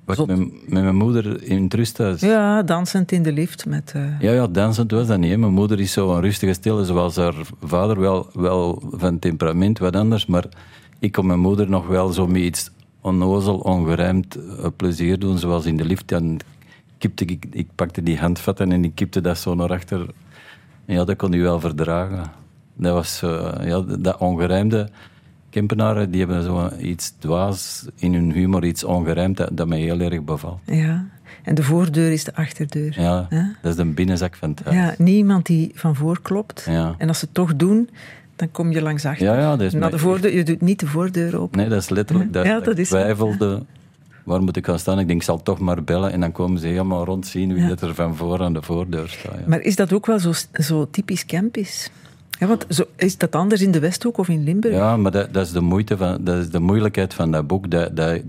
Wat, 0.05 0.27
met, 0.27 0.39
met, 0.39 0.83
mijn 0.83 0.97
moeder 0.97 1.43
in 1.43 1.63
het 1.63 1.75
rusthuis? 1.75 2.21
Ja, 2.21 2.63
dansend 2.63 3.13
in 3.13 3.23
de 3.23 3.33
lift. 3.33 3.67
Met, 3.67 3.93
uh... 3.97 4.21
Ja, 4.21 4.33
ja, 4.33 4.47
dansend 4.47 4.91
was 4.91 5.07
dat 5.07 5.19
niet. 5.19 5.31
Hè. 5.31 5.37
Mijn 5.37 5.53
moeder 5.53 5.81
is 5.81 5.93
zo 5.93 6.15
een 6.15 6.21
rustige, 6.21 6.53
stille, 6.53 6.85
zoals 6.85 7.17
haar 7.17 7.35
vader 7.63 8.01
wel, 8.01 8.31
wel 8.33 8.83
van 8.91 9.19
temperament 9.19 9.79
wat 9.79 9.97
anders. 9.97 10.27
Maar 10.27 10.45
ik 10.99 11.13
kon 11.13 11.27
mijn 11.27 11.39
moeder 11.39 11.71
nog 11.71 11.87
wel 11.87 12.13
zo 12.13 12.27
met 12.27 12.43
iets 12.43 12.71
onnozel, 13.01 13.59
ongeruimd 13.59 14.37
uh, 14.37 14.67
plezier 14.77 15.19
doen, 15.19 15.39
zoals 15.39 15.67
in 15.67 15.77
de 15.77 15.85
lift. 15.85 16.09
Dan 16.09 16.41
kipte 16.99 17.25
ik, 17.25 17.47
ik 17.51 17.69
pakte 17.75 18.03
die 18.03 18.19
handvatten 18.19 18.73
en 18.73 18.85
ik 18.85 18.95
kipte 18.95 19.21
dat 19.21 19.39
zo 19.39 19.55
naar 19.55 19.71
achter 19.71 20.07
ja, 20.95 21.05
dat 21.05 21.17
kon 21.17 21.33
hij 21.33 21.41
wel 21.41 21.61
verdragen. 21.61 22.31
Dat 22.75 22.93
was 22.93 23.23
uh, 23.25 23.53
ja, 23.63 23.81
dat 23.99 24.19
ongerijmde. 24.19 24.89
Kempenaren 25.51 26.11
die 26.11 26.21
hebben 26.21 26.43
zo 26.43 26.71
iets 26.81 27.15
dwaas 27.19 27.87
in 27.97 28.15
hun 28.15 28.33
humor, 28.33 28.65
iets 28.65 28.85
ongerijmd, 28.85 29.37
dat, 29.37 29.49
dat 29.53 29.69
mij 29.69 29.81
heel 29.81 30.01
erg 30.01 30.25
bevalt. 30.25 30.61
Ja, 30.65 31.07
en 31.43 31.55
de 31.55 31.63
voordeur 31.63 32.13
is 32.13 32.25
de 32.25 32.35
achterdeur. 32.35 33.01
Ja, 33.01 33.27
dat 33.63 33.71
is 33.71 33.77
de 33.77 33.85
binnenzak 33.85 34.37
van 34.37 34.51
het 34.51 34.65
huis. 34.65 34.77
Ja, 34.77 35.05
niemand 35.05 35.47
die 35.47 35.71
van 35.75 35.95
voor 35.95 36.23
klopt. 36.23 36.67
Ja. 36.69 36.95
En 36.99 37.09
als 37.09 37.19
ze 37.19 37.25
het 37.25 37.35
toch 37.35 37.57
doen, 37.57 37.91
dan 38.37 38.51
kom 38.51 38.73
je 38.73 38.83
langs 38.83 39.05
achter. 39.05 39.27
Ja, 39.27 39.39
ja, 39.39 39.57
dat 39.57 39.61
is 39.61 39.73
de 39.73 39.99
voordeur, 39.99 40.35
je 40.35 40.43
doet 40.43 40.61
niet 40.61 40.81
de 40.81 40.87
voordeur 40.87 41.41
open. 41.41 41.59
Nee, 41.59 41.69
dat 41.69 41.83
is 41.83 41.89
letterlijk 41.89 42.33
dat, 42.33 42.47
ja, 42.47 42.61
dat 42.61 42.79
is 42.79 42.89
twijfelde 42.89 43.63
waar 44.29 44.43
moet 44.43 44.57
ik 44.57 44.67
gaan 44.67 44.79
staan? 44.79 44.99
Ik 44.99 45.07
denk, 45.07 45.19
ik 45.19 45.27
zal 45.27 45.43
toch 45.43 45.59
maar 45.59 45.85
bellen. 45.85 46.13
En 46.13 46.21
dan 46.21 46.33
komen 46.33 46.61
ze 46.61 46.67
helemaal 46.67 47.05
rond 47.05 47.27
zien 47.27 47.55
wie 47.55 47.67
dat 47.67 47.81
er 47.81 47.95
van 47.95 48.17
voor 48.17 48.43
aan 48.43 48.53
de 48.53 48.63
voordeur 48.63 49.09
staat. 49.09 49.39
Ja. 49.39 49.45
Maar 49.47 49.61
is 49.61 49.77
dat 49.77 49.93
ook 49.93 50.07
wel 50.07 50.19
zo, 50.19 50.33
zo 50.53 50.91
typisch 50.91 51.27
campisch? 51.27 51.91
Ja, 52.39 52.47
want 52.47 52.67
zo, 52.69 52.85
is 52.97 53.17
dat 53.17 53.35
anders 53.35 53.63
in 53.63 53.71
de 53.71 53.79
Westhoek 53.79 54.19
of 54.19 54.29
in 54.29 54.45
Limburg? 54.45 54.75
Ja, 54.75 54.97
maar 54.97 55.11
dat, 55.11 55.35
dat, 55.35 55.47
is, 55.47 55.53
de 55.53 55.61
moeite 55.61 55.97
van, 55.97 56.25
dat 56.25 56.37
is 56.37 56.51
de 56.51 56.61
moeilijkheid 56.61 57.15
van 57.15 57.31
dat 57.31 57.47
boek. 57.47 57.71
Dat, 57.71 57.97
dat, 57.97 58.21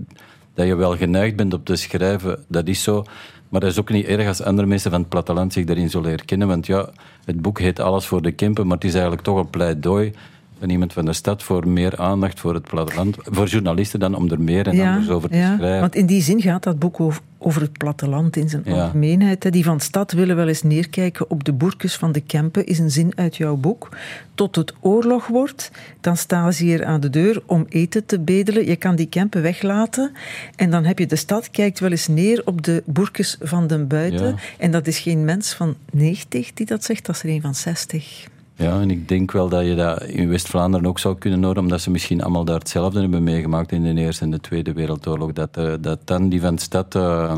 dat 0.54 0.66
je 0.66 0.74
wel 0.74 0.96
geneigd 0.96 1.36
bent 1.36 1.54
om 1.54 1.64
te 1.64 1.76
schrijven, 1.76 2.44
dat 2.48 2.68
is 2.68 2.82
zo. 2.82 3.04
Maar 3.48 3.60
dat 3.60 3.70
is 3.70 3.78
ook 3.78 3.90
niet 3.90 4.06
erg 4.06 4.26
als 4.26 4.42
andere 4.42 4.68
mensen 4.68 4.90
van 4.90 5.00
het 5.00 5.08
platteland 5.08 5.52
zich 5.52 5.64
daarin 5.64 5.90
zullen 5.90 6.10
herkennen. 6.10 6.48
Want 6.48 6.66
ja, 6.66 6.90
het 7.24 7.42
boek 7.42 7.58
heet 7.58 7.80
Alles 7.80 8.06
voor 8.06 8.22
de 8.22 8.32
Kempen, 8.32 8.66
maar 8.66 8.76
het 8.76 8.84
is 8.84 8.92
eigenlijk 8.92 9.22
toch 9.22 9.38
een 9.38 9.50
pleidooi 9.50 10.12
van 10.60 10.70
iemand 10.70 10.92
van 10.92 11.04
de 11.04 11.12
stad 11.12 11.42
voor 11.42 11.68
meer 11.68 11.96
aandacht 11.96 12.40
voor 12.40 12.54
het 12.54 12.62
platteland. 12.62 13.16
Voor 13.22 13.46
journalisten 13.46 14.00
dan 14.00 14.14
om 14.14 14.30
er 14.30 14.40
meer 14.40 14.66
en 14.66 14.80
anders 14.80 15.08
over 15.08 15.28
te 15.30 15.36
ja, 15.36 15.56
schrijven. 15.56 15.80
Want 15.80 15.94
in 15.94 16.06
die 16.06 16.22
zin 16.22 16.40
gaat 16.40 16.62
dat 16.62 16.78
boek 16.78 17.00
over, 17.00 17.22
over 17.38 17.60
het 17.60 17.72
platteland 17.72 18.36
in 18.36 18.48
zijn 18.48 18.62
ja. 18.64 18.82
algemeenheid. 18.82 19.52
Die 19.52 19.64
van 19.64 19.80
stad 19.80 20.12
willen 20.12 20.36
wel 20.36 20.48
eens 20.48 20.62
neerkijken 20.62 21.30
op 21.30 21.44
de 21.44 21.52
boerkes 21.52 21.96
van 21.96 22.12
de 22.12 22.20
Kempen, 22.20 22.66
is 22.66 22.78
een 22.78 22.90
zin 22.90 23.12
uit 23.14 23.36
jouw 23.36 23.56
boek. 23.56 23.88
Tot 24.34 24.56
het 24.56 24.72
oorlog 24.80 25.26
wordt, 25.26 25.70
dan 26.00 26.16
staan 26.16 26.52
ze 26.52 26.64
hier 26.64 26.84
aan 26.84 27.00
de 27.00 27.10
deur 27.10 27.42
om 27.46 27.66
eten 27.68 28.06
te 28.06 28.20
bedelen. 28.20 28.66
Je 28.66 28.76
kan 28.76 28.96
die 28.96 29.08
Kempen 29.08 29.42
weglaten 29.42 30.12
en 30.56 30.70
dan 30.70 30.84
heb 30.84 30.98
je 30.98 31.06
de 31.06 31.16
stad 31.16 31.50
kijkt 31.50 31.80
wel 31.80 31.90
eens 31.90 32.08
neer 32.08 32.42
op 32.44 32.62
de 32.62 32.82
boerkes 32.86 33.36
van 33.40 33.66
de 33.66 33.78
buiten. 33.78 34.36
En 34.58 34.70
dat 34.70 34.86
is 34.86 34.98
geen 34.98 35.24
mens 35.24 35.52
van 35.52 35.76
90 35.92 36.52
die 36.52 36.66
dat 36.66 36.84
zegt, 36.84 37.06
dat 37.06 37.14
is 37.14 37.22
er 37.22 37.28
een 37.28 37.40
van 37.40 37.54
60. 37.54 38.28
Ja, 38.60 38.80
en 38.80 38.90
ik 38.90 39.08
denk 39.08 39.32
wel 39.32 39.48
dat 39.48 39.66
je 39.66 39.74
dat 39.74 40.02
in 40.02 40.28
West-Vlaanderen 40.28 40.86
ook 40.86 40.98
zou 40.98 41.18
kunnen 41.18 41.42
horen, 41.42 41.62
omdat 41.62 41.80
ze 41.80 41.90
misschien 41.90 42.22
allemaal 42.22 42.44
daar 42.44 42.58
hetzelfde 42.58 43.00
hebben 43.00 43.22
meegemaakt 43.22 43.72
in 43.72 43.82
de 43.82 44.00
Eerste 44.00 44.24
en 44.24 44.30
de 44.30 44.40
Tweede 44.40 44.72
Wereldoorlog. 44.72 45.32
Dat, 45.32 45.58
uh, 45.58 45.72
dat 45.80 45.98
dan 46.04 46.28
die 46.28 46.40
van 46.40 46.54
de 46.54 46.60
stad 46.60 46.94
uh, 46.94 47.34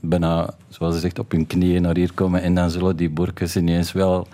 bijna, 0.00 0.54
zoals 0.68 0.94
ze 0.94 1.00
zegt, 1.00 1.18
op 1.18 1.30
hun 1.30 1.46
knieën 1.46 1.82
naar 1.82 1.96
hier 1.96 2.12
komen 2.12 2.42
en 2.42 2.54
dan 2.54 2.70
zullen 2.70 2.96
die 2.96 3.10
burgers 3.10 3.56
ineens 3.56 3.92
wel 3.92 4.26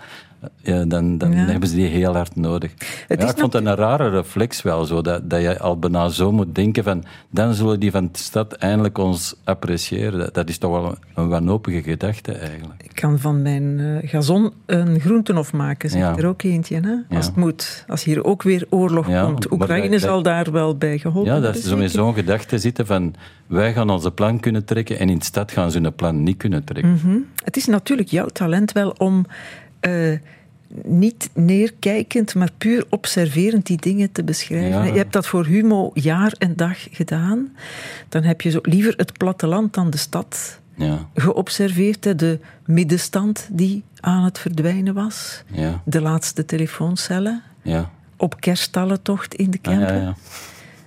ja, 0.61 0.85
dan, 0.85 1.17
dan 1.17 1.31
hebben 1.31 1.69
ze 1.69 1.75
die 1.75 1.87
heel 1.87 2.13
hard 2.13 2.35
nodig. 2.35 2.73
Ja, 3.07 3.15
ik 3.15 3.37
vond 3.37 3.53
het 3.53 3.65
een 3.65 3.75
rare 3.75 4.09
reflex 4.09 4.61
wel, 4.61 4.85
zo, 4.85 5.01
dat, 5.01 5.29
dat 5.29 5.41
je 5.41 5.59
al 5.59 5.79
bijna 5.79 6.09
zo 6.09 6.31
moet 6.31 6.55
denken 6.55 6.83
van 6.83 7.03
dan 7.29 7.53
zullen 7.53 7.79
die 7.79 7.91
van 7.91 8.09
de 8.11 8.19
stad 8.19 8.53
eindelijk 8.53 8.97
ons 8.97 9.35
appreciëren. 9.43 10.33
Dat, 10.33 10.49
is 10.49 10.57
toch 10.57 10.71
wel 10.71 10.97
een, 11.15 11.27
wanhopige 11.27 11.81
gedachte 11.81 12.31
eigenlijk. 12.31 12.83
Ik 12.83 12.95
kan 12.95 13.19
van 13.19 13.41
mijn 13.41 13.79
uh, 13.79 13.97
gazon 14.09 14.53
een 14.65 14.99
groentenhof 14.99 15.53
maken, 15.53 15.89
zeg 15.89 16.17
er 16.17 16.25
ook 16.25 16.41
eentje. 16.41 16.79
Hè? 16.79 17.15
Als 17.15 17.25
het 17.25 17.35
moet. 17.35 17.85
Als 17.87 18.03
hier 18.03 18.23
ook 18.23 18.43
weer 18.43 18.65
oorlog 18.69 19.05
komt. 19.21 19.51
Oekraïne 19.51 19.99
zal 19.99 20.21
daar 20.23 20.51
wel 20.51 20.77
bij 20.77 20.97
geholpen 20.97 21.33
Ja, 21.33 21.39
dat 21.39 21.55
is 21.55 21.63
zo 21.63 21.77
met 21.77 21.91
zo'n 21.91 22.13
gedachte 22.13 22.57
zitten 22.57 22.85
van 22.85 23.15
wij 23.47 23.73
gaan 23.73 23.89
onze 23.89 24.11
plan 24.11 24.39
kunnen 24.39 24.65
trekken 24.65 24.99
en 24.99 25.09
in 25.09 25.17
de 25.17 25.25
stad 25.25 25.51
gaan 25.51 25.71
ze 25.71 25.79
hun 25.79 25.95
plan 25.95 26.23
niet 26.23 26.37
kunnen 26.37 26.63
trekken. 26.63 26.91
Mhm. 26.91 27.17
Het 27.43 27.57
is 27.57 27.65
natuurlijk 27.65 28.09
jouw 28.09 28.27
talent 28.27 28.71
wel 28.71 28.89
om 28.97 29.25
uh, 29.81 30.17
niet 30.83 31.29
neerkijkend, 31.33 32.35
maar 32.35 32.49
puur 32.57 32.85
observerend 32.89 33.65
die 33.65 33.77
dingen 33.77 34.11
te 34.11 34.23
beschrijven. 34.23 34.85
Je 34.85 34.97
hebt 34.97 35.13
dat 35.13 35.27
voor 35.27 35.45
Humo 35.45 35.91
jaar 35.93 36.33
en 36.37 36.55
dag 36.55 36.87
gedaan. 36.91 37.55
Dan 38.09 38.23
heb 38.23 38.41
je 38.41 38.49
zo 38.49 38.59
liever 38.61 38.93
het 38.97 39.17
platteland 39.17 39.73
dan 39.73 39.89
de 39.89 39.97
stad 39.97 40.59
ja. 40.75 41.07
geobserveerd. 41.13 42.19
De 42.19 42.39
middenstand 42.65 43.47
die 43.51 43.83
aan 43.99 44.23
het 44.23 44.39
verdwijnen 44.39 44.93
was. 44.93 45.43
Ja. 45.51 45.81
De 45.85 46.01
laatste 46.01 46.45
telefooncellen. 46.45 47.43
Ja. 47.61 47.91
Op 48.17 48.41
kerstallentocht 48.41 49.35
in 49.35 49.51
de 49.51 49.57
Kempen. 49.57 50.07
Ah, 50.07 50.13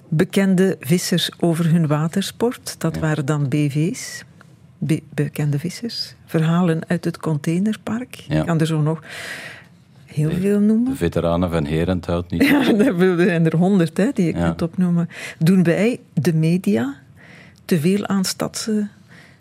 Bekende 0.08 0.76
vissers 0.80 1.30
over 1.40 1.70
hun 1.70 1.86
watersport. 1.86 2.74
Dat 2.78 2.98
waren 2.98 3.26
dan 3.26 3.48
BV's 3.48 4.24
bekende 5.14 5.58
vissers. 5.58 6.14
Verhalen 6.26 6.80
uit 6.86 7.04
het 7.04 7.18
containerpark. 7.18 8.14
Ja. 8.14 8.40
Ik 8.40 8.46
kan 8.46 8.60
er 8.60 8.66
zo 8.66 8.80
nog 8.80 9.02
heel 10.06 10.30
veel 10.30 10.60
noemen. 10.60 10.90
De 10.90 10.96
veteranen 10.96 11.50
van 11.50 11.64
Herenthout 11.64 12.30
niet. 12.30 12.42
Ja, 12.48 12.78
er 12.78 13.16
zijn 13.24 13.46
er 13.46 13.56
honderd 13.56 13.96
hè, 13.96 14.08
die 14.14 14.26
je 14.26 14.32
kunt 14.32 14.62
opnoemen. 14.62 15.08
Doen 15.38 15.62
wij, 15.62 16.00
de 16.12 16.34
media, 16.34 16.94
te 17.64 17.80
veel 17.80 18.06
aan 18.06 18.24
stadse 18.24 18.88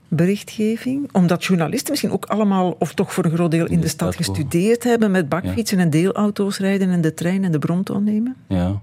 berichtgeving? 0.07 1.09
Omdat 1.11 1.43
journalisten 1.43 1.89
misschien 1.89 2.11
ook 2.11 2.25
allemaal, 2.25 2.75
of 2.79 2.93
toch 2.93 3.13
voor 3.13 3.25
een 3.25 3.31
groot 3.31 3.51
deel 3.51 3.65
in 3.65 3.79
de, 3.79 3.87
stad 3.87 4.15
gestudeerd 4.15 4.83
hebben 4.83 5.11
met 5.11 5.29
bakfietsen 5.29 5.79
en 5.79 5.89
deelauto's 5.89 6.57
rijden 6.57 6.89
en 6.89 7.01
de 7.01 7.13
trein 7.13 7.43
en 7.43 7.51
de 7.51 7.59
bromton 7.59 8.03
nemen? 8.03 8.35
Ja. 8.47 8.81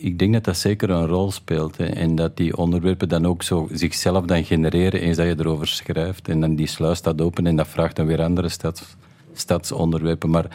Ik 0.00 0.18
denk 0.18 0.32
dat 0.32 0.44
dat 0.44 0.56
zeker 0.56 0.90
een 0.90 1.06
rol 1.06 1.30
speelt. 1.30 1.76
En 1.76 2.14
dat 2.14 2.36
die 2.36 2.56
onderwerpen 2.56 3.08
dan 3.08 3.26
ook 3.26 3.42
zo 3.42 3.68
zichzelf 3.72 4.24
dan 4.24 4.44
genereren 4.44 5.00
eens 5.00 5.16
dat 5.16 5.26
je 5.26 5.34
erover 5.38 5.66
schrijft. 5.66 6.28
En 6.28 6.40
dan 6.40 6.54
die 6.54 6.66
sluis 6.66 6.98
staat 6.98 7.20
open 7.20 7.46
en 7.46 7.56
dat 7.56 7.68
vraagt 7.68 7.96
dan 7.96 8.06
weer 8.06 8.22
andere 8.22 8.48
stads, 8.48 8.96
stadsonderwerpen. 9.32 10.30
Maar 10.30 10.46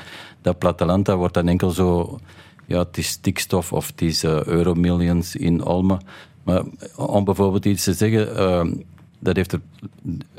dat 0.42 0.58
platteland, 0.58 1.06
dat 1.06 1.18
wordt 1.18 1.34
dan 1.34 1.48
enkel 1.48 1.70
zo... 1.70 2.20
Ja, 2.66 2.80
het 2.80 2.98
is 2.98 3.08
stikstof 3.08 3.74
of 3.74 3.88
het 3.88 4.02
is 4.02 4.24
uh, 4.24 4.44
euromillions 4.44 5.36
in 5.36 5.64
Olme. 5.64 5.98
Maar 6.44 6.64
om 6.96 7.24
bijvoorbeeld 7.24 7.66
iets 7.66 7.84
te 7.84 7.94
zeggen... 7.94 8.40
Uh, 8.40 8.74
dat 9.20 9.36
heeft 9.36 9.52
er 9.52 9.62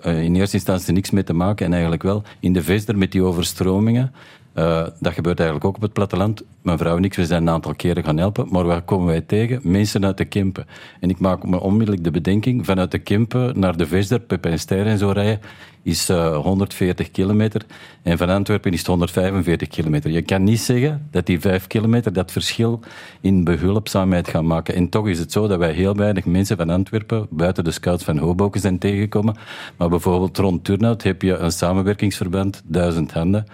uh, 0.07 0.23
in 0.23 0.37
eerste 0.37 0.57
instantie 0.57 0.93
niks 0.93 1.11
mee 1.11 1.25
te 1.25 1.33
maken. 1.33 1.67
En 1.67 1.73
eigenlijk 1.73 2.03
wel 2.03 2.23
in 2.41 2.53
de 2.53 2.63
Vester 2.63 2.99
met 2.99 3.13
die 3.13 3.23
overstromingen. 3.23 4.13
Uh, 4.59 4.87
dat 5.01 5.13
gebeurt 5.13 5.39
eigenlijk 5.39 5.69
ook 5.69 5.77
op 5.77 5.83
het 5.83 5.93
platteland. 5.93 6.43
Mijn 6.63 6.79
vrouw 6.79 6.97
en 6.97 7.05
ik 7.05 7.15
we 7.15 7.27
zijn 7.27 7.43
een 7.43 7.49
aantal 7.49 7.75
keren 7.75 8.05
gaan 8.05 8.17
helpen. 8.17 8.47
Maar 8.51 8.65
waar 8.65 8.83
komen 8.83 9.07
wij 9.07 9.21
tegen? 9.21 9.61
Mensen 9.63 10.05
uit 10.05 10.17
de 10.17 10.25
Kempen. 10.25 10.67
En 11.01 11.11
ik 11.11 11.19
maak 11.19 11.45
me 11.45 11.61
onmiddellijk 11.61 12.05
de 12.05 12.11
bedenking: 12.11 12.67
vanuit 12.67 12.91
de 12.91 12.99
Kempen 12.99 13.61
naar 13.61 13.77
de 13.77 13.87
Vester, 13.87 14.21
Pepijn 14.21 14.59
en 14.69 14.99
zo 14.99 15.11
rijden, 15.11 15.41
is 15.83 16.11
uh, 16.11 16.37
140 16.37 17.11
kilometer. 17.11 17.63
En 18.03 18.19
van 18.19 18.29
Antwerpen 18.29 18.73
is 18.73 18.79
het 18.79 18.87
145 18.87 19.69
kilometer. 19.69 20.11
Je 20.11 20.23
kan 20.23 20.45
niet 20.45 20.61
zeggen 20.61 21.09
dat 21.11 21.27
die 21.27 21.41
5 21.41 21.67
kilometer 21.67 22.13
dat 22.13 22.33
verschil 22.33 22.81
in 23.21 23.45
behulpzaamheid 23.45 24.29
gaan 24.29 24.47
maken. 24.47 24.75
En 24.75 24.89
toch 24.89 25.09
is 25.09 25.19
het 25.19 25.33
zo 25.33 25.47
dat 25.47 25.59
wij 25.59 25.73
heel 25.73 25.95
weinig 25.95 26.25
mensen 26.25 26.57
van 26.57 26.71
Antwerpen, 26.71 27.27
buiten 27.31 27.65
de 27.65 27.71
scouts 27.71 28.05
van 28.05 28.19
Hoboken, 28.19 28.61
zijn 28.61 28.79
tegengekomen. 28.79 29.37
Maar 29.77 29.89
bijvoorbeeld 29.89 30.39
rond 30.39 30.65
Turnhout 30.65 31.03
heb 31.03 31.23
je 31.23 31.37
een 31.37 31.53
samenwerkingsverband, 31.53 32.63
Duizend 32.65 33.13
Handen 33.13 33.47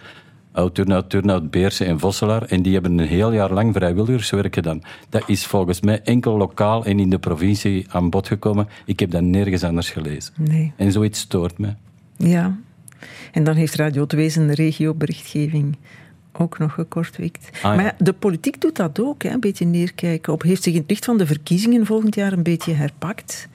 oud-turnout, 0.55 1.11
turnout, 1.11 1.51
Beersen 1.51 1.87
en 1.87 1.99
Vosselaar. 1.99 2.43
En 2.43 2.63
die 2.63 2.73
hebben 2.73 2.99
een 2.99 3.07
heel 3.07 3.33
jaar 3.33 3.53
lang 3.53 3.75
vrijwilligerswerk 3.75 4.55
gedaan. 4.55 4.81
Dat 5.09 5.23
is 5.27 5.47
volgens 5.47 5.81
mij 5.81 6.01
enkel 6.03 6.37
lokaal 6.37 6.85
en 6.85 7.01
in 7.01 7.11
de 7.11 7.19
provincie 7.19 7.87
aan 7.89 8.11
bod 8.11 8.27
gekomen. 8.27 8.69
Ik 8.85 9.01
heb 9.01 9.11
dat 9.11 9.23
nergens 9.23 9.65
anders 9.65 9.91
gelezen. 9.91 10.35
Nee. 10.39 10.73
En 10.77 10.93
zoiets 10.93 11.21
stoort 11.21 11.59
me. 11.59 11.75
Ja. 12.17 12.59
En 13.33 13.45
dan 13.45 13.55
heeft 13.55 13.75
Radio 13.75 14.07
2 14.07 14.29
zijn 14.29 14.53
regioberichtgeving 14.53 15.77
ook 16.39 16.59
nog 16.59 16.73
gekortwikt. 16.73 17.49
Ah, 17.53 17.63
ja. 17.63 17.75
Maar 17.75 17.95
de 17.99 18.13
politiek 18.13 18.61
doet 18.61 18.77
dat 18.77 19.01
ook, 19.01 19.23
hè, 19.23 19.31
een 19.31 19.41
beetje 19.41 19.65
neerkijken 19.65 20.33
op. 20.33 20.43
Heeft 20.43 20.63
zich 20.63 20.73
in 20.73 20.81
het 20.81 20.91
licht 20.91 21.05
van 21.05 21.19
de 21.19 21.27
verkiezingen 21.27 21.87
volgend 21.87 22.15
jaar 22.15 22.33
een 22.33 22.43
beetje 22.43 22.73
herpakt. 22.73 23.49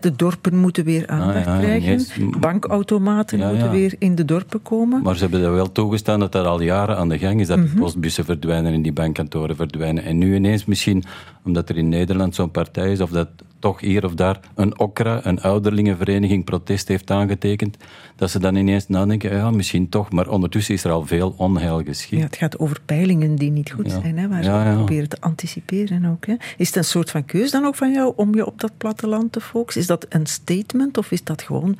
De 0.00 0.16
dorpen 0.16 0.56
moeten 0.56 0.84
weer 0.84 1.06
aandacht 1.06 1.46
ah, 1.46 1.54
ja, 1.54 1.58
krijgen. 1.58 2.06
Bankautomaten 2.40 3.38
moeten 3.38 3.70
weer 3.70 3.94
in 3.98 4.14
de 4.14 4.24
dorpen 4.24 4.62
komen. 4.62 5.02
Maar 5.02 5.14
ze 5.14 5.20
hebben 5.20 5.42
er 5.42 5.52
wel 5.52 5.72
toegestaan 5.72 6.20
dat 6.20 6.32
dat 6.32 6.46
al 6.46 6.60
jaren 6.60 6.96
aan 6.96 7.08
de 7.08 7.18
gang 7.18 7.40
is. 7.40 7.46
Dat 7.46 7.56
mm 7.56 7.64
-hmm. 7.64 7.74
de 7.74 7.80
postbussen 7.80 8.24
verdwijnen 8.24 8.72
en 8.72 8.82
die 8.82 8.92
bankkantoren 8.92 9.56
verdwijnen. 9.56 10.04
En 10.04 10.18
nu 10.18 10.34
ineens 10.34 10.64
misschien, 10.64 11.04
omdat 11.44 11.68
er 11.68 11.76
in 11.76 11.88
Nederland 11.88 12.34
zo'n 12.34 12.50
partij 12.50 12.92
is, 12.92 13.00
of 13.00 13.10
dat 13.10 13.28
toch 13.58 13.80
hier 13.80 14.04
of 14.04 14.14
daar 14.14 14.40
een 14.54 14.78
OKRA, 14.78 15.20
een 15.26 15.40
ouderlingenvereniging, 15.40 16.44
protest 16.44 16.88
heeft 16.88 17.10
aangetekend, 17.10 17.76
dat 18.16 18.30
ze 18.30 18.38
dan 18.38 18.54
ineens 18.54 18.88
nadenken, 18.88 19.36
ja, 19.36 19.50
misschien 19.50 19.88
toch. 19.88 20.10
Maar 20.10 20.28
ondertussen 20.28 20.74
is 20.74 20.84
er 20.84 20.90
al 20.90 21.06
veel 21.06 21.34
onheil 21.36 21.82
geschied. 21.84 22.18
Ja, 22.18 22.24
het 22.24 22.36
gaat 22.36 22.58
over 22.58 22.80
peilingen 22.84 23.36
die 23.36 23.50
niet 23.50 23.70
goed 23.70 23.90
ja. 23.90 24.00
zijn, 24.00 24.18
hè, 24.18 24.28
waar 24.28 24.44
ze 24.44 24.72
proberen 24.74 25.08
te 25.08 25.16
anticiperen 25.20 26.04
ook. 26.04 26.26
Hè. 26.26 26.34
Is 26.56 26.66
het 26.66 26.76
een 26.76 26.84
soort 26.84 27.10
van 27.10 27.24
keus 27.24 27.50
dan 27.50 27.64
ook 27.64 27.74
van 27.74 27.92
jou 27.92 28.12
om 28.16 28.34
je 28.34 28.46
op 28.46 28.60
dat 28.60 28.72
platteland 28.76 29.32
te 29.32 29.40
focussen? 29.40 29.80
Is 29.80 29.88
dat 29.88 30.06
een 30.08 30.26
statement 30.26 30.98
of 30.98 31.10
is 31.10 31.24
dat 31.24 31.42
gewoon 31.42 31.78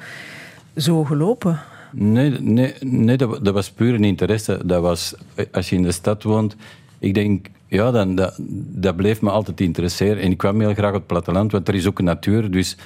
zo 0.76 1.04
gelopen? 1.04 1.60
Nee, 1.92 2.30
nee, 2.30 2.74
nee 2.80 3.16
dat, 3.16 3.44
dat 3.44 3.54
was 3.54 3.70
puur 3.70 3.94
een 3.94 4.04
interesse. 4.04 4.60
Dat 4.64 4.82
was, 4.82 5.14
als 5.52 5.70
je 5.70 5.76
in 5.76 5.82
de 5.82 5.92
stad 5.92 6.22
woont, 6.22 6.56
ik 6.98 7.14
denk, 7.14 7.46
ja, 7.68 7.90
dan, 7.90 8.14
dat, 8.14 8.36
dat 8.74 8.96
bleef 8.96 9.20
me 9.20 9.30
altijd 9.30 9.60
interesseren. 9.60 10.22
En 10.22 10.30
ik 10.30 10.38
kwam 10.38 10.60
heel 10.60 10.74
graag 10.74 10.88
op 10.88 10.94
het 10.94 11.06
platteland, 11.06 11.52
want 11.52 11.68
er 11.68 11.74
is 11.74 11.86
ook 11.86 12.00
natuur. 12.00 12.50
Dus 12.50 12.76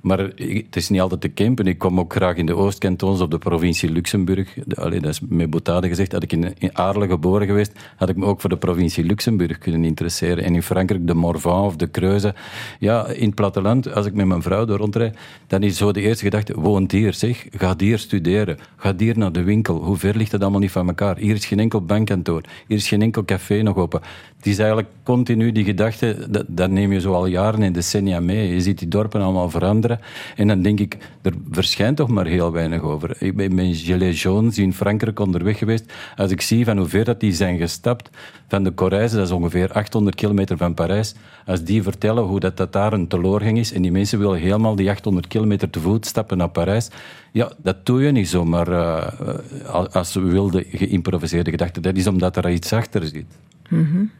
maar 0.00 0.18
het 0.18 0.76
is 0.76 0.88
niet 0.88 1.00
altijd 1.00 1.20
te 1.20 1.32
campen. 1.32 1.66
Ik 1.66 1.78
kom 1.78 1.98
ook 1.98 2.12
graag 2.12 2.36
in 2.36 2.46
de 2.46 2.56
Oostkantons 2.56 3.20
op 3.20 3.30
de 3.30 3.38
provincie 3.38 3.90
Luxemburg. 3.90 4.56
Allee, 4.74 5.00
dat 5.00 5.10
is 5.10 5.20
met 5.28 5.50
boutade 5.50 5.88
gezegd. 5.88 6.12
Had 6.12 6.22
ik 6.22 6.32
in, 6.32 6.54
in 6.58 6.76
Aarle 6.76 7.08
geboren 7.08 7.46
geweest, 7.46 7.72
had 7.96 8.08
ik 8.08 8.16
me 8.16 8.24
ook 8.24 8.40
voor 8.40 8.50
de 8.50 8.56
provincie 8.56 9.04
Luxemburg 9.04 9.58
kunnen 9.58 9.84
interesseren. 9.84 10.44
En 10.44 10.54
in 10.54 10.62
Frankrijk 10.62 11.06
de 11.06 11.14
Morvan 11.14 11.64
of 11.64 11.76
de 11.76 11.90
Creuze. 11.90 12.34
Ja, 12.78 13.06
in 13.06 13.26
het 13.26 13.34
platteland, 13.34 13.94
als 13.94 14.06
ik 14.06 14.14
met 14.14 14.26
mijn 14.26 14.42
vrouw 14.42 14.66
er 14.66 14.76
rondrijd, 14.76 15.16
dan 15.46 15.62
is 15.62 15.76
zo 15.76 15.92
de 15.92 16.00
eerste 16.00 16.24
gedachte, 16.24 16.60
woont 16.60 16.92
hier 16.92 17.14
zeg. 17.14 17.46
Ga 17.50 17.74
hier 17.76 17.98
studeren. 17.98 18.58
Ga 18.76 18.94
hier 18.96 19.18
naar 19.18 19.32
de 19.32 19.42
winkel. 19.42 19.84
Hoe 19.84 19.96
ver 19.96 20.16
ligt 20.16 20.32
het 20.32 20.42
allemaal 20.42 20.60
niet 20.60 20.70
van 20.70 20.88
elkaar? 20.88 21.16
Hier 21.16 21.34
is 21.34 21.46
geen 21.46 21.60
enkel 21.60 21.84
bankkantoor. 21.84 22.42
Hier 22.66 22.76
is 22.76 22.88
geen 22.88 23.02
enkel 23.02 23.24
café 23.24 23.62
nog 23.62 23.76
open. 23.76 24.00
Het 24.36 24.46
is 24.46 24.58
eigenlijk 24.58 24.88
continu 25.02 25.52
die 25.52 25.64
gedachte, 25.64 26.26
dat, 26.30 26.44
dat 26.48 26.70
neem 26.70 26.92
je 26.92 27.00
zo 27.00 27.12
al 27.12 27.26
jaren 27.26 27.62
en 27.62 27.72
decennia 27.72 28.20
mee. 28.20 28.52
Je 28.52 28.60
ziet 28.60 28.78
die 28.78 28.88
dorpen 28.88 29.20
allemaal 29.20 29.50
veranderen. 29.50 29.89
En 30.36 30.48
dan 30.48 30.62
denk 30.62 30.80
ik, 30.80 30.96
er 31.22 31.32
verschijnt 31.50 31.96
toch 31.96 32.08
maar 32.08 32.26
heel 32.26 32.52
weinig 32.52 32.82
over. 32.82 33.16
Ik 33.18 33.36
ben 33.36 33.54
met 33.54 33.76
Gilets 33.76 34.22
jaunes 34.22 34.58
in 34.58 34.72
Frankrijk 34.72 35.20
onderweg 35.20 35.58
geweest. 35.58 35.92
Als 36.16 36.30
ik 36.30 36.40
zie 36.40 36.64
van 36.64 36.78
hoe 36.78 36.88
ver 36.88 37.04
dat 37.04 37.20
die 37.20 37.32
zijn 37.32 37.58
gestapt 37.58 38.10
van 38.48 38.64
de 38.64 38.74
Corrèze, 38.74 39.16
dat 39.16 39.26
is 39.26 39.32
ongeveer 39.32 39.72
800 39.72 40.16
kilometer 40.16 40.56
van 40.56 40.74
Parijs. 40.74 41.14
Als 41.46 41.64
die 41.64 41.82
vertellen 41.82 42.24
hoe 42.24 42.40
dat, 42.40 42.56
dat 42.56 42.72
daar 42.72 42.92
een 42.92 43.08
teloorgang 43.08 43.58
is 43.58 43.72
en 43.72 43.82
die 43.82 43.92
mensen 43.92 44.18
willen 44.18 44.38
helemaal 44.38 44.76
die 44.76 44.90
800 44.90 45.26
kilometer 45.26 45.70
te 45.70 45.80
voet 45.80 46.06
stappen 46.06 46.36
naar 46.36 46.48
Parijs. 46.48 46.88
Ja, 47.32 47.52
dat 47.62 47.86
doe 47.86 48.02
je 48.02 48.10
niet 48.10 48.28
zomaar 48.28 48.68
uh, 48.68 49.84
als 49.92 50.14
wilde 50.14 50.64
geïmproviseerde 50.72 51.50
gedachte. 51.50 51.80
Dat 51.80 51.96
is 51.96 52.06
omdat 52.06 52.36
er 52.36 52.50
iets 52.50 52.72
achter 52.72 53.06
zit. 53.06 53.24
-hmm. 53.68 54.10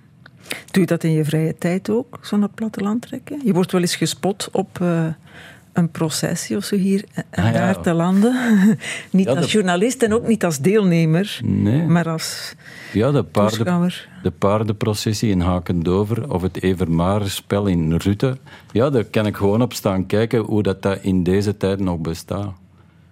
Doe 0.71 0.83
je 0.83 0.87
dat 0.87 1.05
in 1.05 1.11
je 1.11 1.25
vrije 1.25 1.59
tijd 1.59 1.91
ook, 1.91 2.19
zo 2.23 2.37
naar 2.37 2.47
het 2.47 2.55
platteland 2.55 3.03
trekken? 3.03 3.41
Je 3.45 3.53
wordt 3.53 3.73
wel 3.73 3.81
eens 3.81 3.97
gespot 3.97 4.49
op 4.53 4.79
uh, 4.83 5.07
een 5.73 5.91
processie 5.91 6.57
of 6.57 6.65
zo 6.65 6.77
hier 6.77 7.05
en 7.15 7.45
ah, 7.45 7.53
daar 7.53 7.75
ja. 7.75 7.81
te 7.81 7.93
landen. 7.93 8.35
niet 9.11 9.27
ja, 9.27 9.35
als 9.35 9.45
de... 9.45 9.53
journalist 9.53 10.03
en 10.03 10.15
ook 10.15 10.27
niet 10.27 10.45
als 10.45 10.59
deelnemer, 10.59 11.41
nee. 11.43 11.83
maar 11.83 12.09
als 12.09 12.55
ja, 12.93 13.11
de, 13.11 13.23
paarden, 13.23 13.93
de 14.23 14.31
paardenprocessie 14.31 15.31
in 15.31 15.41
Hakendover 15.41 16.33
of 16.33 16.43
het 16.43 16.63
Evermarenspel 16.63 17.67
in 17.67 17.95
Rutte. 17.95 18.37
Ja, 18.73 18.91
daar 18.91 19.05
kan 19.05 19.27
ik 19.27 19.37
gewoon 19.37 19.63
op 19.63 19.73
staan 19.73 20.07
kijken 20.07 20.39
hoe 20.39 20.63
dat, 20.63 20.83
dat 20.83 20.99
in 21.03 21.23
deze 21.23 21.57
tijd 21.57 21.81
nog 21.81 21.99
bestaat. 21.99 22.53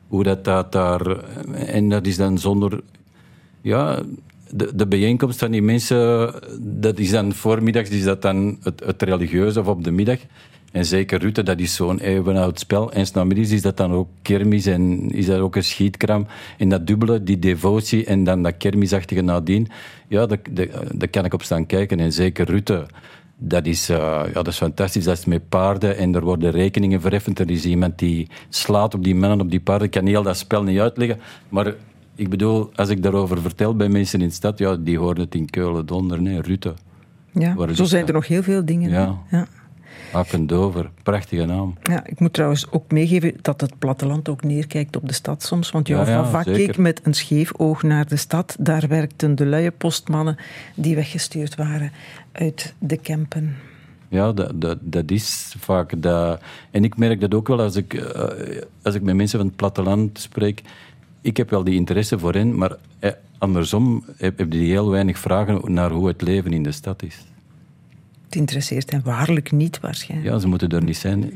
Hoe 0.09 0.23
dat, 0.23 0.45
dat 0.45 0.73
daar... 0.73 1.07
En 1.55 1.89
dat 1.89 2.07
is 2.07 2.17
dan 2.17 2.39
zonder... 2.39 2.81
Ja, 3.61 4.03
de, 4.51 4.71
de 4.75 4.87
bijeenkomst 4.87 5.39
van 5.39 5.51
die 5.51 5.63
mensen, 5.63 6.33
dat 6.61 6.99
is 6.99 7.11
dan 7.11 7.33
voormiddags 7.33 7.91
is 7.91 8.05
dat 8.05 8.23
dan 8.23 8.59
het, 8.63 8.83
het 8.85 9.03
religieuze 9.03 9.61
of 9.61 9.67
op 9.67 9.85
de 9.85 9.91
middag. 9.91 10.19
En 10.73 10.85
zeker 10.85 11.21
Rutte, 11.21 11.43
dat 11.43 11.59
is 11.59 11.75
zo'n 11.75 11.99
eeuwenoud 11.99 12.59
spel. 12.59 12.93
En 12.93 13.07
s'namiddags 13.07 13.51
is 13.51 13.63
dat 13.63 13.77
dan 13.77 13.93
ook 13.93 14.09
kermis 14.23 14.67
en 14.67 15.11
is 15.11 15.27
dat 15.27 15.39
ook 15.39 15.57
een 15.57 15.65
schietkram. 15.65 16.27
En 16.59 16.69
dat 16.69 16.87
dubbele, 16.87 17.23
die 17.23 17.39
devotie 17.39 18.05
en 18.05 18.25
dan 18.25 18.43
dat 18.43 18.57
kermisachtige 18.57 19.21
nadien. 19.21 19.69
Ja, 20.09 20.27
daar 20.95 21.09
kan 21.11 21.25
ik 21.25 21.35
op 21.35 21.43
staan 21.43 21.67
kijken. 21.67 22.01
En 22.01 22.13
zeker 22.13 22.47
Rutte, 22.47 22.87
dat 23.37 23.67
is, 23.67 23.91
uh, 23.91 23.97
ja, 24.27 24.33
dat 24.33 24.47
is 24.47 24.57
fantastisch. 24.57 25.05
Dat 25.05 25.19
is 25.19 25.25
met 25.25 25.49
paarden 25.49 25.97
en 25.97 26.15
er 26.15 26.25
worden 26.25 26.51
rekeningen 26.51 27.01
verheffend. 27.01 27.39
Er 27.39 27.51
is 27.51 27.65
iemand 27.65 27.99
die 27.99 28.29
slaat 28.49 28.95
op 28.95 29.05
die 29.05 29.15
mannen 29.15 29.41
op 29.41 29.51
die 29.51 29.61
paarden. 29.61 29.87
Ik 29.87 29.93
kan 29.93 30.07
heel 30.07 30.23
dat 30.23 30.37
spel 30.37 30.63
niet 30.63 30.79
uitleggen. 30.79 31.21
Maar 31.49 31.75
ik 32.15 32.29
bedoel, 32.29 32.71
als 32.75 32.89
ik 32.89 33.03
daarover 33.03 33.41
vertel 33.41 33.77
bij 33.77 33.89
mensen 33.89 34.21
in 34.21 34.29
de 34.29 34.35
stad, 34.35 34.59
ja, 34.59 34.77
die 34.77 34.99
horen 34.99 35.21
het 35.21 35.35
in 35.35 35.51
Keulen 35.51 35.87
donder, 35.87 36.23
nee, 36.23 36.41
Rutte. 36.41 36.75
Ja, 37.33 37.75
zo 37.75 37.85
zijn 37.85 38.07
er 38.07 38.13
nog 38.13 38.27
heel 38.27 38.43
veel 38.43 38.65
dingen. 38.65 38.91
Ja. 38.91 39.19
ja. 39.31 39.47
Akendover, 40.13 40.91
prachtige 41.03 41.45
naam. 41.45 41.75
Ja, 41.83 42.07
ik 42.07 42.21
moet 42.21 42.33
trouwens 42.33 42.71
ook 42.71 42.93
meegeven 42.93 43.35
dat 43.43 43.61
het 43.61 43.79
platteland 43.79 44.29
ook 44.29 44.43
neerkijkt 44.43 44.97
op 44.97 45.09
de 45.09 45.15
stad 45.15 45.43
soms. 45.43 45.71
Want 45.71 45.89
Johan 45.89 46.07
ja, 46.07 46.13
ja, 46.13 46.25
Vak 46.25 46.45
keek 46.45 46.77
met 46.77 47.01
een 47.03 47.15
scheef 47.15 47.53
oog 47.57 47.83
naar 47.83 48.09
de 48.09 48.17
stad. 48.17 48.57
Daar 48.59 48.89
werkten 48.89 49.35
de 49.35 49.47
luie 49.47 49.71
postmannen 49.71 50.37
die 50.75 50.95
weggestuurd 50.95 51.55
waren 51.55 51.93
uit 52.33 52.75
de 52.79 52.97
Kempen. 52.97 53.57
Ja, 54.09 54.33
dat, 54.33 54.61
dat, 54.61 54.79
dat 54.81 55.11
is 55.11 55.55
vaak 55.59 56.03
dat. 56.03 56.41
En 56.71 56.85
ik 56.85 56.97
merk 56.97 57.21
dat 57.21 57.35
ook 57.35 57.49
wel 57.49 57.61
als 57.61 57.77
ik, 57.77 57.93
uh, 57.93 58.03
als 58.83 58.95
ik 58.95 59.03
met 59.03 59.15
mensen 59.15 59.39
van 59.39 59.47
het 59.47 59.57
platteland 59.57 60.19
spreek 60.19 60.63
ik 61.21 61.37
heb 61.37 61.51
wel 61.51 61.65
die 61.65 61.75
interesse 61.75 62.19
voor 62.19 62.35
hen, 62.35 62.57
maar 62.57 62.77
eh, 62.99 63.11
andersom 63.39 64.05
heb, 64.17 64.39
heb 64.39 64.51
die 64.51 64.71
heel 64.71 64.91
weinig 64.91 65.19
vragen 65.19 65.73
naar 65.73 65.91
hoe 65.91 66.09
het 66.09 66.23
leven 66.23 66.53
in 66.53 66.63
de 66.63 66.73
stad 66.73 67.03
is. 67.03 67.27
Het 68.29 68.37
interesseert 68.37 68.91
hen 68.91 69.03
waarlijk 69.05 69.53
niet, 69.53 69.81
waarschijnlijk. 69.81 70.31
Ja, 70.33 70.39
ze 70.39 70.49
moeten 70.49 70.69
er 70.69 70.83
niet 70.83 70.97
zijn. 70.97 71.33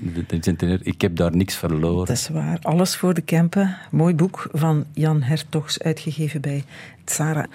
Ik 0.83 1.01
heb 1.01 1.17
daar 1.17 1.37
niks 1.37 1.57
verloren. 1.57 2.07
Dat 2.07 2.17
is 2.17 2.29
waar. 2.29 2.59
Alles 2.63 2.97
voor 2.97 3.15
de 3.15 3.21
Kempen. 3.21 3.77
Mooi 3.91 4.15
boek 4.15 4.49
van 4.53 4.85
Jan 4.93 5.23
Hertogs, 5.23 5.81
uitgegeven 5.81 6.41
bij 6.41 6.65
Tsara. 7.05 7.47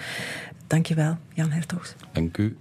Dankjewel, 0.66 1.16
Jan 1.34 1.50
Hertogs. 1.50 1.94
Dank 2.12 2.36
u. 2.36 2.56